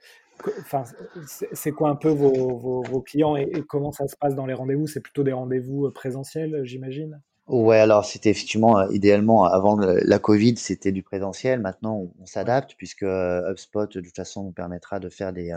Enfin, 0.59 0.83
c'est 1.25 1.71
quoi 1.71 1.89
un 1.89 1.95
peu 1.95 2.09
vos, 2.09 2.81
vos, 2.83 3.01
clients 3.01 3.35
et, 3.35 3.63
comment 3.67 3.91
ça 3.91 4.07
se 4.07 4.15
passe 4.15 4.35
dans 4.35 4.45
les 4.45 4.53
rendez-vous? 4.53 4.87
C'est 4.87 4.99
plutôt 4.99 5.23
des 5.23 5.31
rendez-vous 5.31 5.85
euh, 5.85 5.91
présentiels, 5.91 6.61
j'imagine? 6.63 7.21
Ouais, 7.47 7.77
alors 7.77 8.05
c'était 8.05 8.31
effectivement, 8.31 8.79
euh, 8.79 8.87
idéalement, 8.91 9.45
avant 9.45 9.77
la 9.77 10.19
Covid, 10.19 10.57
c'était 10.57 10.91
du 10.91 11.03
présentiel. 11.03 11.59
Maintenant, 11.59 12.11
on, 12.19 12.25
s'adapte 12.25 12.75
puisque 12.77 13.03
euh, 13.03 13.51
HubSpot, 13.51 13.87
de 13.87 14.01
toute 14.01 14.15
façon, 14.15 14.43
nous 14.43 14.51
permettra 14.51 14.99
de 14.99 15.09
faire 15.09 15.31
des, 15.31 15.55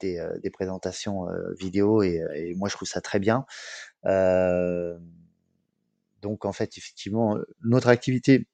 des, 0.00 0.26
des, 0.42 0.50
présentations 0.50 1.26
vidéo 1.58 2.02
et, 2.02 2.22
et, 2.34 2.54
moi, 2.54 2.68
je 2.68 2.74
trouve 2.74 2.88
ça 2.88 3.00
très 3.00 3.18
bien. 3.18 3.44
donc, 6.22 6.44
en 6.44 6.52
fait, 6.52 6.76
effectivement, 6.76 7.36
notre 7.62 7.88
activité 7.88 8.46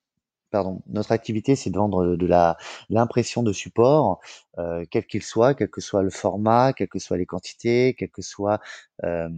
pardon, 0.51 0.83
notre 0.89 1.13
activité, 1.13 1.57
c'est 1.57 1.71
de 1.71 1.77
vendre 1.79 2.17
de 2.17 2.27
la 2.27 2.57
l'impression 2.91 3.43
de 3.43 3.53
support, 3.53 4.21
euh, 4.59 4.85
quel 4.91 5.07
qu'il 5.07 5.23
soit, 5.23 5.55
quel 5.55 5.69
que 5.69 5.81
soit 5.81 6.03
le 6.03 6.11
format, 6.11 6.73
quelles 6.73 6.89
que 6.89 6.99
soient 6.99 7.17
les 7.17 7.27
quantités, 7.27 7.95
quel 7.99 8.11
que 8.11 8.23
soit 8.23 8.61
euh, 9.05 9.29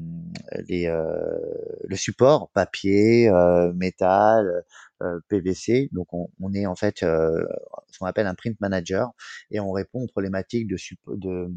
les, 0.68 0.86
euh, 0.86 1.38
le 1.84 1.96
support, 1.96 2.50
papier, 2.50 3.28
euh, 3.28 3.72
métal, 3.72 4.64
euh, 5.02 5.20
PVC. 5.28 5.88
Donc 5.92 6.08
on, 6.12 6.52
est 6.54 6.66
en 6.66 6.76
fait 6.76 7.02
euh, 7.02 7.46
ce 7.90 7.98
qu'on 7.98 8.06
appelle 8.06 8.26
un 8.26 8.34
print 8.34 8.58
manager 8.60 9.12
et 9.50 9.60
on 9.60 9.70
répond 9.70 10.02
aux 10.02 10.06
problématiques 10.06 10.66
de, 10.66 10.76
de, 11.16 11.50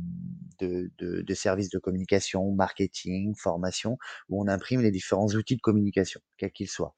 de, 0.59 0.91
de, 1.21 1.33
services 1.33 1.69
de 1.69 1.79
communication, 1.79 2.51
marketing, 2.51 3.35
formation, 3.35 3.97
où 4.29 4.41
on 4.41 4.47
imprime 4.47 4.81
les 4.81 4.91
différents 4.91 5.27
outils 5.27 5.55
de 5.55 5.61
communication, 5.61 6.21
quels 6.37 6.51
qu'ils 6.51 6.69
soient. 6.69 6.95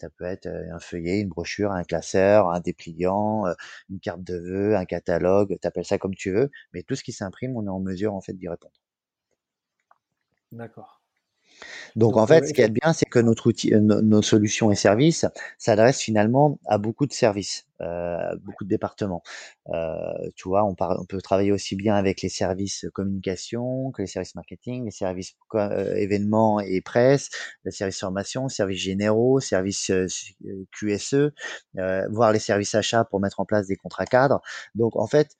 Ça 0.00 0.10
peut 0.10 0.24
être 0.24 0.46
un 0.46 0.80
feuillet, 0.80 1.20
une 1.20 1.28
brochure, 1.28 1.72
un 1.72 1.84
classeur, 1.84 2.50
un 2.50 2.60
dépliant, 2.60 3.44
une 3.88 4.00
carte 4.00 4.22
de 4.24 4.36
vœux, 4.36 4.76
un 4.76 4.84
catalogue, 4.84 5.56
tu 5.60 5.68
appelles 5.68 5.84
ça 5.84 5.98
comme 5.98 6.14
tu 6.14 6.32
veux, 6.32 6.50
mais 6.72 6.82
tout 6.82 6.96
ce 6.96 7.04
qui 7.04 7.12
s'imprime, 7.12 7.56
on 7.56 7.66
est 7.66 7.70
en 7.70 7.80
mesure 7.80 8.14
en 8.14 8.20
fait 8.20 8.34
d'y 8.34 8.48
répondre. 8.48 8.74
D'accord. 10.52 11.01
Donc, 11.96 12.16
en 12.16 12.26
fait, 12.26 12.46
ce 12.46 12.52
qui 12.52 12.62
est 12.62 12.68
bien, 12.68 12.92
c'est 12.92 13.06
que 13.06 13.18
notre 13.18 13.48
outil, 13.48 13.72
nos 13.72 14.22
solutions 14.22 14.70
et 14.70 14.74
services 14.74 15.26
s'adressent 15.58 16.00
finalement 16.00 16.58
à 16.66 16.78
beaucoup 16.78 17.06
de 17.06 17.12
services, 17.12 17.66
euh, 17.80 18.36
beaucoup 18.44 18.64
de 18.64 18.68
départements. 18.68 19.22
Euh, 19.68 20.30
tu 20.36 20.48
vois, 20.48 20.64
on, 20.64 20.74
on, 20.78 21.04
peut 21.04 21.20
travailler 21.20 21.52
aussi 21.52 21.76
bien 21.76 21.94
avec 21.94 22.22
les 22.22 22.28
services 22.28 22.86
communication 22.94 23.90
que 23.92 24.02
les 24.02 24.08
services 24.08 24.34
marketing, 24.34 24.84
les 24.84 24.90
services 24.90 25.34
euh, 25.54 25.94
événements 25.96 26.60
et 26.60 26.80
presse, 26.80 27.30
les 27.64 27.70
services 27.70 28.00
formation, 28.00 28.48
services 28.48 28.80
généraux, 28.80 29.40
services 29.40 29.90
euh, 29.90 30.06
QSE, 30.78 31.32
voire 32.10 32.32
les 32.32 32.38
services 32.38 32.74
achats 32.74 33.04
pour 33.04 33.20
mettre 33.20 33.40
en 33.40 33.44
place 33.44 33.66
des 33.66 33.76
contrats 33.76 34.06
cadres. 34.06 34.40
Donc, 34.74 34.96
en 34.96 35.06
fait, 35.06 35.36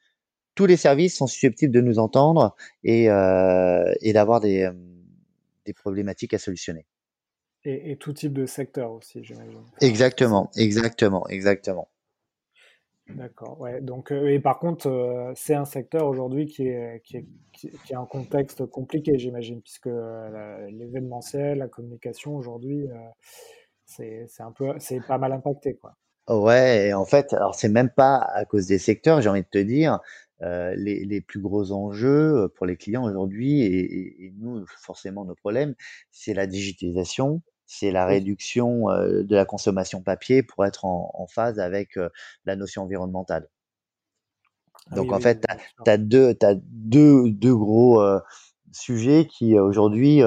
tous 0.54 0.66
les 0.66 0.76
services 0.76 1.16
sont 1.16 1.26
susceptibles 1.26 1.72
de 1.72 1.80
nous 1.80 1.98
entendre 1.98 2.54
et, 2.84 3.04
et 3.04 4.12
d'avoir 4.12 4.40
des 4.40 4.70
des 5.64 5.72
problématiques 5.72 6.34
à 6.34 6.38
solutionner. 6.38 6.86
Et, 7.64 7.96
tout 7.96 8.12
type 8.12 8.32
de 8.32 8.44
secteur 8.44 8.90
aussi, 8.90 9.22
j'imagine. 9.22 9.62
exactement, 9.80 10.50
exactement, 10.56 11.28
exactement. 11.28 11.88
D'accord. 13.08 13.60
Ouais. 13.60 13.80
Donc, 13.80 14.12
euh, 14.12 14.28
et 14.28 14.38
par 14.38 14.58
contre, 14.58 14.88
euh, 14.88 15.32
c'est 15.34 15.54
un 15.54 15.64
secteur 15.64 16.06
aujourd'hui 16.06 16.46
qui 16.46 16.66
est, 16.66 17.02
qui, 17.04 17.18
est, 17.18 17.26
qui, 17.52 17.94
a 17.94 18.00
un 18.00 18.06
contexte 18.06 18.64
compliqué, 18.66 19.18
j'imagine, 19.18 19.60
puisque 19.60 19.88
euh, 19.88 20.68
l'événementiel, 20.70 21.58
la 21.58 21.68
communication 21.68 22.36
aujourd'hui, 22.36 22.86
c'est 23.84 24.26
un 24.40 24.52
peu, 24.52 24.72
c'est 24.78 25.00
pas 25.06 25.18
mal 25.18 25.32
impacté, 25.32 25.74
quoi. 25.74 25.94
Ouais, 26.28 26.86
et 26.86 26.94
en 26.94 27.04
fait, 27.04 27.32
alors 27.32 27.56
c'est 27.56 27.68
même 27.68 27.90
pas 27.90 28.16
à 28.16 28.44
cause 28.44 28.66
des 28.66 28.78
secteurs, 28.78 29.20
j'ai 29.20 29.28
envie 29.28 29.42
de 29.42 29.48
te 29.48 29.58
dire, 29.58 29.98
euh, 30.42 30.74
les, 30.76 31.04
les, 31.04 31.20
plus 31.20 31.40
gros 31.40 31.70
enjeux 31.70 32.36
euh, 32.36 32.48
pour 32.48 32.66
les 32.66 32.76
clients 32.76 33.04
aujourd'hui 33.04 33.62
et, 33.62 34.24
et, 34.24 34.34
nous, 34.38 34.64
forcément, 34.66 35.24
nos 35.24 35.36
problèmes, 35.36 35.74
c'est 36.10 36.34
la 36.34 36.48
digitalisation, 36.48 37.42
c'est 37.66 37.92
la 37.92 38.06
réduction 38.06 38.90
euh, 38.90 39.22
de 39.22 39.36
la 39.36 39.44
consommation 39.44 40.02
papier 40.02 40.42
pour 40.42 40.66
être 40.66 40.84
en, 40.84 41.12
en 41.14 41.26
phase 41.28 41.60
avec 41.60 41.96
la 42.44 42.56
notion 42.56 42.82
environnementale. 42.82 43.48
Ah 44.90 44.96
Donc, 44.96 45.12
en 45.12 45.20
fait, 45.20 45.44
tu 45.84 45.90
as, 45.90 45.96
deux, 45.96 46.36
as 46.42 46.54
deux, 46.56 47.30
deux 47.30 47.54
gros 47.54 48.02
sujets 48.72 49.26
qui 49.26 49.56
aujourd'hui 49.56 50.22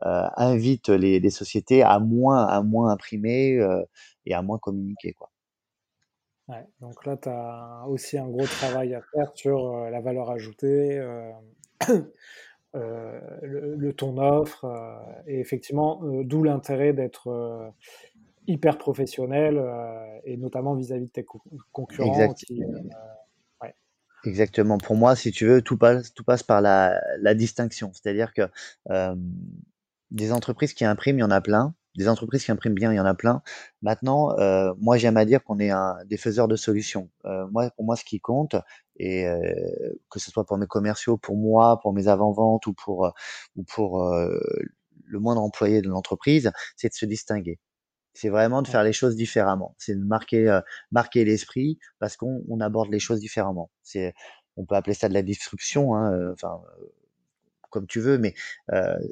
invitent 0.00 0.88
les, 0.88 1.20
les, 1.20 1.30
sociétés 1.30 1.84
à 1.84 2.00
moins, 2.00 2.44
à 2.46 2.62
moins 2.62 2.90
imprimer 2.90 3.60
et 4.26 4.34
à 4.34 4.42
moins 4.42 4.58
communiquer. 4.58 5.12
Quoi 5.12 5.31
donc 6.80 7.04
là, 7.06 7.16
tu 7.16 7.28
as 7.28 7.84
aussi 7.88 8.18
un 8.18 8.28
gros 8.28 8.46
travail 8.46 8.94
à 8.94 9.02
faire 9.12 9.30
sur 9.34 9.66
euh, 9.66 9.90
la 9.90 10.00
valeur 10.00 10.30
ajoutée, 10.30 10.98
euh, 10.98 11.30
euh, 12.74 13.20
le, 13.42 13.92
ton 13.92 14.18
offre, 14.18 14.66
et 15.26 15.40
effectivement, 15.40 16.00
d'où 16.22 16.42
l'intérêt 16.42 16.92
d'être 16.92 17.72
hyper 18.46 18.78
professionnel, 18.78 19.62
et 20.24 20.36
notamment 20.36 20.74
vis-à-vis 20.74 21.06
de 21.06 21.10
tes 21.10 21.26
concurrents. 21.72 22.34
Exactement. 24.24 24.78
Pour 24.78 24.94
moi, 24.94 25.16
si 25.16 25.32
tu 25.32 25.46
veux, 25.46 25.62
tout 25.62 25.76
passe, 25.76 26.14
tout 26.14 26.22
passe 26.22 26.44
par 26.44 26.60
la, 26.60 27.00
la 27.18 27.34
distinction. 27.34 27.90
C'est-à-dire 27.92 28.32
que 28.32 28.42
des 30.12 30.32
entreprises 30.32 30.74
qui 30.74 30.84
impriment, 30.84 31.18
il 31.18 31.20
y 31.20 31.24
en 31.24 31.30
a 31.30 31.40
plein 31.40 31.74
des 31.96 32.08
entreprises 32.08 32.44
qui 32.44 32.50
impriment 32.52 32.74
bien, 32.74 32.92
il 32.92 32.96
y 32.96 33.00
en 33.00 33.04
a 33.06 33.14
plein. 33.14 33.42
Maintenant, 33.82 34.38
euh, 34.38 34.72
moi 34.78 34.96
j'aime 34.96 35.16
à 35.16 35.24
dire 35.24 35.42
qu'on 35.44 35.58
est 35.58 35.70
un, 35.70 35.96
des 36.06 36.16
faiseurs 36.16 36.48
de 36.48 36.56
solutions. 36.56 37.10
Euh, 37.26 37.46
moi, 37.50 37.70
pour 37.76 37.84
moi, 37.84 37.96
ce 37.96 38.04
qui 38.04 38.20
compte, 38.20 38.56
et 38.96 39.26
euh, 39.26 39.40
que 40.10 40.18
ce 40.18 40.30
soit 40.30 40.44
pour 40.44 40.58
mes 40.58 40.66
commerciaux, 40.66 41.16
pour 41.16 41.36
moi, 41.36 41.80
pour 41.80 41.92
mes 41.92 42.08
avant-ventes 42.08 42.66
ou 42.66 42.74
pour 42.74 43.12
ou 43.56 43.64
pour 43.64 44.14
le 45.12 45.18
moindre 45.20 45.42
employé 45.42 45.82
de 45.82 45.88
l'entreprise, 45.88 46.50
c'est 46.76 46.88
de 46.88 46.94
se 46.94 47.06
distinguer. 47.06 47.58
C'est 48.14 48.28
vraiment 48.28 48.62
de 48.62 48.68
faire 48.68 48.82
les 48.84 48.92
choses 48.92 49.16
différemment. 49.16 49.74
C'est 49.78 49.94
de 49.94 50.04
marquer, 50.04 50.48
euh, 50.48 50.60
marquer 50.90 51.24
l'esprit 51.24 51.78
parce 51.98 52.16
qu'on 52.16 52.42
on 52.48 52.60
aborde 52.60 52.90
les 52.90 52.98
choses 52.98 53.20
différemment. 53.20 53.70
C'est, 53.82 54.14
on 54.56 54.66
peut 54.66 54.74
appeler 54.74 54.94
ça 54.94 55.08
de 55.08 55.14
la 55.14 55.22
disruption, 55.22 55.94
hein, 55.94 56.12
euh, 56.12 56.32
enfin, 56.32 56.60
euh, 56.80 56.86
comme 57.72 57.88
tu 57.88 57.98
veux, 57.98 58.18
mais 58.18 58.34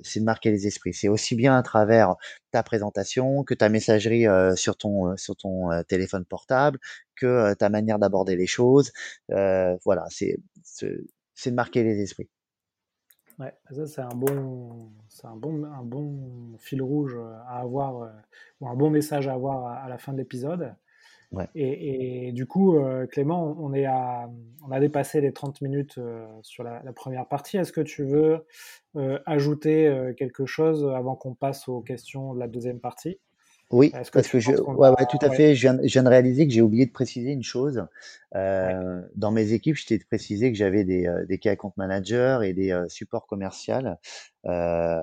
c'est 0.02 0.20
de 0.20 0.24
marquer 0.24 0.52
les 0.52 0.68
esprits. 0.68 0.94
C'est 0.94 1.08
aussi 1.08 1.34
bien 1.34 1.56
à 1.56 1.62
travers 1.62 2.14
ta 2.52 2.62
présentation 2.62 3.42
que 3.42 3.54
ta 3.54 3.68
messagerie 3.68 4.26
sur 4.54 4.76
ton 4.76 5.16
sur 5.16 5.34
ton 5.34 5.70
téléphone 5.88 6.24
portable, 6.24 6.78
que 7.16 7.54
ta 7.54 7.68
manière 7.68 7.98
d'aborder 7.98 8.36
les 8.36 8.46
choses. 8.46 8.92
Voilà, 9.28 10.04
c'est 10.11 10.38
c'est 10.62 11.50
de 11.50 11.54
marquer 11.56 11.82
les 11.82 12.00
esprits. 12.00 12.28
Ouais, 13.38 13.54
ça 13.70 13.86
c'est 13.86 14.02
un 14.02 14.14
bon, 14.14 14.90
c'est 15.08 15.26
un 15.26 15.36
bon, 15.36 15.64
un 15.64 15.82
bon 15.82 16.58
fil 16.58 16.82
rouge 16.82 17.16
à 17.46 17.61
avoir, 17.61 18.12
ou 18.61 18.68
un 18.68 18.74
bon 18.74 18.90
message 18.90 19.26
à 19.28 19.32
avoir 19.32 19.82
à 19.82 19.88
la 19.88 19.96
fin 19.96 20.12
de 20.12 20.18
l'épisode. 20.18 20.74
Ouais. 21.33 21.47
Et, 21.55 22.28
et 22.28 22.33
du 22.33 22.47
coup, 22.47 22.76
euh, 22.76 23.07
Clément, 23.07 23.57
on 23.61 23.72
est 23.72 23.87
à, 23.87 24.28
on 24.66 24.72
a 24.72 24.81
dépassé 24.81 25.20
les 25.20 25.33
30 25.33 25.61
minutes 25.61 25.97
euh, 25.99 26.26
sur 26.43 26.64
la, 26.64 26.83
la 26.83 26.93
première 26.93 27.26
partie. 27.26 27.57
Est-ce 27.57 27.72
que 27.72 27.81
tu 27.81 28.05
veux 28.05 28.45
euh, 28.97 29.18
ajouter 29.26 30.12
quelque 30.16 30.45
chose 30.45 30.85
avant 30.95 31.14
qu'on 31.14 31.35
passe 31.35 31.68
aux 31.68 31.81
questions 31.83 32.35
de 32.35 32.41
la 32.41 32.49
deuxième 32.49 32.81
partie? 32.81 33.20
Oui, 33.70 33.93
que 33.93 33.99
parce 33.99 34.11
que 34.11 34.41
je, 34.41 34.51
ouais, 34.51 34.89
ouais, 34.89 35.07
tout 35.09 35.18
à 35.22 35.28
ouais, 35.28 35.37
fait. 35.37 35.55
Je 35.55 35.61
viens, 35.61 35.78
je 35.81 35.93
viens 35.93 36.03
de 36.03 36.09
réaliser 36.09 36.49
que 36.49 36.53
j'ai 36.53 36.61
oublié 36.61 36.87
de 36.87 36.91
préciser 36.91 37.31
une 37.31 37.45
chose. 37.45 37.87
Euh, 38.35 39.01
dans 39.14 39.31
mes 39.31 39.53
équipes, 39.53 39.76
je 39.76 39.87
t'ai 39.87 39.99
précisé 40.01 40.51
que 40.51 40.59
j'avais 40.59 40.83
des, 40.83 41.09
des 41.28 41.39
key 41.39 41.51
account 41.51 41.72
managers 41.76 42.41
et 42.43 42.53
des 42.53 42.72
euh, 42.72 42.89
supports 42.89 43.28
commerciaux, 43.28 43.74
euh, 44.47 45.01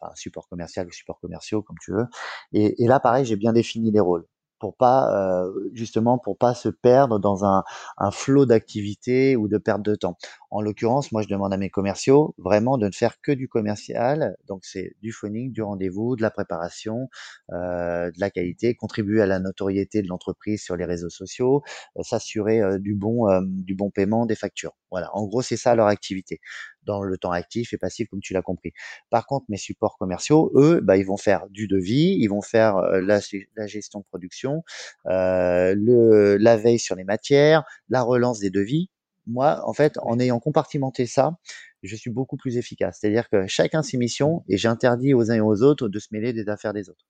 enfin 0.00 0.12
support 0.16 0.48
commercial 0.48 0.88
ou 0.88 0.90
supports 0.90 1.20
commerciaux 1.20 1.62
comme 1.62 1.76
tu 1.80 1.92
veux. 1.92 2.06
Et, 2.52 2.82
et 2.82 2.88
là, 2.88 2.98
pareil, 2.98 3.24
j'ai 3.24 3.36
bien 3.36 3.52
défini 3.52 3.92
les 3.92 4.00
rôles 4.00 4.26
pour 4.62 4.76
pas 4.76 5.42
euh, 5.44 5.52
justement 5.72 6.18
pour 6.18 6.38
pas 6.38 6.54
se 6.54 6.68
perdre 6.68 7.18
dans 7.18 7.44
un, 7.44 7.64
un 7.98 8.12
flot 8.12 8.46
d'activités 8.46 9.34
ou 9.34 9.48
de 9.48 9.58
perte 9.58 9.82
de 9.82 9.96
temps. 9.96 10.16
En 10.52 10.60
l'occurrence, 10.60 11.12
moi, 11.12 11.22
je 11.22 11.28
demande 11.28 11.54
à 11.54 11.56
mes 11.56 11.70
commerciaux 11.70 12.34
vraiment 12.36 12.76
de 12.76 12.84
ne 12.86 12.92
faire 12.92 13.22
que 13.22 13.32
du 13.32 13.48
commercial. 13.48 14.36
Donc, 14.46 14.66
c'est 14.66 14.92
du 15.00 15.10
phoning, 15.10 15.50
du 15.50 15.62
rendez-vous, 15.62 16.14
de 16.14 16.20
la 16.20 16.30
préparation, 16.30 17.08
euh, 17.52 18.10
de 18.10 18.20
la 18.20 18.28
qualité, 18.28 18.74
contribuer 18.74 19.22
à 19.22 19.26
la 19.26 19.38
notoriété 19.38 20.02
de 20.02 20.08
l'entreprise 20.08 20.62
sur 20.62 20.76
les 20.76 20.84
réseaux 20.84 21.08
sociaux, 21.08 21.62
euh, 21.96 22.02
s'assurer 22.02 22.60
euh, 22.60 22.78
du 22.78 22.94
bon 22.94 23.22
du 23.46 23.74
bon 23.74 23.90
paiement 23.90 24.26
des 24.26 24.34
factures. 24.34 24.76
Voilà, 24.90 25.08
en 25.16 25.26
gros, 25.26 25.40
c'est 25.40 25.56
ça 25.56 25.74
leur 25.74 25.86
activité 25.86 26.38
dans 26.82 27.02
le 27.02 27.16
temps 27.16 27.30
actif 27.32 27.72
et 27.72 27.78
passif, 27.78 28.08
comme 28.10 28.20
tu 28.20 28.34
l'as 28.34 28.42
compris. 28.42 28.72
Par 29.08 29.24
contre, 29.26 29.46
mes 29.48 29.56
supports 29.56 29.96
commerciaux, 29.96 30.52
eux, 30.54 30.80
bah, 30.82 30.98
ils 30.98 31.06
vont 31.06 31.16
faire 31.16 31.46
du 31.48 31.66
devis, 31.66 32.18
ils 32.20 32.28
vont 32.28 32.42
faire 32.42 32.76
la, 32.76 33.20
gestion 33.66 34.00
de 34.00 34.04
production, 34.04 34.64
la 35.06 36.56
veille 36.58 36.78
sur 36.78 36.94
les 36.94 37.04
matières, 37.04 37.64
la 37.88 38.02
relance 38.02 38.40
des 38.40 38.50
devis. 38.50 38.90
Moi, 39.26 39.62
en 39.66 39.72
fait, 39.72 39.98
en 40.02 40.18
ayant 40.18 40.40
compartimenté 40.40 41.06
ça, 41.06 41.38
je 41.82 41.96
suis 41.96 42.10
beaucoup 42.10 42.36
plus 42.36 42.56
efficace. 42.56 42.98
C'est-à-dire 43.00 43.28
que 43.28 43.46
chacun 43.46 43.82
ses 43.82 43.98
missions 43.98 44.44
et 44.48 44.56
j'interdis 44.56 45.14
aux 45.14 45.30
uns 45.30 45.36
et 45.36 45.40
aux 45.40 45.62
autres 45.62 45.88
de 45.88 45.98
se 45.98 46.08
mêler 46.10 46.32
des 46.32 46.48
affaires 46.48 46.72
des 46.72 46.88
autres. 46.88 47.06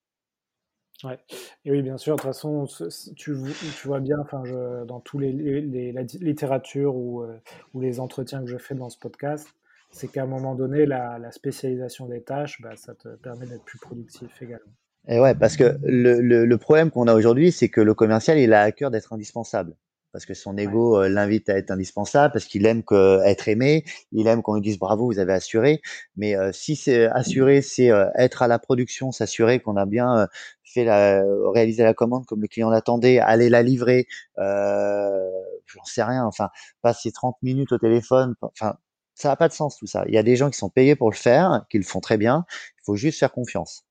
Ouais. 1.05 1.19
Et 1.65 1.73
oui, 1.73 1.83
bien 1.83 1.97
sûr, 1.97 2.15
de 2.15 2.21
toute 2.21 2.29
façon, 2.29 2.67
tu, 3.17 3.35
tu 3.35 3.89
vois 3.89 3.99
bien, 3.99 4.19
enfin, 4.21 4.43
je, 4.45 4.85
dans 4.85 5.01
tous 5.01 5.19
les, 5.19 5.33
les, 5.33 5.93
la 5.93 6.03
littérature 6.03 6.95
ou, 6.95 7.23
euh, 7.23 7.37
ou 7.75 7.81
les 7.81 7.99
entretiens 7.99 8.41
que 8.41 8.47
je 8.47 8.57
fais 8.57 8.77
dans 8.77 8.89
ce 8.89 8.99
podcast, 8.99 9.49
c'est 9.91 10.09
qu'à 10.09 10.23
un 10.23 10.27
moment 10.27 10.55
donné, 10.55 10.87
la, 10.87 11.19
la 11.19 11.33
spécialisation 11.33 12.07
des 12.07 12.23
tâches, 12.23 12.61
bah, 12.63 12.77
ça 12.77 12.95
te 12.95 13.09
permet 13.17 13.47
d'être 13.47 13.65
plus 13.65 13.81
productif 13.81 14.41
également. 14.41 14.73
Et 15.09 15.19
ouais, 15.19 15.35
parce 15.35 15.57
que 15.57 15.77
le, 15.83 16.21
le, 16.21 16.47
le 16.47 16.59
problème 16.59 16.93
qu'on 16.93 17.09
a 17.09 17.15
aujourd'hui, 17.15 17.51
c'est 17.51 17.69
que 17.69 17.81
le 17.81 17.95
commercial, 17.95 18.39
il 18.39 18.53
a 18.53 18.63
à 18.63 18.71
cœur 18.71 18.93
d'être 18.93 19.13
indispensable. 19.13 19.75
Parce 20.13 20.27
que 20.27 20.35
son 20.35 20.57
ego 20.59 20.99
ouais. 20.99 21.07
euh, 21.07 21.09
l'invite 21.09 21.49
à 21.49 21.57
être 21.57 21.71
indispensable, 21.71 22.33
parce 22.33 22.45
qu'il 22.45 22.67
aime 22.67 22.83
que, 22.83 23.21
être 23.25 23.49
aimé, 23.49 23.85
il 24.13 24.27
aime 24.27 24.43
qu'on 24.43 24.55
lui 24.55 24.61
dise 24.61 24.79
bravo, 24.79 25.07
vous 25.07 25.19
avez 25.19 25.33
assuré. 25.33 25.81
Mais 26.17 26.37
euh, 26.37 26.53
si 26.53 26.77
c'est 26.77 27.07
assuré, 27.07 27.63
c'est 27.63 27.91
euh, 27.91 28.07
être 28.17 28.43
à 28.43 28.49
la 28.49 28.59
production, 28.59 29.13
s'assurer 29.13 29.61
qu'on 29.61 29.77
a 29.77 29.87
bien 29.87 30.19
euh, 30.19 30.27
fait 30.65 30.85
la, 30.85 31.23
réaliser 31.53 31.83
la 31.83 31.95
commande 31.95 32.27
comme 32.27 32.41
le 32.41 32.49
client 32.49 32.71
l'attendait, 32.71 33.19
aller 33.19 33.49
la 33.49 33.63
livrer, 33.63 34.07
euh, 34.39 35.31
j'en 35.67 35.85
sais 35.85 36.03
rien, 36.03 36.25
enfin, 36.25 36.51
passer 36.83 37.13
30 37.13 37.37
minutes 37.43 37.73
au 37.73 37.79
téléphone, 37.79 38.35
enfin, 38.43 38.77
ça 39.15 39.29
n'a 39.29 39.37
pas 39.37 39.49
de 39.49 39.53
sens 39.53 39.77
tout 39.77 39.87
ça. 39.87 40.05
Il 40.09 40.15
y 40.15 40.19
a 40.19 40.23
des 40.23 40.37
gens 40.37 40.51
qui 40.51 40.59
sont 40.59 40.71
payés 40.71 40.97
pour 40.97 41.11
le 41.11 41.17
faire, 41.17 41.65
qui 41.71 41.79
le 41.79 41.85
font 41.85 42.01
très 42.01 42.19
bien, 42.19 42.45
il 42.51 42.83
faut 42.85 42.97
juste 42.97 43.19
faire 43.19 43.33
confiance. 43.33 43.85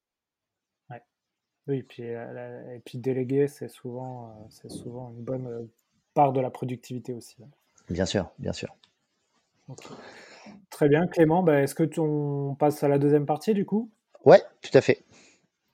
Ouais. 0.90 1.02
Oui, 1.68 1.78
et 1.78 1.84
puis, 1.84 2.04
euh, 2.04 2.76
et 2.76 2.80
puis 2.80 2.98
déléguer, 2.98 3.48
c'est 3.48 3.70
souvent, 3.70 4.30
euh, 4.30 4.48
c'est 4.50 4.72
souvent 4.72 5.12
une 5.12 5.24
bonne 5.24 5.48
euh, 5.48 5.64
part 6.14 6.34
de 6.34 6.42
la 6.42 6.50
productivité 6.50 7.14
aussi. 7.14 7.38
Bien 7.90 8.06
sûr, 8.06 8.32
bien 8.40 8.54
sûr. 8.54 8.76
Okay. 9.70 9.90
Très 10.70 10.90
bien, 10.90 11.08
Clément. 11.08 11.44
Bah, 11.44 11.62
Est-ce 11.62 11.76
que 11.76 11.84
tu, 11.84 12.00
on 12.00 12.56
passe 12.56 12.84
à 12.84 12.88
la 12.88 12.98
deuxième 12.98 13.26
partie 13.26 13.54
du 13.54 13.66
coup? 13.66 13.90
Ouais, 14.26 14.42
tout 14.62 14.76
à 14.76 14.82
fait. 14.82 15.04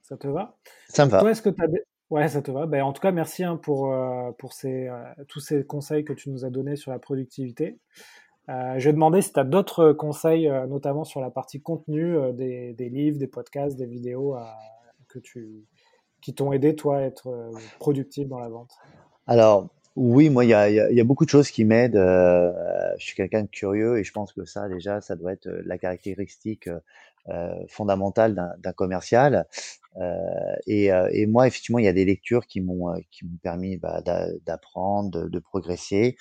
Ça 0.02 0.18
te 0.18 0.28
va? 0.28 0.58
Ça 0.90 1.06
me 1.06 1.12
va. 1.12 1.20
Toi, 1.20 1.32
est-ce 1.32 1.42
que 1.42 1.50
tu 1.50 1.62
as 1.62 1.68
des... 1.68 1.84
Ouais, 2.10 2.28
ça 2.30 2.42
te 2.42 2.52
va. 2.52 2.66
Ben, 2.66 2.84
en 2.84 2.94
tout 2.94 3.02
cas, 3.02 3.12
merci 3.12 3.44
hein, 3.44 3.58
pour, 3.58 3.92
euh, 3.92 4.32
pour 4.38 4.54
ces, 4.54 4.88
euh, 4.88 5.04
tous 5.28 5.42
ces 5.42 5.66
conseils 5.66 6.06
que 6.06 6.14
tu 6.14 6.30
nous 6.30 6.46
as 6.46 6.50
donnés 6.50 6.78
sur 6.78 6.92
la 6.92 7.00
productivité. 7.00 7.80
Euh, 8.50 8.80
je 8.80 8.88
vais 8.88 8.94
demander 8.94 9.22
si 9.22 9.34
tu 9.34 9.40
as 9.40 9.44
d'autres 9.44 9.92
conseils, 9.92 10.50
notamment 10.70 11.04
sur 11.04 11.20
la 11.20 11.30
partie 11.30 11.62
contenu, 11.62 12.16
des, 12.34 12.74
des, 12.74 12.90
livres, 12.90 13.18
des 13.18 13.28
podcasts, 13.28 13.76
des 13.76 13.86
vidéos 13.86 14.38
que 15.10 15.20
tu, 15.20 15.66
qui 16.22 16.34
t'ont 16.34 16.54
aidé, 16.54 16.74
toi, 16.74 17.00
à 17.00 17.02
être 17.02 17.52
productif 17.78 18.30
dans 18.30 18.40
la 18.40 18.48
vente. 18.48 18.72
Alors, 19.26 19.68
oui, 19.98 20.30
moi, 20.30 20.46
il 20.46 20.50
y 20.50 20.54
a, 20.54 21.04
beaucoup 21.04 21.26
de 21.26 21.30
choses 21.32 21.50
qui 21.50 21.66
m'aident. 21.66 21.96
Euh, 21.96 22.54
je 23.00 23.06
suis 23.08 23.16
quelqu'un 23.16 23.42
de 23.42 23.48
curieux 23.48 23.98
et 23.98 24.04
je 24.04 24.12
pense 24.12 24.32
que 24.32 24.46
ça, 24.46 24.70
déjà, 24.70 25.02
ça 25.02 25.16
doit 25.16 25.34
être 25.34 25.50
la 25.66 25.80
caractéristique 25.80 26.70
euh, 27.30 27.66
fondamentale 27.68 28.56
d'un 28.60 28.74
commercial. 28.74 29.48
Euh, 30.00 30.56
et, 30.68 31.26
moi, 31.26 31.48
effectivement, 31.48 31.80
il 31.80 31.86
y 31.86 31.88
a 31.88 31.94
des 31.94 32.06
lectures 32.06 32.46
qui 32.46 32.62
m'ont 32.62 32.94
permis 33.42 33.78
bah, 33.78 34.04
d'apprendre, 34.46 35.28
de, 35.28 35.40
progresser. 35.40 36.16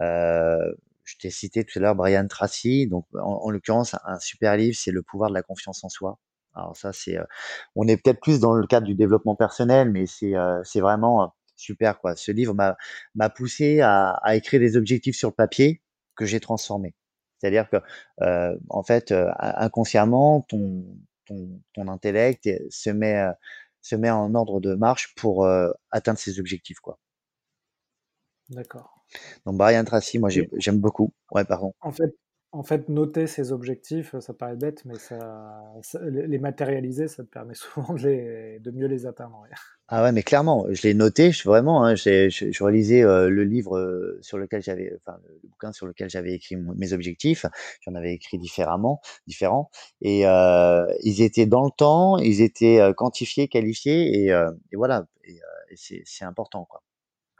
je 0.00 1.16
t'ai 1.20 1.30
cité 1.30 1.62
tout 1.64 1.78
à 1.78 1.82
l'heure 1.82 1.94
Brian 1.94 2.26
Tracy. 2.26 2.88
Donc, 2.88 3.06
en, 3.14 3.42
en 3.44 3.50
l'occurrence, 3.50 3.94
un 4.06 4.18
super 4.18 4.56
livre, 4.56 4.76
c'est 4.76 4.90
Le 4.90 5.02
pouvoir 5.02 5.30
de 5.30 5.34
la 5.34 5.42
confiance 5.42 5.84
en 5.84 5.88
soi. 5.88 6.18
Alors 6.54 6.76
ça, 6.76 6.92
c'est, 6.92 7.16
on 7.76 7.86
est 7.86 7.96
peut-être 7.96 8.20
plus 8.20 8.40
dans 8.40 8.54
le 8.54 8.66
cadre 8.66 8.88
du 8.88 8.96
développement 8.96 9.36
personnel, 9.36 9.88
mais 9.92 10.06
c'est, 10.06 10.32
c'est 10.64 10.80
vraiment 10.80 11.32
super 11.60 12.00
quoi. 12.00 12.16
Ce 12.16 12.32
livre 12.32 12.54
m'a 12.54 12.76
m'a 13.14 13.30
poussé 13.30 13.80
à, 13.80 14.10
à, 14.22 14.36
écrire 14.36 14.60
des 14.60 14.76
objectifs 14.76 15.16
sur 15.16 15.28
le 15.28 15.34
papier 15.34 15.82
que 16.16 16.24
j'ai 16.26 16.40
transformés. 16.40 16.94
C'est-à-dire 17.38 17.68
que 17.70 17.76
euh, 18.22 18.56
en 18.68 18.82
fait 18.82 19.12
euh, 19.12 19.30
inconsciemment 19.38 20.42
ton, 20.42 20.84
ton 21.26 21.60
ton 21.74 21.88
intellect 21.88 22.48
se 22.70 22.90
met 22.90 23.18
euh, 23.18 23.32
se 23.80 23.96
met 23.96 24.10
en 24.10 24.34
ordre 24.34 24.60
de 24.60 24.74
marche 24.74 25.14
pour 25.14 25.48
atteindre 25.90 26.18
ses 26.18 26.38
objectifs 26.38 26.80
quoi. 26.80 26.98
D'accord. 28.50 29.04
Donc 29.46 29.56
Brian 29.56 29.84
Tracy, 29.84 30.18
moi 30.18 30.28
j'aime 30.28 30.78
beaucoup. 30.78 31.14
Ouais, 31.30 31.44
pardon. 31.44 31.72
En 31.80 31.92
fait, 31.92 32.14
en 32.52 32.64
fait, 32.64 32.88
noter 32.88 33.28
ses 33.28 33.52
objectifs, 33.52 34.18
ça 34.18 34.34
paraît 34.34 34.56
bête, 34.56 34.84
mais 34.84 34.96
ça, 34.98 35.62
les 36.02 36.38
matérialiser, 36.38 37.06
ça 37.06 37.22
te 37.22 37.28
permet 37.28 37.54
souvent 37.54 37.94
de, 37.94 38.02
les, 38.08 38.58
de 38.58 38.70
mieux 38.72 38.86
les 38.86 39.06
atteindre. 39.06 39.44
Ah 39.88 40.02
ouais, 40.02 40.12
mais 40.12 40.22
clairement, 40.22 40.66
je 40.70 40.82
l'ai 40.82 40.94
noté, 40.94 41.30
je, 41.30 41.48
vraiment, 41.48 41.84
hein, 41.84 41.94
je, 41.94 42.28
je, 42.28 42.64
relisais 42.64 43.02
euh, 43.02 43.28
le 43.28 43.44
livre 43.44 43.76
euh, 43.76 44.18
sur 44.20 44.38
lequel 44.38 44.62
j'avais, 44.62 44.92
enfin, 44.96 45.18
le 45.28 45.48
bouquin 45.48 45.72
sur 45.72 45.86
lequel 45.86 46.10
j'avais 46.10 46.32
écrit 46.32 46.56
mes 46.56 46.92
objectifs. 46.92 47.46
J'en 47.82 47.94
avais 47.94 48.14
écrit 48.14 48.38
différemment, 48.38 49.00
différents, 49.26 49.70
et 50.00 50.26
euh, 50.26 50.86
ils 51.02 51.22
étaient 51.22 51.46
dans 51.46 51.64
le 51.64 51.70
temps, 51.76 52.18
ils 52.18 52.40
étaient 52.40 52.80
euh, 52.80 52.92
quantifiés, 52.92 53.48
qualifiés, 53.48 54.24
et, 54.24 54.32
euh, 54.32 54.50
et 54.72 54.76
voilà, 54.76 55.06
et, 55.24 55.38
et 55.70 56.02
c'est 56.04 56.24
important, 56.24 56.64
quoi. 56.64 56.82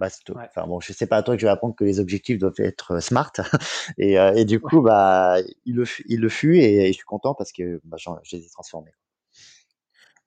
Bah, 0.01 0.09
ouais. 0.30 0.46
Enfin 0.48 0.66
bon, 0.66 0.80
je 0.80 0.92
sais 0.92 1.07
pas 1.07 1.18
à 1.18 1.22
toi 1.22 1.36
que 1.36 1.40
je 1.40 1.46
vais 1.46 1.53
apprendre 1.53 1.76
que 1.76 1.84
les 1.84 2.01
objectifs 2.01 2.38
doivent 2.38 2.55
être 2.59 3.01
smart, 3.01 3.32
et, 3.98 4.14
et 4.14 4.44
du 4.44 4.59
coup, 4.59 4.78
ouais. 4.78 4.90
bah, 4.90 5.36
il 5.66 5.76
le, 5.76 5.84
il 6.07 6.20
le 6.20 6.28
fut, 6.28 6.59
et, 6.59 6.86
et, 6.86 6.86
je 6.88 6.92
suis 6.94 7.05
content 7.05 7.34
parce 7.34 7.53
que 7.53 7.80
bah, 7.84 7.98
je 7.98 8.36
les 8.36 8.44
ai 8.44 8.48
transformés. 8.48 8.92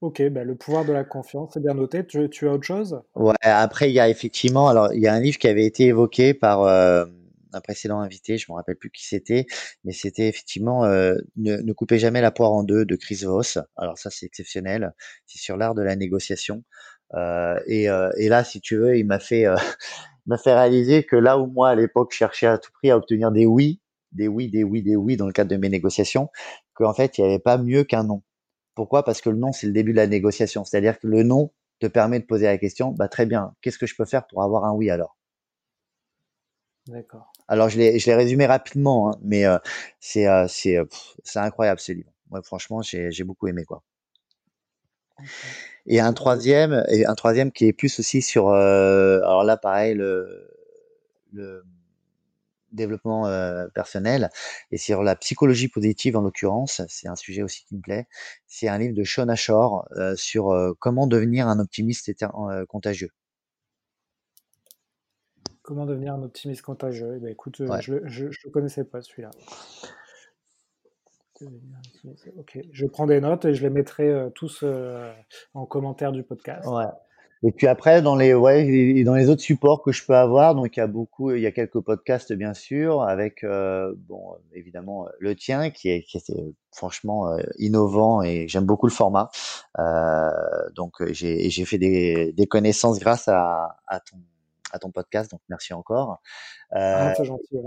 Ok, 0.03 0.21
bah 0.31 0.43
le 0.43 0.55
pouvoir 0.55 0.83
de 0.83 0.91
la 0.91 1.05
confiance, 1.05 1.51
c'est 1.53 1.61
bien 1.61 1.75
noté. 1.75 2.05
Tu, 2.05 2.29
tu, 2.29 2.49
as 2.49 2.51
autre 2.51 2.65
chose? 2.65 3.01
Ouais, 3.15 3.33
après, 3.41 3.89
il 3.89 3.93
y 3.93 4.01
a 4.01 4.09
effectivement, 4.09 4.67
alors, 4.67 4.93
il 4.93 4.99
y 4.99 5.07
a 5.07 5.13
un 5.13 5.21
livre 5.21 5.37
qui 5.37 5.47
avait 5.47 5.65
été 5.65 5.85
évoqué 5.85 6.33
par 6.33 6.63
euh, 6.63 7.05
un 7.53 7.61
précédent 7.61 8.01
invité, 8.01 8.37
je 8.37 8.51
me 8.51 8.55
rappelle 8.55 8.75
plus 8.75 8.91
qui 8.91 9.05
c'était, 9.05 9.45
mais 9.85 9.93
c'était 9.93 10.27
effectivement 10.27 10.83
euh, 10.83 11.15
ne, 11.37 11.55
ne, 11.55 11.71
coupez 11.71 11.99
jamais 11.99 12.19
la 12.19 12.31
poire 12.31 12.51
en 12.51 12.63
deux 12.63 12.83
de 12.83 12.97
Chris 12.97 13.21
Voss. 13.23 13.59
Alors 13.77 13.97
ça, 13.97 14.09
c'est 14.09 14.25
exceptionnel. 14.25 14.93
C'est 15.25 15.39
sur 15.39 15.55
l'art 15.55 15.73
de 15.73 15.81
la 15.81 15.95
négociation. 15.95 16.65
Euh, 17.15 17.59
et, 17.67 17.83
et, 18.17 18.29
là, 18.29 18.43
si 18.43 18.61
tu 18.61 18.77
veux, 18.77 18.97
il 18.97 19.05
m'a 19.05 19.19
fait, 19.19 19.45
m'a 20.25 20.37
fait 20.37 20.53
réaliser 20.53 21.03
que 21.03 21.15
là 21.15 21.37
où 21.39 21.47
moi, 21.47 21.69
à 21.69 21.75
l'époque, 21.75 22.11
je 22.11 22.17
cherchais 22.17 22.47
à 22.47 22.57
tout 22.57 22.71
prix 22.71 22.91
à 22.91 22.97
obtenir 22.97 23.31
des 23.31 23.45
oui, 23.45 23.79
des 24.11 24.27
oui, 24.27 24.49
des 24.49 24.63
oui, 24.63 24.81
des 24.81 24.95
oui 24.95 25.17
dans 25.17 25.27
le 25.27 25.33
cadre 25.33 25.51
de 25.51 25.57
mes 25.57 25.69
négociations, 25.69 26.29
qu'en 26.73 26.93
fait, 26.93 27.17
il 27.17 27.23
n'y 27.23 27.29
avait 27.29 27.39
pas 27.39 27.57
mieux 27.57 27.83
qu'un 27.83 28.03
non 28.03 28.23
Pourquoi? 28.75 29.03
Parce 29.03 29.21
que 29.21 29.29
le 29.29 29.37
non, 29.37 29.51
c'est 29.51 29.67
le 29.67 29.73
début 29.73 29.91
de 29.91 29.97
la 29.97 30.07
négociation. 30.07 30.63
C'est-à-dire 30.65 30.99
que 30.99 31.07
le 31.07 31.23
non 31.23 31.51
te 31.79 31.87
permet 31.87 32.19
de 32.19 32.25
poser 32.25 32.45
la 32.45 32.57
question, 32.57 32.91
bah, 32.91 33.07
très 33.07 33.25
bien, 33.25 33.53
qu'est-ce 33.61 33.77
que 33.77 33.85
je 33.87 33.95
peux 33.95 34.05
faire 34.05 34.25
pour 34.27 34.43
avoir 34.43 34.65
un 34.65 34.73
oui 34.73 34.89
alors? 34.89 35.17
D'accord. 36.87 37.31
Alors, 37.47 37.69
je 37.69 37.77
l'ai 37.77 38.15
résumé 38.15 38.45
rapidement, 38.45 39.09
hein, 39.09 39.19
mais 39.21 39.45
euh, 39.45 39.57
c'est 39.99 40.27
euh, 40.27 40.45
euh, 40.67 40.85
c'est 41.23 41.39
incroyable 41.39 41.79
ce 41.79 41.93
livre. 41.93 42.11
Moi, 42.29 42.41
franchement, 42.43 42.81
j'ai 42.81 43.23
beaucoup 43.23 43.47
aimé 43.47 43.63
quoi. 43.63 43.83
Et 45.85 45.99
un 45.99 46.13
troisième, 46.13 46.83
et 46.89 47.05
un 47.05 47.15
troisième 47.15 47.51
qui 47.51 47.65
est 47.65 47.73
plus 47.73 47.99
aussi 47.99 48.21
sur, 48.21 48.49
alors 48.49 49.43
là, 49.43 49.57
pareil, 49.57 49.93
le, 49.95 50.49
le 51.33 51.63
développement 52.71 53.29
personnel 53.75 54.29
et 54.71 54.77
sur 54.77 55.03
la 55.03 55.15
psychologie 55.15 55.67
positive 55.67 56.15
en 56.17 56.21
l'occurrence, 56.21 56.81
c'est 56.87 57.07
un 57.07 57.15
sujet 57.15 57.43
aussi 57.43 57.65
qui 57.65 57.75
me 57.75 57.81
plaît. 57.81 58.07
C'est 58.47 58.67
un 58.67 58.77
livre 58.77 58.95
de 58.95 59.03
Sean 59.03 59.27
Ashore 59.27 59.87
sur 60.15 60.75
comment 60.79 61.05
devenir 61.05 61.47
un 61.47 61.59
optimiste 61.59 62.11
contagieux. 62.67 63.09
Comment 65.61 65.85
devenir 65.85 66.13
un 66.13 66.23
optimiste 66.23 66.61
contagieux? 66.61 67.13
Eh 67.17 67.19
ben, 67.19 67.29
écoute, 67.29 67.61
je 67.79 67.93
ne 67.93 68.51
connaissais 68.51 68.83
pas 68.83 69.01
celui-là. 69.01 69.31
Ok, 72.37 72.59
je 72.71 72.85
prends 72.85 73.05
des 73.05 73.21
notes 73.21 73.45
et 73.45 73.53
je 73.53 73.63
les 73.63 73.69
mettrai 73.69 74.11
tous 74.35 74.63
en 75.53 75.65
commentaire 75.65 76.11
du 76.11 76.23
podcast. 76.23 76.67
Ouais. 76.67 76.85
Et 77.45 77.51
puis 77.51 77.67
après, 77.67 78.01
dans 78.01 78.15
les, 78.15 78.33
ouais, 78.33 79.03
dans 79.03 79.15
les 79.15 79.29
autres 79.29 79.41
supports 79.41 79.81
que 79.83 79.91
je 79.91 80.05
peux 80.05 80.15
avoir, 80.15 80.55
donc 80.55 80.77
il 80.77 80.79
y 80.79 80.83
a 80.83 80.87
beaucoup, 80.87 81.31
il 81.31 81.41
y 81.41 81.45
a 81.45 81.51
quelques 81.51 81.81
podcasts 81.81 82.31
bien 82.31 82.53
sûr, 82.53 83.01
avec 83.03 83.43
bon, 83.43 84.35
évidemment 84.53 85.07
le 85.19 85.35
tien 85.35 85.69
qui 85.69 85.89
est, 85.89 86.03
qui 86.03 86.21
franchement 86.71 87.35
innovant 87.57 88.21
et 88.21 88.47
j'aime 88.47 88.65
beaucoup 88.65 88.87
le 88.87 88.93
format. 88.93 89.29
donc 90.75 90.93
j'ai, 91.11 91.49
j'ai 91.49 91.65
fait 91.65 91.77
des, 91.77 92.31
des 92.31 92.47
connaissances 92.47 92.99
grâce 92.99 93.27
à, 93.27 93.77
à 93.87 93.99
ton, 93.99 94.17
à 94.71 94.79
ton 94.79 94.91
podcast, 94.91 95.31
donc 95.31 95.41
merci 95.49 95.73
encore. 95.73 96.21
ah, 96.71 97.13
c'est 97.15 97.25
gentil. 97.25 97.57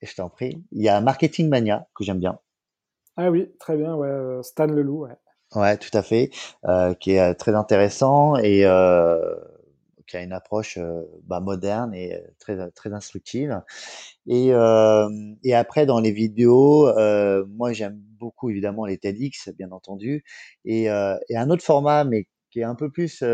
Je 0.00 0.14
t'en 0.14 0.28
prie. 0.28 0.64
Il 0.70 0.82
y 0.82 0.88
a 0.88 1.00
Marketing 1.00 1.48
Mania 1.48 1.88
que 1.94 2.04
j'aime 2.04 2.20
bien. 2.20 2.38
Ah 3.20 3.32
oui, 3.32 3.50
très 3.58 3.76
bien, 3.76 3.96
ouais, 3.96 4.06
euh, 4.06 4.42
Stan 4.44 4.66
Leloup, 4.66 5.06
ouais. 5.06 5.16
Ouais, 5.56 5.76
tout 5.76 5.90
à 5.92 6.02
fait, 6.02 6.30
euh, 6.66 6.94
qui 6.94 7.12
est 7.12 7.20
euh, 7.20 7.34
très 7.34 7.56
intéressant 7.56 8.36
et 8.36 8.64
euh, 8.64 9.34
qui 10.06 10.16
a 10.16 10.22
une 10.22 10.32
approche 10.32 10.78
euh, 10.78 11.02
bah, 11.24 11.40
moderne 11.40 11.92
et 11.94 12.16
très 12.38 12.70
très 12.70 12.92
instructive. 12.92 13.60
Et, 14.28 14.54
euh, 14.54 15.08
et 15.42 15.52
après 15.52 15.84
dans 15.84 15.98
les 15.98 16.12
vidéos, 16.12 16.92
moi 17.48 17.72
j'aime 17.72 17.98
beaucoup 18.20 18.50
évidemment 18.50 18.86
les 18.86 18.98
TEDx, 18.98 19.48
bien 19.58 19.72
entendu, 19.72 20.22
et, 20.64 20.84
et 20.84 21.36
un 21.36 21.50
autre 21.50 21.64
format 21.64 22.04
mais 22.04 22.28
qui 22.52 22.60
est 22.60 22.64
un 22.64 22.76
peu 22.76 22.88
plus 22.88 23.24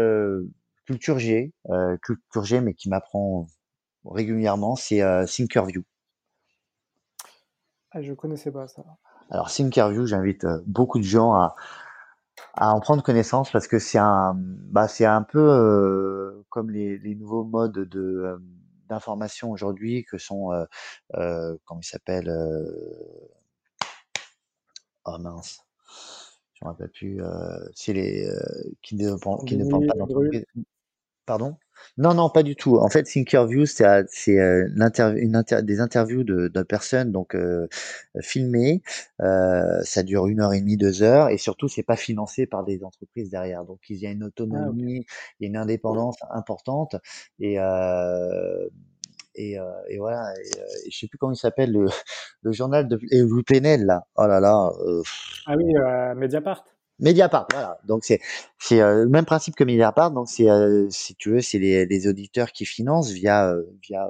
culture 0.86 1.18
G, 1.18 1.52
culture 2.02 2.44
G, 2.44 2.62
mais 2.62 2.72
qui 2.72 2.88
m'apprend 2.88 3.48
régulièrement, 4.06 4.76
c'est 4.76 5.02
Thinkerview. 5.26 5.82
Ah, 7.90 8.02
je 8.02 8.12
connaissais 8.14 8.50
pas 8.50 8.66
ça. 8.66 8.84
Alors 9.30 9.50
Thinkerview, 9.50 10.06
j'invite 10.06 10.44
euh, 10.44 10.60
beaucoup 10.66 10.98
de 10.98 11.04
gens 11.04 11.32
à, 11.34 11.54
à 12.54 12.72
en 12.72 12.80
prendre 12.80 13.02
connaissance 13.02 13.50
parce 13.50 13.66
que 13.66 13.78
c'est 13.78 13.98
un, 13.98 14.34
bah, 14.36 14.88
c'est 14.88 15.04
un 15.04 15.22
peu 15.22 15.40
euh, 15.40 16.44
comme 16.50 16.70
les, 16.70 16.98
les, 16.98 17.14
nouveaux 17.14 17.44
modes 17.44 17.88
de 17.88 18.00
euh, 18.00 18.38
d'information 18.88 19.50
aujourd'hui 19.50 20.04
que 20.04 20.18
sont, 20.18 20.52
euh, 20.52 20.64
euh, 21.14 21.56
comment 21.64 21.80
il 21.80 21.86
s'appelle 21.86 22.30
Oh 25.06 25.18
mince, 25.18 25.60
je 26.54 26.64
me 26.64 26.70
rappelle 26.70 26.90
plus. 26.90 27.20
c'est 27.74 27.92
les 27.92 28.26
qui 28.82 28.94
ne 28.96 29.16
qui 29.44 29.56
ne 29.56 29.68
parlent 29.68 29.86
pas 29.86 29.98
d'entreprise. 29.98 30.44
Pardon? 31.26 31.56
Non, 31.96 32.14
non, 32.14 32.28
pas 32.28 32.42
du 32.42 32.56
tout. 32.56 32.76
En 32.76 32.88
fait, 32.88 33.04
Thinkerview, 33.04 33.66
c'est 33.66 33.84
c'est 34.08 34.40
euh, 34.40 34.68
une 35.16 35.44
des 35.62 35.80
interviews 35.80 36.24
de, 36.24 36.48
de 36.48 36.62
personnes 36.62 37.12
donc 37.12 37.34
euh, 37.34 37.68
filmées. 38.20 38.82
Euh, 39.20 39.80
ça 39.82 40.02
dure 40.02 40.26
une 40.26 40.40
heure 40.40 40.52
et 40.52 40.60
demie, 40.60 40.76
deux 40.76 41.02
heures, 41.02 41.28
et 41.28 41.38
surtout, 41.38 41.68
c'est 41.68 41.82
pas 41.82 41.96
financé 41.96 42.46
par 42.46 42.64
des 42.64 42.84
entreprises 42.84 43.30
derrière. 43.30 43.64
Donc, 43.64 43.78
il 43.88 43.96
y 43.96 44.06
a 44.06 44.10
une 44.10 44.24
ah, 44.24 44.26
autonomie, 44.26 45.06
il 45.38 45.44
y 45.44 45.46
a 45.46 45.48
une 45.48 45.56
indépendance 45.56 46.16
importante, 46.30 46.96
et 47.38 47.58
euh, 47.60 48.68
et, 49.36 49.58
euh, 49.58 49.64
et, 49.88 49.98
voilà. 49.98 50.32
Et, 50.34 50.60
euh, 50.60 50.64
je 50.90 50.98
sais 50.98 51.08
plus 51.08 51.18
comment 51.18 51.32
il 51.32 51.36
s'appelle 51.36 51.72
le, 51.72 51.86
le 52.42 52.52
journal 52.52 52.88
de 52.88 52.98
et 53.10 53.20
Louis 53.20 53.42
Plenel 53.42 53.84
là. 53.86 54.06
Oh 54.16 54.26
là 54.26 54.40
là. 54.40 54.70
ah 55.46 55.56
oui, 55.56 55.74
Mediapart. 56.16 56.64
Mediapart, 57.00 57.48
voilà. 57.50 57.78
Donc 57.84 58.04
c'est 58.04 58.20
c'est 58.58 58.80
euh, 58.80 59.04
le 59.04 59.08
même 59.08 59.24
principe 59.24 59.56
que 59.56 59.64
Mediapart. 59.64 60.12
Donc 60.12 60.28
c'est 60.28 60.48
euh, 60.48 60.86
si 60.90 61.16
tu 61.16 61.30
veux, 61.30 61.40
c'est 61.40 61.58
les, 61.58 61.86
les, 61.86 62.06
auditeurs 62.06 62.52
qui 62.52 62.64
financent 62.64 63.10
via 63.10 63.50
euh, 63.50 63.64
via 63.82 64.06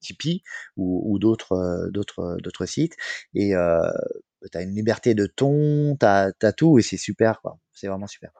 Tipeee 0.00 0.42
ou, 0.76 1.02
ou 1.12 1.18
d'autres 1.18 1.88
d'autres 1.90 2.38
d'autres 2.42 2.66
sites. 2.66 2.94
Et 3.34 3.50
tu 3.50 4.58
as 4.58 4.62
une 4.62 4.74
liberté 4.74 5.14
de 5.14 5.26
ton, 5.26 5.96
tu 5.98 6.06
as, 6.06 6.32
tout 6.56 6.78
et 6.78 6.82
c'est 6.82 6.96
super 6.96 7.40
quoi. 7.42 7.58
C'est 7.72 7.88
vraiment 7.88 8.06
super. 8.06 8.30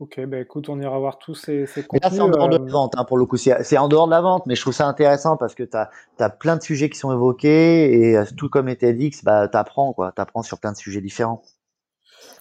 Ok, 0.00 0.20
bah 0.26 0.38
écoute, 0.38 0.68
on 0.68 0.80
ira 0.80 0.98
voir 0.98 1.18
tous 1.18 1.36
ces, 1.36 1.66
ces 1.66 1.84
contenus. 1.84 2.02
là, 2.02 2.10
c'est 2.10 2.20
en 2.20 2.28
dehors 2.28 2.48
de 2.48 2.58
la 2.58 2.70
vente, 2.70 2.94
hein, 2.96 3.04
pour 3.04 3.16
le 3.16 3.26
coup. 3.26 3.36
C'est 3.36 3.78
en 3.78 3.88
dehors 3.88 4.06
de 4.06 4.10
la 4.10 4.20
vente, 4.20 4.44
mais 4.46 4.56
je 4.56 4.60
trouve 4.60 4.74
ça 4.74 4.88
intéressant 4.88 5.36
parce 5.36 5.54
que 5.54 5.62
tu 5.62 5.76
as, 5.76 5.88
as, 6.18 6.30
plein 6.30 6.56
de 6.56 6.62
sujets 6.62 6.90
qui 6.90 6.98
sont 6.98 7.12
évoqués 7.12 8.10
et 8.10 8.20
tout 8.36 8.48
comme 8.48 8.66
les 8.66 8.76
TEDx, 8.76 9.22
bah, 9.22 9.48
tu 9.48 9.56
apprends, 9.56 9.92
quoi. 9.92 10.12
Tu 10.14 10.20
apprends 10.20 10.42
sur 10.42 10.58
plein 10.58 10.72
de 10.72 10.76
sujets 10.76 11.00
différents. 11.00 11.42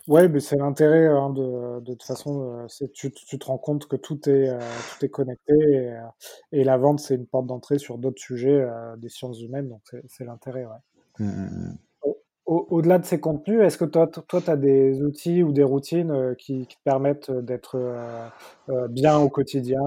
Ouais, 0.07 0.27
mais 0.27 0.41
c'est 0.41 0.57
l'intérêt 0.57 1.07
hein, 1.07 1.29
de, 1.29 1.79
de 1.79 1.93
toute 1.93 2.03
façon, 2.03 2.41
euh, 2.41 2.65
c'est 2.67 2.91
tu, 2.91 3.11
tu 3.11 3.39
te 3.39 3.45
rends 3.45 3.57
compte 3.57 3.88
que 3.88 3.95
tout 3.95 4.27
est 4.27 4.49
euh, 4.49 4.59
tout 4.59 5.05
est 5.05 5.09
connecté 5.09 5.53
et, 5.53 5.91
euh, 5.91 6.01
et 6.51 6.63
la 6.65 6.75
vente 6.77 6.99
c'est 6.99 7.15
une 7.15 7.25
porte 7.25 7.47
d'entrée 7.47 7.79
sur 7.79 7.97
d'autres 7.97 8.21
sujets 8.21 8.65
des 8.97 9.07
sciences 9.07 9.41
humaines, 9.41 9.69
donc 9.69 9.81
c'est 10.07 10.25
l'intérêt, 10.25 10.65
ouais. 10.65 10.71
Mmh, 11.19 11.25
mmh, 11.25 11.69
mmh. 11.69 11.77
Au-delà 12.45 12.99
de 12.99 13.05
ces 13.05 13.21
contenus, 13.21 13.61
est-ce 13.61 13.77
que 13.77 13.86
toi, 13.86 14.05
toi, 14.05 14.41
tu 14.41 14.49
as 14.49 14.57
des 14.57 15.01
outils 15.01 15.41
ou 15.43 15.53
des 15.53 15.63
routines 15.63 16.36
qui, 16.38 16.67
qui 16.67 16.75
te 16.75 16.84
permettent 16.84 17.31
d'être 17.31 17.79
bien 18.89 19.17
au 19.17 19.29
quotidien 19.29 19.79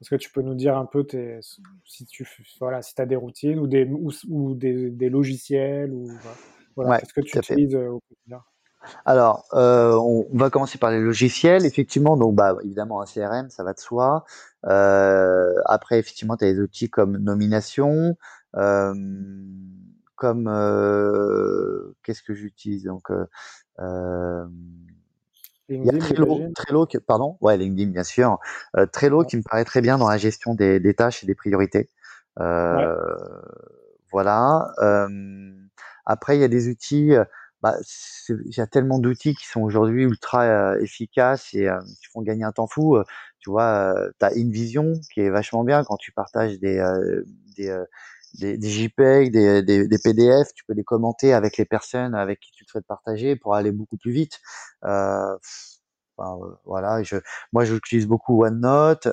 Est-ce 0.00 0.08
que 0.08 0.14
tu 0.14 0.30
peux 0.30 0.40
nous 0.42 0.54
dire 0.54 0.78
un 0.78 0.86
peu 0.86 1.04
tes, 1.04 1.40
si 1.84 2.06
tu 2.06 2.26
voilà, 2.60 2.80
si 2.80 2.94
as 2.98 3.06
des 3.06 3.16
routines 3.16 3.58
ou 3.58 3.66
des 3.66 3.84
ou, 3.84 4.12
ou 4.28 4.54
des, 4.54 4.90
des, 4.90 5.08
logiciels 5.08 5.92
ou 5.92 6.08
voilà, 6.76 6.92
ouais, 6.92 7.00
qu'est-ce 7.00 7.12
que 7.12 7.20
tu 7.20 7.36
utilises 7.36 7.74
au 7.74 8.00
quotidien? 8.08 8.40
Alors, 9.04 9.46
euh, 9.54 9.94
on, 9.94 10.26
va 10.32 10.50
commencer 10.50 10.78
par 10.78 10.90
les 10.90 11.00
logiciels. 11.00 11.64
Effectivement, 11.64 12.16
donc 12.16 12.34
bah 12.34 12.56
évidemment 12.62 13.00
un 13.00 13.06
CRM, 13.06 13.50
ça 13.50 13.64
va 13.64 13.72
de 13.72 13.80
soi. 13.80 14.24
Euh, 14.66 15.54
après, 15.66 15.98
effectivement, 15.98 16.36
tu 16.36 16.44
as 16.44 16.52
des 16.52 16.60
outils 16.60 16.90
comme 16.90 17.16
nomination, 17.18 18.16
euh, 18.56 18.94
comme 20.16 20.48
euh, 20.48 21.94
qu'est-ce 22.02 22.22
que 22.22 22.34
j'utilise 22.34 22.84
donc 22.84 23.10
euh, 23.80 24.46
il 25.68 25.84
y 25.84 25.90
a 25.90 25.98
Trello, 25.98 26.40
Trello 26.54 26.86
pardon, 27.06 27.36
ouais, 27.40 27.56
LinkedIn 27.56 27.90
bien 27.90 28.04
sûr. 28.04 28.38
Euh, 28.76 28.86
Trello 28.86 29.24
qui 29.24 29.36
me 29.36 29.42
paraît 29.42 29.64
très 29.64 29.80
bien 29.80 29.98
dans 29.98 30.08
la 30.08 30.16
gestion 30.16 30.54
des, 30.54 30.78
des 30.78 30.94
tâches 30.94 31.24
et 31.24 31.26
des 31.26 31.34
priorités. 31.34 31.90
Euh, 32.38 32.76
ouais. 32.76 32.86
Voilà. 34.12 34.72
Euh, 34.78 35.08
après, 36.04 36.36
il 36.36 36.40
y 36.40 36.44
a 36.44 36.48
des 36.48 36.68
outils 36.68 37.12
bah, 37.72 37.78
il 38.28 38.56
y 38.56 38.60
a 38.60 38.66
tellement 38.66 38.98
d'outils 38.98 39.34
qui 39.34 39.46
sont 39.46 39.60
aujourd'hui 39.62 40.04
ultra 40.04 40.78
efficaces 40.80 41.54
et 41.54 41.68
qui 42.00 42.06
font 42.12 42.22
gagner 42.22 42.44
un 42.44 42.52
temps 42.52 42.66
fou. 42.66 42.98
Tu 43.40 43.50
vois, 43.50 43.94
tu 44.18 44.24
as 44.24 44.32
InVision 44.36 44.92
qui 45.12 45.20
est 45.20 45.30
vachement 45.30 45.64
bien 45.64 45.84
quand 45.84 45.96
tu 45.96 46.12
partages 46.12 46.58
des, 46.58 46.84
des, 47.56 47.76
des, 48.34 48.68
JPEG, 48.68 49.32
des, 49.32 49.62
des, 49.62 49.88
des, 49.88 49.98
PDF, 49.98 50.48
tu 50.54 50.64
peux 50.64 50.74
les 50.74 50.84
commenter 50.84 51.32
avec 51.32 51.56
les 51.56 51.64
personnes 51.64 52.14
avec 52.14 52.40
qui 52.40 52.50
tu 52.52 52.64
te 52.64 52.70
souhaites 52.70 52.86
partager 52.86 53.36
pour 53.36 53.54
aller 53.54 53.72
beaucoup 53.72 53.96
plus 53.96 54.12
vite. 54.12 54.40
Enfin, 54.82 55.38
voilà, 56.64 57.02
je, 57.02 57.16
moi 57.52 57.64
j'utilise 57.64 58.06
beaucoup 58.06 58.44
OneNote, 58.44 59.08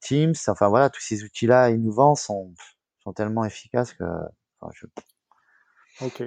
Teams, 0.00 0.34
enfin 0.48 0.68
voilà, 0.68 0.90
tous 0.90 1.00
ces 1.00 1.24
outils-là 1.24 1.70
innovants 1.70 2.14
sont, 2.14 2.54
sont 3.02 3.12
tellement 3.12 3.44
efficaces 3.44 3.92
que 3.94 4.04
enfin, 4.60 4.72
je... 4.74 4.86
Ok. 6.00 6.22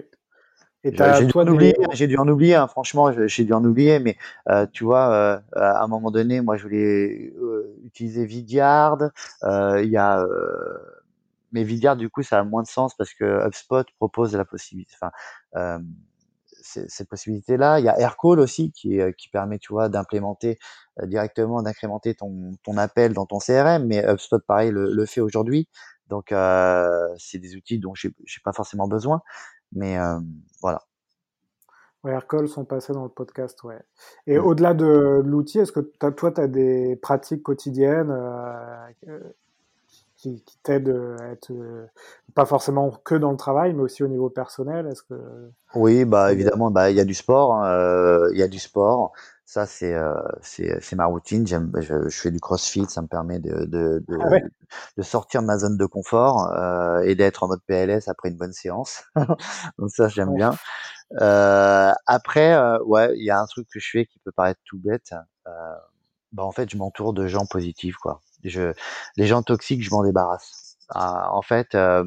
J'ai 0.84 1.26
dû, 1.26 1.34
en 1.38 1.48
oublier, 1.48 1.76
j'ai 1.92 2.08
dû 2.08 2.18
en 2.18 2.28
oublier, 2.28 2.56
hein, 2.56 2.68
franchement, 2.68 3.12
j'ai 3.28 3.44
dû 3.44 3.52
en 3.54 3.64
oublier, 3.66 4.00
mais 4.00 4.18
euh, 4.50 4.66
tu 4.72 4.84
vois, 4.86 5.12
euh, 5.14 5.40
à 5.56 5.84
un 5.84 5.88
moment 5.88 6.12
donné, 6.12 6.40
moi, 6.42 6.56
je 6.56 6.64
voulais 6.64 7.34
euh, 7.42 7.76
utiliser 7.86 8.26
Vidyard. 8.26 8.98
Euh, 9.44 9.82
il 9.84 9.90
y 9.90 9.98
a, 9.98 10.22
euh, 10.22 10.78
mais 11.52 11.64
Vidyard, 11.64 11.98
du 11.98 12.10
coup, 12.10 12.24
ça 12.24 12.40
a 12.40 12.44
moins 12.44 12.62
de 12.64 12.68
sens 12.68 12.96
parce 12.96 13.14
que 13.14 13.46
HubSpot 13.48 13.84
propose 13.98 14.36
la 14.36 14.46
possibilité, 14.46 14.94
enfin, 15.02 15.12
cette 16.62 17.10
possibilité-là. 17.10 17.80
Il 17.80 17.86
y 17.86 17.90
a 17.90 18.00
Aircall 18.00 18.40
aussi 18.40 18.72
qui, 18.72 19.00
qui 19.18 19.30
permet, 19.30 19.60
tu 19.60 19.74
vois, 19.74 19.90
d'implémenter 19.90 20.58
directement, 21.04 21.62
d'incrémenter 21.64 22.16
ton, 22.16 22.52
ton 22.64 22.78
appel 22.78 23.14
dans 23.14 23.26
ton 23.26 23.40
CRM, 23.40 23.86
mais 23.86 24.04
HubSpot, 24.06 24.40
pareil, 24.46 24.72
le, 24.72 24.92
le 24.92 25.06
fait 25.06 25.22
aujourd'hui. 25.22 25.68
Donc, 26.10 26.34
c'est 27.18 27.40
des 27.40 27.56
outils 27.56 27.80
dont 27.80 27.94
j'ai 27.96 28.12
pas 28.44 28.54
forcément 28.54 28.88
besoin. 28.88 29.22
Mais 29.74 29.98
euh, 29.98 30.20
voilà. 30.62 30.82
Ouais, 32.04 32.12
Aircall 32.12 32.48
sont 32.48 32.64
passés 32.66 32.94
dans 32.94 33.04
le 33.04 33.10
podcast, 33.10 33.64
ouais. 33.64 33.80
Et 34.28 34.38
Mm. 34.38 34.46
au-delà 34.46 34.74
de 34.74 35.22
l'outil, 35.26 35.60
est-ce 35.60 35.72
que 35.72 35.80
toi, 35.80 36.32
tu 36.32 36.42
as 36.42 36.48
des 36.48 36.96
pratiques 36.98 37.44
quotidiennes 37.44 38.12
euh, 38.12 38.88
euh, 39.08 39.20
qui, 40.18 40.44
qui 40.44 40.58
t'aident 40.64 41.18
à 41.22 41.28
être 41.32 41.52
euh, 41.52 41.88
pas 42.36 42.46
forcément 42.46 42.92
que 43.06 43.16
dans 43.16 43.32
le 43.32 43.38
travail, 43.38 43.74
mais 43.74 43.84
aussi 43.84 44.04
au 44.04 44.08
niveau 44.08 44.30
personnel? 44.30 44.88
Est-ce 44.88 45.04
que 45.04 45.16
Oui, 45.76 46.06
bah 46.06 46.32
des... 46.32 46.34
évidemment, 46.34 46.72
bah 46.72 46.90
il 46.92 46.98
y 46.98 47.00
a 47.00 47.06
du 47.06 47.14
sport, 47.14 47.54
hein, 47.54 47.68
euh, 47.70 48.30
il 48.34 48.40
y 48.40 48.44
a 48.44 48.48
du 48.48 48.60
sport. 48.60 49.12
Ça 49.46 49.66
c'est 49.66 49.94
euh, 49.94 50.14
c'est 50.42 50.96
ma 50.96 51.06
routine. 51.06 51.46
J'aime, 51.48 51.72
je, 51.80 52.10
je 52.10 52.20
fais 52.20 52.32
du 52.32 52.40
CrossFit, 52.40 52.86
ça 52.90 53.02
me 53.02 53.08
permet 53.08 53.40
de 53.40 53.66
de 53.66 54.04
Ah 54.20 54.30
de, 54.30 54.30
ouais, 54.30 54.44
de 54.98 55.04
sortir 55.04 55.42
de 55.42 55.48
ma 55.48 55.58
zone 55.60 55.78
de 55.78 55.86
confort 55.86 56.52
euh, 56.54 57.02
et 57.02 57.16
d'être 57.16 57.44
en 57.44 57.48
mode 57.50 57.62
PLS 57.68 58.08
après 58.10 58.30
une 58.30 58.38
bonne 58.38 58.54
séance. 58.54 59.04
Donc 59.80 59.92
ça 59.92 60.08
j'aime 60.10 60.34
bien. 60.34 60.60
Euh, 61.22 61.94
après, 62.08 62.54
euh, 62.56 62.80
ouais, 62.86 63.14
il 63.18 63.26
y 63.26 63.32
a 63.32 63.40
un 63.40 63.46
truc 63.48 63.68
que 63.72 63.80
je 63.80 63.90
fais 63.92 64.06
qui 64.06 64.20
peut 64.20 64.32
paraître 64.34 64.62
tout 64.66 64.80
bête. 64.80 65.14
Euh, 65.48 65.52
bah 66.34 66.44
en 66.44 66.52
fait, 66.52 66.70
je 66.70 66.78
m'entoure 66.78 67.14
de 67.14 67.28
gens 67.28 67.46
positifs, 67.46 67.98
quoi. 67.98 68.22
Je, 68.44 68.74
les 69.18 69.28
gens 69.28 69.44
toxiques, 69.44 69.84
je 69.84 69.90
m'en 69.92 70.04
débarrasse. 70.04 70.78
Ah, 70.90 71.30
en 71.34 71.42
fait, 71.42 71.76
euh, 71.76 72.06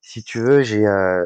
si 0.00 0.22
tu 0.24 0.40
veux, 0.40 0.62
j'ai 0.62 0.86
euh, 0.86 1.22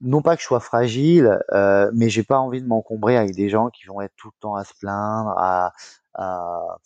non 0.00 0.22
pas 0.22 0.34
que 0.36 0.42
je 0.42 0.46
sois 0.46 0.60
fragile, 0.60 1.40
euh, 1.52 1.90
mais 1.94 2.08
j'ai 2.08 2.22
pas 2.22 2.38
envie 2.38 2.62
de 2.62 2.66
m'encombrer 2.66 3.16
avec 3.18 3.34
des 3.34 3.48
gens 3.50 3.68
qui 3.68 3.86
vont 3.86 4.00
être 4.00 4.14
tout 4.16 4.28
le 4.28 4.40
temps 4.40 4.54
à 4.54 4.64
se 4.64 4.72
plaindre, 4.80 5.34
à, 5.36 5.72
à, 6.14 6.78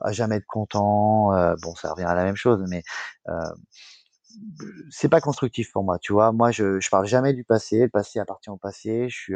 à 0.00 0.12
jamais 0.12 0.36
être 0.36 0.46
content. 0.46 1.30
Bon, 1.62 1.74
ça 1.74 1.92
revient 1.92 2.04
à 2.04 2.14
la 2.14 2.22
même 2.24 2.36
chose, 2.36 2.64
mais 2.68 2.82
c'est 4.90 5.08
pas 5.08 5.20
constructif 5.20 5.72
pour 5.72 5.84
moi, 5.84 5.98
tu 5.98 6.12
vois. 6.12 6.32
Moi, 6.32 6.50
je, 6.50 6.80
je 6.80 6.90
parle 6.90 7.06
jamais 7.06 7.32
du 7.32 7.44
passé. 7.44 7.80
Le 7.80 7.88
passé 7.88 8.18
appartient 8.20 8.50
au 8.50 8.56
passé. 8.56 9.08
Je 9.08 9.16
suis, 9.16 9.34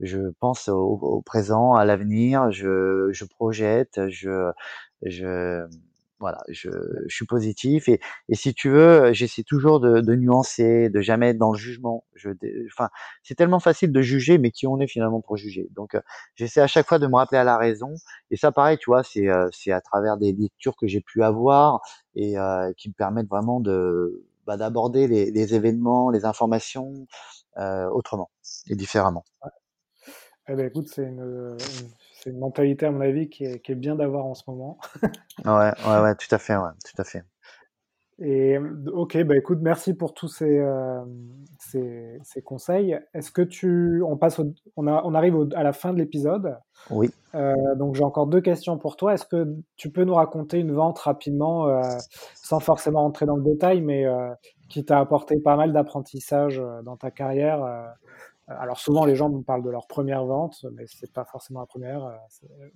je 0.00 0.18
pense 0.40 0.68
au, 0.68 0.98
au 1.02 1.22
présent, 1.22 1.74
à 1.74 1.84
l'avenir. 1.84 2.50
Je, 2.50 3.08
je 3.12 3.24
projette. 3.24 4.08
Je, 4.08 4.50
je, 5.02 5.66
voilà, 6.18 6.38
je, 6.48 6.68
je 7.06 7.14
suis 7.14 7.24
positif 7.26 7.88
et, 7.88 7.98
et 8.28 8.34
si 8.34 8.52
tu 8.54 8.68
veux, 8.68 9.12
j'essaie 9.14 9.42
toujours 9.42 9.80
de, 9.80 10.00
de 10.00 10.14
nuancer, 10.14 10.90
de 10.90 11.00
jamais 11.00 11.30
être 11.30 11.38
dans 11.38 11.52
le 11.52 11.58
jugement. 11.58 12.04
Je, 12.14 12.28
enfin, 12.66 12.90
c'est 13.22 13.34
tellement 13.34 13.60
facile 13.60 13.90
de 13.90 14.02
juger, 14.02 14.36
mais 14.38 14.50
qui 14.50 14.66
on 14.66 14.78
est 14.80 14.86
finalement 14.86 15.22
pour 15.22 15.36
juger. 15.38 15.68
Donc, 15.74 15.94
euh, 15.94 16.00
j'essaie 16.34 16.60
à 16.60 16.66
chaque 16.66 16.86
fois 16.86 16.98
de 16.98 17.06
me 17.06 17.16
rappeler 17.16 17.38
à 17.38 17.44
la 17.44 17.56
raison. 17.56 17.94
Et 18.30 18.36
ça, 18.36 18.52
pareil, 18.52 18.76
tu 18.78 18.90
vois, 18.90 19.02
c'est, 19.02 19.28
euh, 19.28 19.48
c'est 19.52 19.72
à 19.72 19.80
travers 19.80 20.18
des 20.18 20.32
lectures 20.32 20.76
que 20.76 20.86
j'ai 20.86 21.00
pu 21.00 21.22
avoir 21.22 21.80
et 22.14 22.38
euh, 22.38 22.70
qui 22.76 22.88
me 22.90 22.94
permettent 22.94 23.28
vraiment 23.28 23.60
de, 23.60 24.26
bah, 24.46 24.58
d'aborder 24.58 25.06
les, 25.08 25.30
les 25.30 25.54
événements, 25.54 26.10
les 26.10 26.26
informations 26.26 27.06
euh, 27.56 27.88
autrement 27.88 28.30
et 28.68 28.76
différemment. 28.76 29.24
Eh 30.48 30.54
ben, 30.54 30.66
écoute, 30.66 30.88
c'est 30.88 31.04
une, 31.04 31.20
une- 31.20 31.90
c'est 32.22 32.30
une 32.30 32.38
mentalité, 32.38 32.86
à 32.86 32.90
mon 32.90 33.00
avis, 33.00 33.28
qui 33.28 33.44
est, 33.44 33.60
qui 33.60 33.72
est 33.72 33.76
bien 33.76 33.96
d'avoir 33.96 34.26
en 34.26 34.34
ce 34.34 34.42
moment. 34.48 34.78
Ouais, 35.44 35.72
ouais, 35.86 36.00
ouais, 36.02 36.14
tout 36.14 36.32
à 36.34 36.38
fait, 36.38 36.56
ouais, 36.56 36.70
tout 36.84 37.00
à 37.00 37.04
fait. 37.04 37.24
Et 38.22 38.58
ok, 38.92 39.22
bah 39.24 39.34
écoute, 39.34 39.60
merci 39.62 39.94
pour 39.94 40.12
tous 40.12 40.28
ces, 40.28 40.58
euh, 40.58 41.00
ces, 41.58 42.18
ces 42.22 42.42
conseils. 42.42 42.98
Est-ce 43.14 43.30
que 43.30 43.40
tu, 43.40 44.02
on 44.06 44.18
passe, 44.18 44.38
au- 44.38 44.52
on, 44.76 44.86
a- 44.86 45.00
on 45.06 45.14
arrive 45.14 45.36
au- 45.36 45.48
à 45.54 45.62
la 45.62 45.72
fin 45.72 45.94
de 45.94 45.98
l'épisode. 45.98 46.58
Oui. 46.90 47.10
Euh, 47.34 47.54
donc 47.76 47.94
j'ai 47.94 48.04
encore 48.04 48.26
deux 48.26 48.42
questions 48.42 48.76
pour 48.76 48.96
toi. 48.98 49.14
Est-ce 49.14 49.24
que 49.24 49.56
tu 49.76 49.90
peux 49.90 50.04
nous 50.04 50.12
raconter 50.14 50.58
une 50.58 50.72
vente 50.72 50.98
rapidement, 50.98 51.68
euh, 51.68 51.80
sans 52.34 52.60
forcément 52.60 53.06
entrer 53.06 53.24
dans 53.24 53.36
le 53.36 53.42
détail, 53.42 53.80
mais 53.80 54.04
qui 54.68 54.84
t'a 54.84 54.98
apporté 55.00 55.40
pas 55.40 55.56
mal 55.56 55.72
d'apprentissage 55.72 56.62
dans 56.84 56.98
ta 56.98 57.10
carrière 57.10 57.64
Alors 58.58 58.78
souvent 58.78 59.04
les 59.04 59.14
gens 59.14 59.28
nous 59.28 59.42
parlent 59.42 59.62
de 59.62 59.70
leur 59.70 59.86
première 59.86 60.24
vente, 60.24 60.64
mais 60.72 60.84
c'est 60.86 61.12
pas 61.12 61.24
forcément 61.24 61.60
la 61.60 61.66
première. 61.66 62.04
euh, 62.04 62.68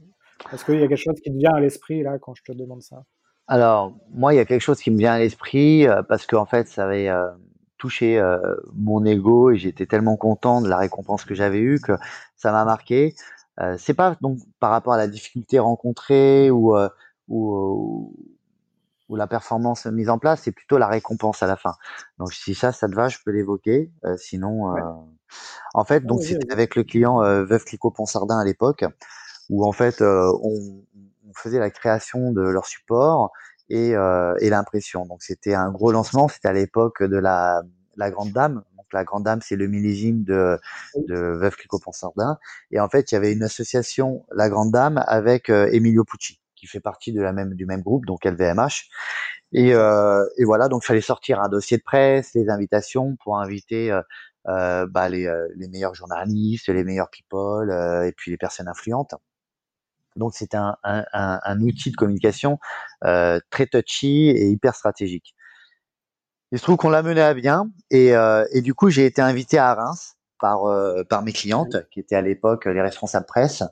Est-ce 0.53 0.65
qu'il 0.65 0.79
y 0.79 0.83
a 0.83 0.89
quelque 0.89 0.97
chose 0.97 1.21
qui 1.23 1.33
te 1.33 1.37
vient 1.37 1.53
à 1.55 1.61
l'esprit 1.61 2.03
là 2.03 2.19
quand 2.19 2.35
je 2.35 2.43
te 2.43 2.53
demande 2.53 2.83
ça? 2.83 3.05
Alors, 3.47 3.93
moi, 4.11 4.33
il 4.33 4.37
y 4.39 4.41
a 4.41 4.47
quelque 4.47 4.63
chose 4.63 4.81
qui 4.81 4.91
me 4.91 4.99
vient 4.99 5.13
à 5.13 5.19
l'esprit 5.19 5.87
euh, 5.87 6.03
parce 6.03 6.27
qu'en 6.27 6.47
fait, 6.47 6.67
ça 6.67 6.85
avait 6.85 7.09
euh, 7.09 7.31
touché 7.77 8.19
euh, 8.19 8.57
mon 8.75 9.05
ego 9.05 9.51
et 9.51 9.57
j'étais 9.59 9.87
tellement 9.87 10.17
content 10.17 10.63
de 10.63 10.69
la 10.69 10.79
récompense 10.79 11.25
que 11.25 11.35
j'avais 11.35 11.59
eue 11.59 11.81
que 11.81 11.93
ça 12.37 12.53
m'a 12.53 12.65
marqué. 12.65 13.15
Euh, 13.61 13.77
c'est 13.79 13.95
pas 13.95 14.17
donc 14.21 14.39
par 14.61 14.71
rapport 14.71 14.95
à 14.95 14.97
la 14.97 15.09
difficulté 15.09 15.59
rencontrée 15.59 16.51
ou, 16.51 16.77
euh, 16.77 16.89
ou, 17.29 18.17
ou 19.15 19.17
la 19.17 19.29
performance 19.29 19.87
mise 19.87 20.11
en 20.11 20.19
place, 20.19 20.43
c'est 20.43 20.51
plutôt 20.51 20.77
la 20.77 20.89
récompense 20.89 21.41
à 21.45 21.47
la 21.47 21.57
fin. 21.57 21.75
Donc, 22.19 22.33
si 22.33 22.55
ça, 22.55 22.73
ça 22.73 22.89
te 22.89 22.95
va, 22.95 23.09
je 23.09 23.19
peux 23.25 23.31
l'évoquer. 23.31 23.93
Euh, 24.05 24.17
sinon, 24.17 24.77
euh, 24.77 24.81
en 25.73 25.85
fait, 25.85 26.03
ouais, 26.03 26.07
donc 26.09 26.23
c'était 26.23 26.53
avec 26.53 26.75
le 26.75 26.83
client 26.83 27.23
euh, 27.23 27.45
Veuve 27.45 27.65
Clicquot 27.65 27.93
Ponsardin 27.93 28.39
à 28.39 28.45
l'époque 28.45 28.85
où 29.51 29.67
en 29.67 29.73
fait 29.73 30.01
euh, 30.01 30.33
on, 30.43 30.83
on 31.29 31.33
faisait 31.35 31.59
la 31.59 31.71
création 31.71 32.33
de 32.33 32.43
leur 32.43 32.67
support 32.67 33.31
et, 33.69 33.95
euh, 33.95 34.35
et 34.41 34.51
l'impression. 34.51 35.07
Donc 35.07 35.23
c'était 35.23 35.55
un 35.55 35.71
gros 35.71 35.93
lancement, 35.93 36.29
c'était 36.29 36.49
à 36.49 36.53
l'époque 36.53 37.03
de 37.03 37.17
la, 37.17 37.63
la 37.97 38.11
Grande 38.11 38.33
Dame. 38.33 38.63
Donc 38.77 38.87
la 38.93 39.05
Grande 39.05 39.25
Dame, 39.25 39.41
c'est 39.43 39.57
le 39.57 39.67
millésime 39.67 40.25
de, 40.25 40.59
de 40.97 41.15
Veuve 41.15 41.57
Clicquot 41.57 41.79
Ponsardin. 41.79 42.39
Et 42.71 42.81
en 42.81 42.89
fait, 42.89 43.13
il 43.13 43.15
y 43.15 43.19
avait 43.19 43.33
une 43.33 43.43
association, 43.43 44.25
la 44.35 44.49
Grande 44.49 44.73
Dame, 44.73 45.03
avec 45.07 45.51
euh, 45.51 45.69
Emilio 45.73 46.05
Pucci, 46.05 46.41
qui 46.65 46.71
fait 46.71 46.81
partie 46.81 47.13
de 47.13 47.21
la 47.21 47.33
même, 47.33 47.55
du 47.55 47.67
même 47.67 47.83
groupe, 47.83 48.07
donc 48.07 48.25
LVMH. 48.25 48.89
Et, 49.53 49.75
euh, 49.75 50.25
et 50.39 50.45
voilà, 50.45 50.69
donc 50.69 50.83
il 50.85 50.87
fallait 50.87 51.01
sortir 51.01 51.41
un 51.41 51.49
dossier 51.49 51.77
de 51.77 51.83
presse, 51.83 52.33
les 52.35 52.49
invitations 52.49 53.17
pour 53.23 53.39
inviter 53.39 53.93
euh, 53.93 54.03
euh, 54.49 54.87
bah, 54.91 55.09
les, 55.09 55.31
les 55.57 55.69
meilleurs 55.69 55.95
journalistes, 55.95 56.69
les 56.69 56.85
meilleurs 56.85 57.11
people 57.11 57.71
et 58.07 58.13
puis 58.13 58.31
les 58.31 58.37
personnes 58.37 58.69
influentes. 58.69 59.15
Donc 60.17 60.33
c'est 60.35 60.55
un, 60.55 60.77
un, 60.85 61.05
un, 61.13 61.41
un 61.43 61.61
outil 61.61 61.91
de 61.91 61.97
communication 61.97 62.59
euh, 63.05 63.41
très 63.51 63.67
touchy 63.67 64.29
et 64.29 64.49
hyper 64.49 64.75
stratégique. 64.75 65.35
Il 66.53 66.59
se 66.59 66.63
trouve 66.65 66.77
qu'on 66.77 66.91
l'a 66.91 67.03
mené 67.03 67.21
à 67.21 67.35
bien 67.35 67.71
et, 67.91 68.15
euh, 68.15 68.47
et 68.53 68.61
du 68.61 68.75
coup 68.75 68.91
j'ai 68.91 69.07
été 69.07 69.21
invité 69.21 69.59
à 69.59 69.75
Reims 69.75 70.15
par, 70.39 70.67
euh, 70.67 71.03
par 71.05 71.23
mes 71.23 71.33
clientes 71.33 71.77
qui 71.91 72.01
étaient 72.01 72.15
à 72.15 72.23
l'époque 72.23 72.67
les 72.67 72.81
responsables 72.81 73.27
presse 73.27 73.65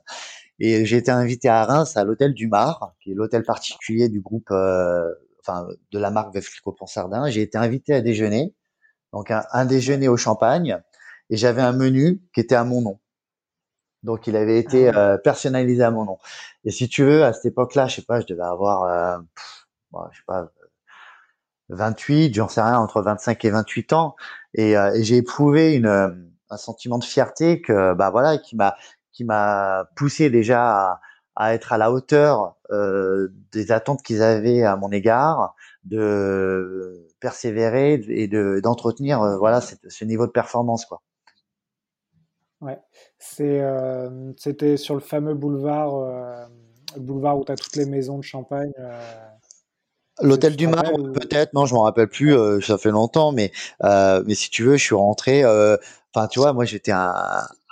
et 0.65 0.85
j'ai 0.85 0.95
été 0.97 1.11
invité 1.11 1.49
à 1.49 1.65
Reims 1.65 1.97
à 1.97 2.05
l'hôtel 2.05 2.33
du 2.33 2.47
Mar 2.47 2.93
qui 3.01 3.11
est 3.11 3.15
l'hôtel 3.15 3.43
particulier 3.43 4.07
du 4.07 4.21
groupe 4.21 4.49
euh, 4.51 5.13
enfin 5.41 5.67
de 5.91 5.99
la 5.99 6.09
marque 6.09 6.39
Clicquot 6.39 6.71
Ponsardin. 6.71 7.29
J'ai 7.29 7.41
été 7.41 7.57
invité 7.57 7.93
à 7.93 8.01
déjeuner 8.01 8.53
donc 9.11 9.29
un, 9.29 9.65
déjeuner 9.65 10.07
au 10.07 10.15
champagne 10.15 10.79
et 11.29 11.35
j'avais 11.35 11.61
un 11.61 11.73
menu 11.73 12.21
qui 12.33 12.39
était 12.39 12.55
à 12.55 12.63
mon 12.63 12.81
nom. 12.81 12.99
Donc, 14.01 14.27
il 14.27 14.35
avait 14.35 14.55
Ah 14.55 14.59
été 14.59 14.85
ouais, 14.85 14.95
euh, 14.97 15.17
personnalisé 15.17 15.83
à 15.83 15.91
mon 15.91 16.05
nom. 16.05 16.17
Et 16.65 16.71
si 16.71 16.89
tu 16.89 17.03
veux, 17.03 17.23
à 17.23 17.31
cette 17.31 17.45
époque-là, 17.45 17.87
je 17.87 17.95
sais 17.97 18.01
pas, 18.01 18.19
je 18.19 18.25
devais 18.25 18.43
avoir, 18.43 18.83
euh, 18.83 19.17
pff, 19.35 19.67
bon, 19.91 19.99
je 20.11 20.17
sais 20.17 20.23
pas, 20.27 20.51
28, 21.69 22.33
j'en 22.33 22.49
sais 22.49 22.61
rien, 22.61 22.77
entre 22.79 23.01
25 23.01 23.45
et 23.45 23.49
28 23.49 23.93
ans. 23.93 24.15
Et, 24.55 24.77
euh, 24.77 24.93
et 24.93 25.03
j'ai 25.03 25.17
éprouvé 25.17 25.75
une, 25.75 26.33
un 26.49 26.57
sentiment 26.57 26.97
de 26.97 27.05
fierté 27.05 27.61
que, 27.61 27.93
bah 27.93 28.09
voilà, 28.09 28.37
qui 28.37 28.55
m'a, 28.57 28.75
qui 29.13 29.23
m'a 29.25 29.85
poussé 29.95 30.29
déjà 30.29 30.91
à, 30.91 31.01
à 31.35 31.53
être 31.53 31.73
à 31.73 31.77
la 31.77 31.91
hauteur 31.91 32.55
euh, 32.71 33.29
des 33.51 33.71
attentes 33.71 34.03
qu'ils 34.03 34.21
avaient 34.23 34.63
à 34.63 34.75
mon 34.75 34.91
égard, 34.91 35.55
de 35.85 37.07
persévérer 37.19 37.93
et 38.09 38.27
de 38.27 38.59
d'entretenir, 38.63 39.21
euh, 39.21 39.37
voilà, 39.37 39.61
cette- 39.61 39.89
ce 39.89 40.05
niveau 40.05 40.27
de 40.27 40.31
performance, 40.31 40.85
quoi. 40.85 41.01
ouais. 42.61 42.79
C'est, 43.19 43.59
euh, 43.61 44.31
c'était 44.37 44.77
sur 44.77 44.95
le 44.95 45.01
fameux 45.01 45.33
boulevard, 45.35 46.49
le 46.95 47.01
boulevard 47.01 47.37
où 47.39 47.45
tu 47.45 47.51
as 47.51 47.57
toutes 47.57 47.75
les 47.75 47.85
maisons 47.85 48.17
de 48.17 48.23
champagne. 48.23 48.71
L'hôtel 50.21 50.55
du 50.55 50.67
Mar, 50.67 50.83
ou... 50.93 51.11
peut-être, 51.11 51.53
non, 51.53 51.65
je 51.65 51.73
m'en 51.73 51.81
rappelle 51.83 52.07
plus, 52.07 52.35
euh, 52.35 52.61
ça 52.61 52.77
fait 52.77 52.91
longtemps, 52.91 53.31
mais 53.31 53.51
euh, 53.83 54.23
mais 54.27 54.35
si 54.35 54.49
tu 54.51 54.63
veux, 54.63 54.77
je 54.77 54.83
suis 54.83 54.95
rentré. 54.95 55.43
euh, 55.43 55.75
Enfin, 56.15 56.27
tu 56.27 56.37
vois, 56.39 56.53
moi, 56.53 56.65
j'étais 56.65 56.91
un, 56.91 57.15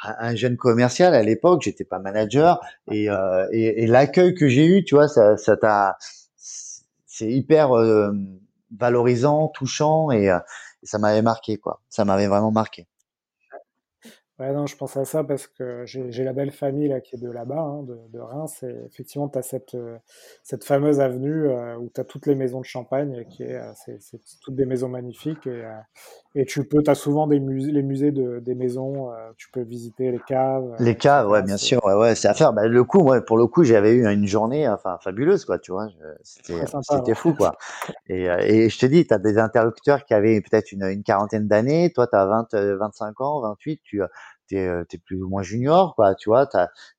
un 0.03 0.35
jeune 0.35 0.57
commercial 0.57 1.13
à 1.13 1.23
l'époque, 1.23 1.61
j'étais 1.63 1.83
pas 1.85 1.99
manager, 1.99 2.59
et 2.91 3.09
euh, 3.09 3.47
et, 3.51 3.83
et 3.83 3.87
l'accueil 3.87 4.33
que 4.35 4.47
j'ai 4.47 4.65
eu, 4.65 4.83
tu 4.83 4.95
vois, 4.95 5.07
ça 5.07 5.37
ça 5.37 5.57
t'a, 5.57 5.97
c'est 7.05 7.31
hyper 7.31 7.75
euh, 7.77 8.11
valorisant, 8.77 9.49
touchant, 9.49 10.11
et, 10.11 10.29
euh, 10.29 10.39
ça 10.83 10.97
m'avait 10.97 11.21
marqué, 11.21 11.57
quoi. 11.57 11.81
Ça 11.89 12.05
m'avait 12.05 12.27
vraiment 12.27 12.51
marqué. 12.51 12.87
Ouais, 14.41 14.53
non, 14.53 14.65
je 14.65 14.75
pense 14.75 14.97
à 14.97 15.05
ça 15.05 15.23
parce 15.23 15.45
que 15.45 15.83
j'ai 15.85 16.23
la 16.23 16.33
belle 16.33 16.49
famille 16.49 16.87
là 16.87 16.99
qui 16.99 17.15
est 17.15 17.19
de 17.19 17.29
là-bas, 17.29 17.59
hein, 17.59 17.83
de, 17.83 17.95
de 18.11 18.19
Reims, 18.19 18.63
et 18.63 18.75
effectivement, 18.87 19.29
tu 19.29 19.37
as 19.37 19.43
cette, 19.43 19.75
euh, 19.75 19.97
cette 20.41 20.63
fameuse 20.63 20.99
avenue 20.99 21.47
euh, 21.47 21.77
où 21.77 21.91
tu 21.93 22.01
as 22.01 22.05
toutes 22.05 22.25
les 22.25 22.33
maisons 22.33 22.59
de 22.59 22.65
champagne, 22.65 23.23
qui 23.29 23.43
est, 23.43 23.57
euh, 23.57 23.71
c'est 23.75 24.19
toutes 24.41 24.55
des 24.55 24.65
maisons 24.65 24.89
magnifiques, 24.89 25.45
et, 25.45 25.63
et 26.33 26.45
tu 26.45 26.63
peux, 26.63 26.81
tu 26.81 26.89
as 26.89 26.95
souvent 26.95 27.27
des 27.27 27.39
musées, 27.39 27.71
les 27.71 27.83
musées 27.83 28.11
de, 28.11 28.39
des 28.39 28.55
maisons, 28.55 29.11
tu 29.37 29.51
peux 29.51 29.61
visiter 29.61 30.09
les 30.11 30.21
caves, 30.27 30.75
Les 30.79 30.95
cas, 30.95 31.27
ouais, 31.27 31.43
bien 31.43 31.57
sûr, 31.57 31.85
ouais, 31.85 31.93
ouais, 31.93 32.15
c'est 32.15 32.27
à 32.27 32.33
faire. 32.33 32.51
Bah, 32.51 32.65
le 32.65 32.83
coup, 32.83 33.03
ouais, 33.03 33.21
pour 33.21 33.37
le 33.37 33.45
coup, 33.45 33.63
j'avais 33.63 33.91
eu 33.93 34.07
une 34.07 34.25
journée, 34.25 34.67
enfin, 34.67 34.97
fabuleuse, 35.03 35.45
quoi, 35.45 35.59
tu 35.59 35.71
vois. 35.71 35.87
C'était, 36.23 36.55
ouais. 36.55 37.13
fou, 37.13 37.35
quoi. 37.35 37.57
Et, 38.07 38.23
et 38.25 38.69
je 38.69 38.79
te 38.79 38.87
dis, 38.87 39.05
tu 39.05 39.13
as 39.13 39.19
des 39.19 39.37
interlocuteurs 39.37 40.03
qui 40.05 40.15
avaient 40.15 40.41
peut-être 40.41 40.71
une, 40.71 40.83
une 40.85 41.03
quarantaine 41.03 41.47
d'années, 41.47 41.91
toi, 41.93 42.07
tu 42.07 42.15
as 42.15 42.25
20, 42.25 42.53
euh, 42.55 42.77
25 42.77 43.21
ans, 43.21 43.41
28, 43.41 43.81
tu 43.83 44.01
tu 44.55 44.95
es, 44.95 44.97
plus 45.05 45.21
ou 45.21 45.29
moins 45.29 45.43
junior, 45.43 45.95
quoi, 45.95 46.15
tu 46.15 46.29
vois, 46.29 46.47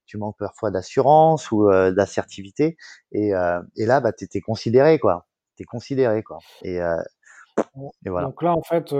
tu 0.07 0.19
manques 0.19 0.39
parfois 0.39 0.71
d'assurance 0.71 1.51
ou 1.51 1.69
d'assertivité, 1.71 2.77
et, 3.13 3.33
et 3.77 3.87
là, 3.87 4.01
bah, 4.01 4.13
tu 4.13 4.27
es, 4.33 4.41
considéré, 4.41 4.99
quoi. 4.99 5.27
Tu 5.57 5.63
es 5.63 5.67
considéré, 5.67 6.23
quoi. 6.23 6.39
Et, 6.63 6.77
et 6.77 8.09
voilà. 8.09 8.29
Donc 8.29 8.43
là, 8.43 8.55
en 8.55 8.63
fait, 8.63 8.93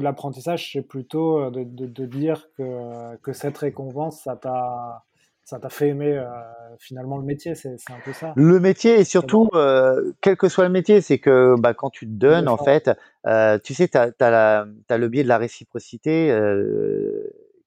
l'apprentissage, 0.00 0.72
c'est 0.72 0.82
plutôt 0.82 1.50
de, 1.50 1.64
de, 1.64 1.86
de, 1.86 2.06
dire 2.06 2.48
que, 2.56 3.16
que 3.18 3.32
cette 3.32 3.58
récompense, 3.58 4.22
ça 4.22 4.36
t'a 4.36 5.04
ça 5.50 5.58
t'a 5.58 5.68
fait 5.68 5.88
aimer 5.88 6.16
euh, 6.16 6.26
finalement 6.78 7.16
le 7.16 7.24
métier, 7.24 7.56
c'est 7.56 7.70
un 7.70 7.98
peu 8.04 8.12
ça. 8.12 8.32
Le 8.36 8.60
métier 8.60 9.00
et 9.00 9.04
surtout, 9.04 9.48
euh, 9.54 10.12
quel 10.20 10.36
que 10.36 10.48
soit 10.48 10.62
le 10.62 10.70
métier, 10.70 11.00
c'est 11.00 11.18
que 11.18 11.56
bah, 11.58 11.74
quand 11.74 11.90
tu 11.90 12.06
te 12.06 12.12
donnes, 12.12 12.48
en 12.48 12.56
fait, 12.56 12.88
euh, 13.26 13.58
tu 13.58 13.74
sais, 13.74 13.88
tu 13.88 13.98
as, 13.98 14.12
as, 14.20 14.98
le 14.98 15.08
biais 15.08 15.24
de 15.24 15.28
la 15.28 15.38
réciprocité. 15.38 16.30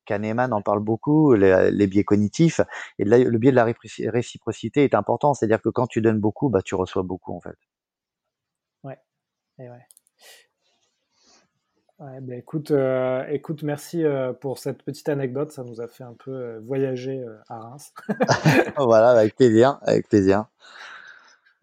Kahneman 0.06 0.54
en 0.54 0.62
parle 0.62 0.80
beaucoup, 0.80 1.34
les, 1.34 1.88
biais 1.88 2.04
cognitifs. 2.04 2.62
Et 3.00 3.06
le 3.06 3.38
biais 3.38 3.52
de 3.52 3.56
la 3.56 3.66
réciprocité 4.12 4.84
est 4.84 4.96
important. 4.96 5.34
C'est-à-dire 5.34 5.62
que 5.62 5.70
quand 5.70 5.88
tu 5.88 6.02
donnes 6.02 6.20
beaucoup, 6.20 6.50
bah, 6.50 6.62
tu 6.64 6.76
reçois 6.76 7.04
beaucoup, 7.04 7.36
en 7.36 7.42
fait. 7.42 7.58
Ouais. 8.84 8.98
Et 9.60 9.70
ouais. 9.70 9.86
Bah, 12.00 12.36
écoute, 12.36 12.72
euh, 12.72 13.24
écoute, 13.30 13.64
merci 13.64 14.04
euh, 14.04 14.34
pour 14.34 14.58
cette 14.58 14.84
petite 14.84 15.08
anecdote. 15.08 15.52
Ça 15.52 15.64
nous 15.64 15.80
a 15.80 15.88
fait 15.88 16.04
un 16.04 16.14
peu 16.14 16.32
euh, 16.32 16.60
voyager 16.62 17.24
à 17.48 17.60
Reims. 17.60 17.94
voilà, 18.78 19.12
avec 19.12 19.36
plaisir, 19.36 19.80
avec 19.84 20.10
plaisir. 20.10 20.46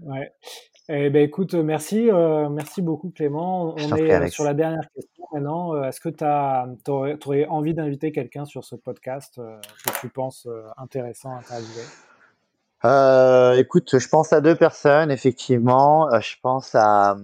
Ouais. 0.00 0.32
Eh 0.88 1.10
ben, 1.10 1.22
écoute, 1.22 1.54
merci, 1.54 2.08
merci 2.50 2.80
beaucoup 2.80 3.10
Clément. 3.10 3.74
On 3.76 3.96
est 3.96 4.28
sur 4.28 4.44
la 4.44 4.54
dernière 4.54 4.88
question 4.94 5.09
maintenant. 5.32 5.82
Est-ce 5.82 6.00
que 6.00 6.08
tu 6.08 6.90
aurais 6.90 7.46
envie 7.46 7.74
d'inviter 7.74 8.12
quelqu'un 8.12 8.44
sur 8.44 8.64
ce 8.64 8.76
podcast 8.76 9.36
que 9.36 10.00
tu 10.00 10.08
penses 10.08 10.48
intéressant 10.76 11.30
à 11.30 11.38
interviewer? 11.38 11.84
Euh, 12.84 13.56
écoute, 13.58 13.98
je 13.98 14.08
pense 14.08 14.32
à 14.32 14.40
deux 14.40 14.56
personnes, 14.56 15.10
effectivement. 15.10 16.10
Euh, 16.12 16.20
je 16.20 16.36
pense 16.42 16.74
à, 16.74 17.16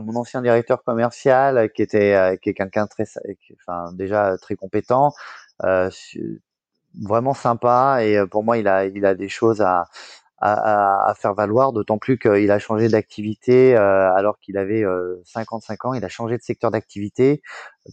mon 0.00 0.14
ancien 0.16 0.40
directeur 0.40 0.84
commercial, 0.84 1.70
qui 1.72 1.82
était, 1.82 2.14
euh, 2.14 2.36
qui 2.36 2.50
est 2.50 2.54
quelqu'un 2.54 2.86
enfin 3.66 3.92
déjà 3.92 4.36
très 4.38 4.54
compétent, 4.54 5.12
euh, 5.64 5.90
vraiment 7.02 7.34
sympa. 7.34 8.04
Et 8.04 8.24
pour 8.30 8.44
moi, 8.44 8.58
il 8.58 8.68
a, 8.68 8.86
il 8.86 9.04
a 9.04 9.14
des 9.14 9.28
choses 9.28 9.60
à, 9.62 9.88
à, 10.40 11.10
à 11.10 11.14
faire 11.14 11.34
valoir. 11.34 11.72
D'autant 11.72 11.98
plus 11.98 12.18
qu'il 12.18 12.50
a 12.50 12.58
changé 12.58 12.88
d'activité 12.88 13.76
alors 13.76 14.38
qu'il 14.40 14.56
avait 14.56 14.84
55 15.24 15.84
ans. 15.86 15.94
Il 15.94 16.04
a 16.04 16.08
changé 16.08 16.36
de 16.36 16.42
secteur 16.42 16.70
d'activité, 16.70 17.42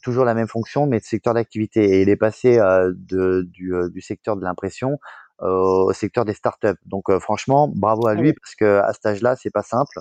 toujours 0.01 0.25
la 0.25 0.33
même 0.33 0.47
fonction, 0.47 0.87
mais 0.87 0.99
de 0.99 1.05
secteur 1.05 1.33
d'activité. 1.33 1.83
Et 1.83 2.01
il 2.01 2.09
est 2.09 2.15
passé 2.15 2.57
de, 2.57 3.47
du, 3.51 3.73
du 3.91 4.01
secteur 4.01 4.37
de 4.37 4.43
l'impression 4.43 4.97
au 5.39 5.93
secteur 5.93 6.25
des 6.25 6.33
startups. 6.33 6.79
Donc 6.85 7.09
euh, 7.09 7.19
franchement, 7.19 7.67
bravo 7.73 8.07
à 8.07 8.11
ah 8.11 8.13
lui 8.15 8.33
parce 8.33 8.55
que 8.55 8.79
à 8.79 8.93
cet 8.93 9.05
âge-là, 9.05 9.35
c'est 9.35 9.51
pas 9.51 9.63
simple 9.63 9.99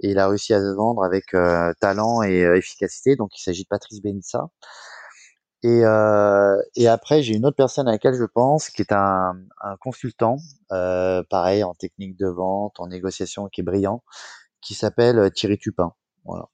et 0.00 0.10
il 0.10 0.18
a 0.18 0.28
réussi 0.28 0.54
à 0.54 0.60
se 0.60 0.74
vendre 0.74 1.04
avec 1.04 1.34
euh, 1.34 1.72
talent 1.80 2.22
et 2.22 2.44
euh, 2.44 2.56
efficacité. 2.56 3.16
Donc 3.16 3.36
il 3.38 3.42
s'agit 3.42 3.64
de 3.64 3.68
Patrice 3.68 4.00
Benissa. 4.00 4.48
Et, 5.64 5.82
et 6.76 6.88
après, 6.88 7.22
j'ai 7.22 7.34
une 7.34 7.44
autre 7.44 7.56
personne 7.56 7.88
à 7.88 7.92
laquelle 7.92 8.14
je 8.14 8.24
pense, 8.24 8.70
qui 8.70 8.82
est 8.82 8.92
un, 8.92 9.36
un 9.60 9.76
consultant, 9.76 10.36
pareil 10.68 11.64
en 11.64 11.74
technique 11.74 12.16
de 12.16 12.28
vente, 12.28 12.78
en 12.78 12.86
négociation, 12.86 13.48
qui 13.48 13.62
est 13.62 13.64
brillant, 13.64 14.02
qui 14.60 14.74
s'appelle 14.74 15.30
Thierry 15.32 15.58
Tupin, 15.58 15.94
voilà, 16.24 16.48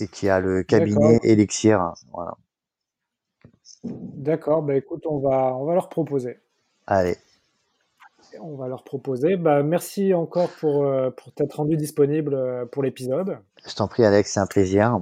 et 0.00 0.08
qui 0.08 0.28
a 0.28 0.40
le 0.40 0.62
cabinet 0.64 1.20
Elixir, 1.22 1.92
voilà. 2.12 2.36
D'accord, 3.84 4.62
bah 4.62 4.74
écoute, 4.74 5.06
on 5.06 5.18
va 5.18 5.56
on 5.56 5.64
va 5.64 5.74
leur 5.74 5.88
proposer. 5.88 6.38
Allez. 6.86 7.16
On 8.40 8.54
va 8.56 8.68
leur 8.68 8.84
proposer. 8.84 9.36
Bah, 9.36 9.62
merci 9.62 10.12
encore 10.14 10.50
pour, 10.60 10.84
euh, 10.84 11.10
pour 11.10 11.32
t'être 11.32 11.54
rendu 11.54 11.76
disponible 11.76 12.34
euh, 12.34 12.66
pour 12.66 12.82
l'épisode. 12.82 13.38
Je 13.66 13.74
t'en 13.74 13.88
prie, 13.88 14.04
Alex, 14.04 14.32
c'est 14.32 14.40
un 14.40 14.46
plaisir. 14.46 15.00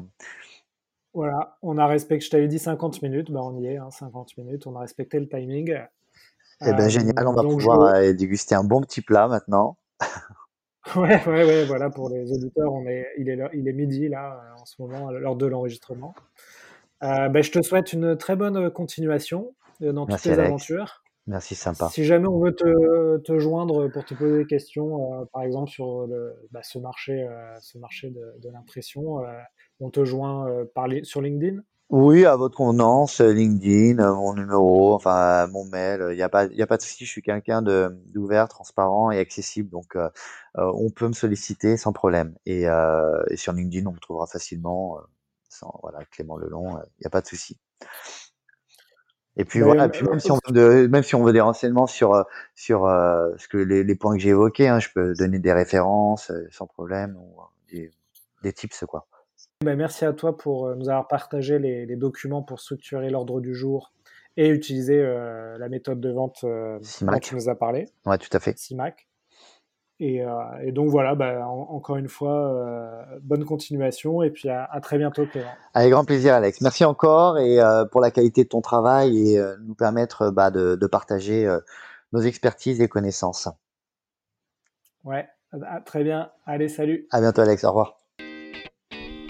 Voilà, 1.19 1.57
on 1.63 1.79
a 1.79 1.87
respecté, 1.89 2.25
je 2.25 2.31
t'avais 2.31 2.47
dit 2.47 2.61
50 2.61 3.03
minutes, 3.03 3.33
bah 3.33 3.41
on 3.43 3.59
y 3.59 3.67
est, 3.67 3.81
50 3.91 4.29
hein, 4.39 4.41
minutes, 4.41 4.69
on 4.69 4.77
a 4.77 4.79
respecté 4.83 5.19
le 5.19 5.29
timing. 5.29 5.77
Eh 6.65 6.73
ben, 6.73 6.89
génial, 6.89 7.27
on 7.27 7.33
va 7.33 7.43
pouvoir 7.43 7.93
euh, 7.97 8.13
déguster 8.13 8.55
un 8.55 8.63
bon 8.63 8.81
petit 8.83 9.01
plat 9.01 9.27
maintenant. 9.27 9.79
ouais, 10.95 11.21
ouais, 11.27 11.45
ouais, 11.45 11.65
voilà, 11.65 11.91
pour 11.91 12.09
les 12.09 12.31
auditeurs, 12.31 12.73
on 12.73 12.87
est, 12.87 13.05
il, 13.19 13.29
est, 13.29 13.37
il 13.53 13.67
est 13.67 13.73
midi 13.73 14.07
là, 14.09 14.41
en 14.61 14.65
ce 14.65 14.81
moment, 14.81 15.11
l'heure 15.11 15.35
de 15.35 15.47
l'enregistrement. 15.47 16.15
Bah, 17.01 17.43
je 17.43 17.51
te 17.51 17.63
souhaite 17.63 17.93
une 17.93 18.17
très 18.17 18.37
bonne 18.37 18.71
continuation 18.71 19.57
dans 19.81 20.07
toutes 20.07 20.23
tes 20.23 20.39
aventures. 20.39 21.03
Merci, 21.29 21.55
sympa. 21.55 21.91
Si 21.91 22.05
jamais 22.05 22.27
on 22.27 22.39
veut 22.39 22.55
te, 22.55 23.19
te 23.19 23.39
joindre 23.39 23.89
pour 23.89 24.03
te 24.07 24.15
poser 24.15 24.39
des 24.39 24.47
questions, 24.47 25.21
euh, 25.21 25.25
par 25.31 25.43
exemple 25.43 25.69
sur 25.71 26.07
le, 26.07 26.35
bah, 26.53 26.61
ce 26.63 26.79
marché, 26.79 27.23
euh, 27.23 27.55
ce 27.61 27.77
marché 27.77 28.09
de, 28.09 28.35
de 28.39 28.49
l'impression, 28.51 29.23
euh, 29.23 29.33
on 29.81 29.91
te 29.91 30.05
joint 30.05 30.67
par 30.75 30.89
sur 31.03 31.21
LinkedIn? 31.21 31.63
Oui, 31.91 32.27
à 32.27 32.37
votre 32.37 32.57
convenance, 32.57 33.21
LinkedIn, 33.21 33.97
mon 34.13 34.35
numéro, 34.35 34.93
enfin 34.93 35.47
mon 35.47 35.65
mail, 35.65 36.09
il 36.11 36.17
n'y 36.17 36.23
a, 36.23 36.29
pas, 36.29 36.45
y 36.47 36.61
a 36.61 36.67
pas 36.67 36.77
de 36.77 36.83
souci, 36.83 37.07
je 37.07 37.11
suis 37.11 37.23
quelqu'un 37.23 37.63
d'ouvert, 37.63 38.47
transparent 38.49 39.11
et 39.11 39.19
accessible, 39.19 39.71
donc 39.71 39.97
on 40.55 40.91
peut 40.91 41.09
me 41.09 41.15
solliciter 41.15 41.79
sans 41.79 41.95
problème. 41.95 42.35
Et, 42.45 42.65
et, 42.65 43.37
sur 43.37 43.55
LinkedIn, 43.55 43.87
on 43.87 43.93
me 43.93 43.99
trouvera 43.99 44.27
facilement, 44.27 44.99
sans, 45.49 45.79
voilà, 45.83 46.05
Clément 46.11 46.37
Lelon, 46.37 46.79
il 46.99 47.03
n'y 47.03 47.07
a 47.07 47.11
pas 47.11 47.23
de 47.23 47.27
souci. 47.27 47.57
Et 49.39 49.45
puis 49.45 49.61
voilà, 49.61 49.85
euh, 49.85 50.11
même, 50.11 50.19
si 50.19 50.33
on 50.33 50.41
veut 50.49 50.89
même 50.89 51.05
si 51.05 51.15
on 51.15 51.23
veut 51.23 51.33
des 51.33 51.41
renseignements 51.41 51.87
sur 51.87 52.13
euh, 52.13 52.25
sur 52.57 52.87
euh, 52.87 53.31
ce 53.39 53.47
que 53.47 53.57
les, 53.57 53.85
les 53.85 53.95
points 53.95 54.17
que 54.17 54.21
j'ai 54.21 54.31
évoqués, 54.31 54.67
hein, 54.67 54.81
je 54.81 54.89
peux 54.93 55.15
donner 55.15 55.39
des 55.39 55.53
références 55.53 56.33
sans 56.51 56.67
problème 56.67 57.17
ou 57.17 57.41
des, 57.71 57.93
des 58.43 58.53
tips 58.53 58.85
quoi. 58.89 59.07
Ben, 59.65 59.77
merci 59.77 60.05
à 60.05 60.13
toi 60.13 60.37
pour 60.37 60.75
nous 60.77 60.89
avoir 60.89 61.09
partagé 61.09 61.59
les, 61.59 61.85
les 61.85 61.97
documents 61.97 62.43
pour 62.43 62.61
structurer 62.61 63.11
l'ordre 63.11 63.41
du 63.41 63.55
jour 63.55 63.93
et 64.37 64.49
utiliser 64.51 65.03
la 65.03 65.69
méthode 65.69 66.01
de 66.01 66.11
vente 66.11 66.45
dont 66.45 67.19
tu 67.21 67.35
nous 67.35 67.49
as 67.49 67.57
parlé. 67.57 67.89
Ouais, 68.07 68.19
tout 68.19 68.29
à 68.33 68.39
fait. 68.39 68.57
CIMAC. 68.57 69.09
Euh, 70.01 70.27
et, 70.63 70.73
donc 70.73 70.91
voilà, 70.91 71.15
bah, 71.15 71.47
encore 71.49 71.97
une 71.97 72.09
fois, 72.09 72.53
euh, 72.53 73.19
bonne 73.23 73.45
continuation 73.45 74.23
et 74.23 74.31
puis 74.31 74.49
à, 74.49 74.69
très 74.81 74.99
bientôt 74.99 75.27
Clément. 75.27 75.51
Avec 75.75 75.91
grand 75.91 76.05
plaisir 76.05 76.35
Alex. 76.35 76.61
Merci 76.61 76.85
encore 76.85 77.39
et 77.39 77.61
euh, 77.61 77.85
pour 77.85 78.01
la 78.01 78.11
qualité 78.11 78.45
de 78.45 78.49
ton 78.49 78.61
travail 78.61 79.35
et 79.35 79.43
nous 79.65 79.75
permettre 79.75 80.31
bah, 80.31 80.51
de, 80.51 80.77
de, 80.77 80.87
partager 80.87 81.49
nos 82.13 82.21
expertises 82.21 82.81
et 82.81 82.89
connaissances. 82.89 83.49
Ouais, 85.05 85.29
très 85.85 86.05
bien. 86.05 86.31
Allez, 86.47 86.69
salut. 86.69 87.07
À 87.11 87.21
bientôt 87.21 87.41
Alex, 87.41 87.65
au 87.65 87.69
revoir. 87.69 87.98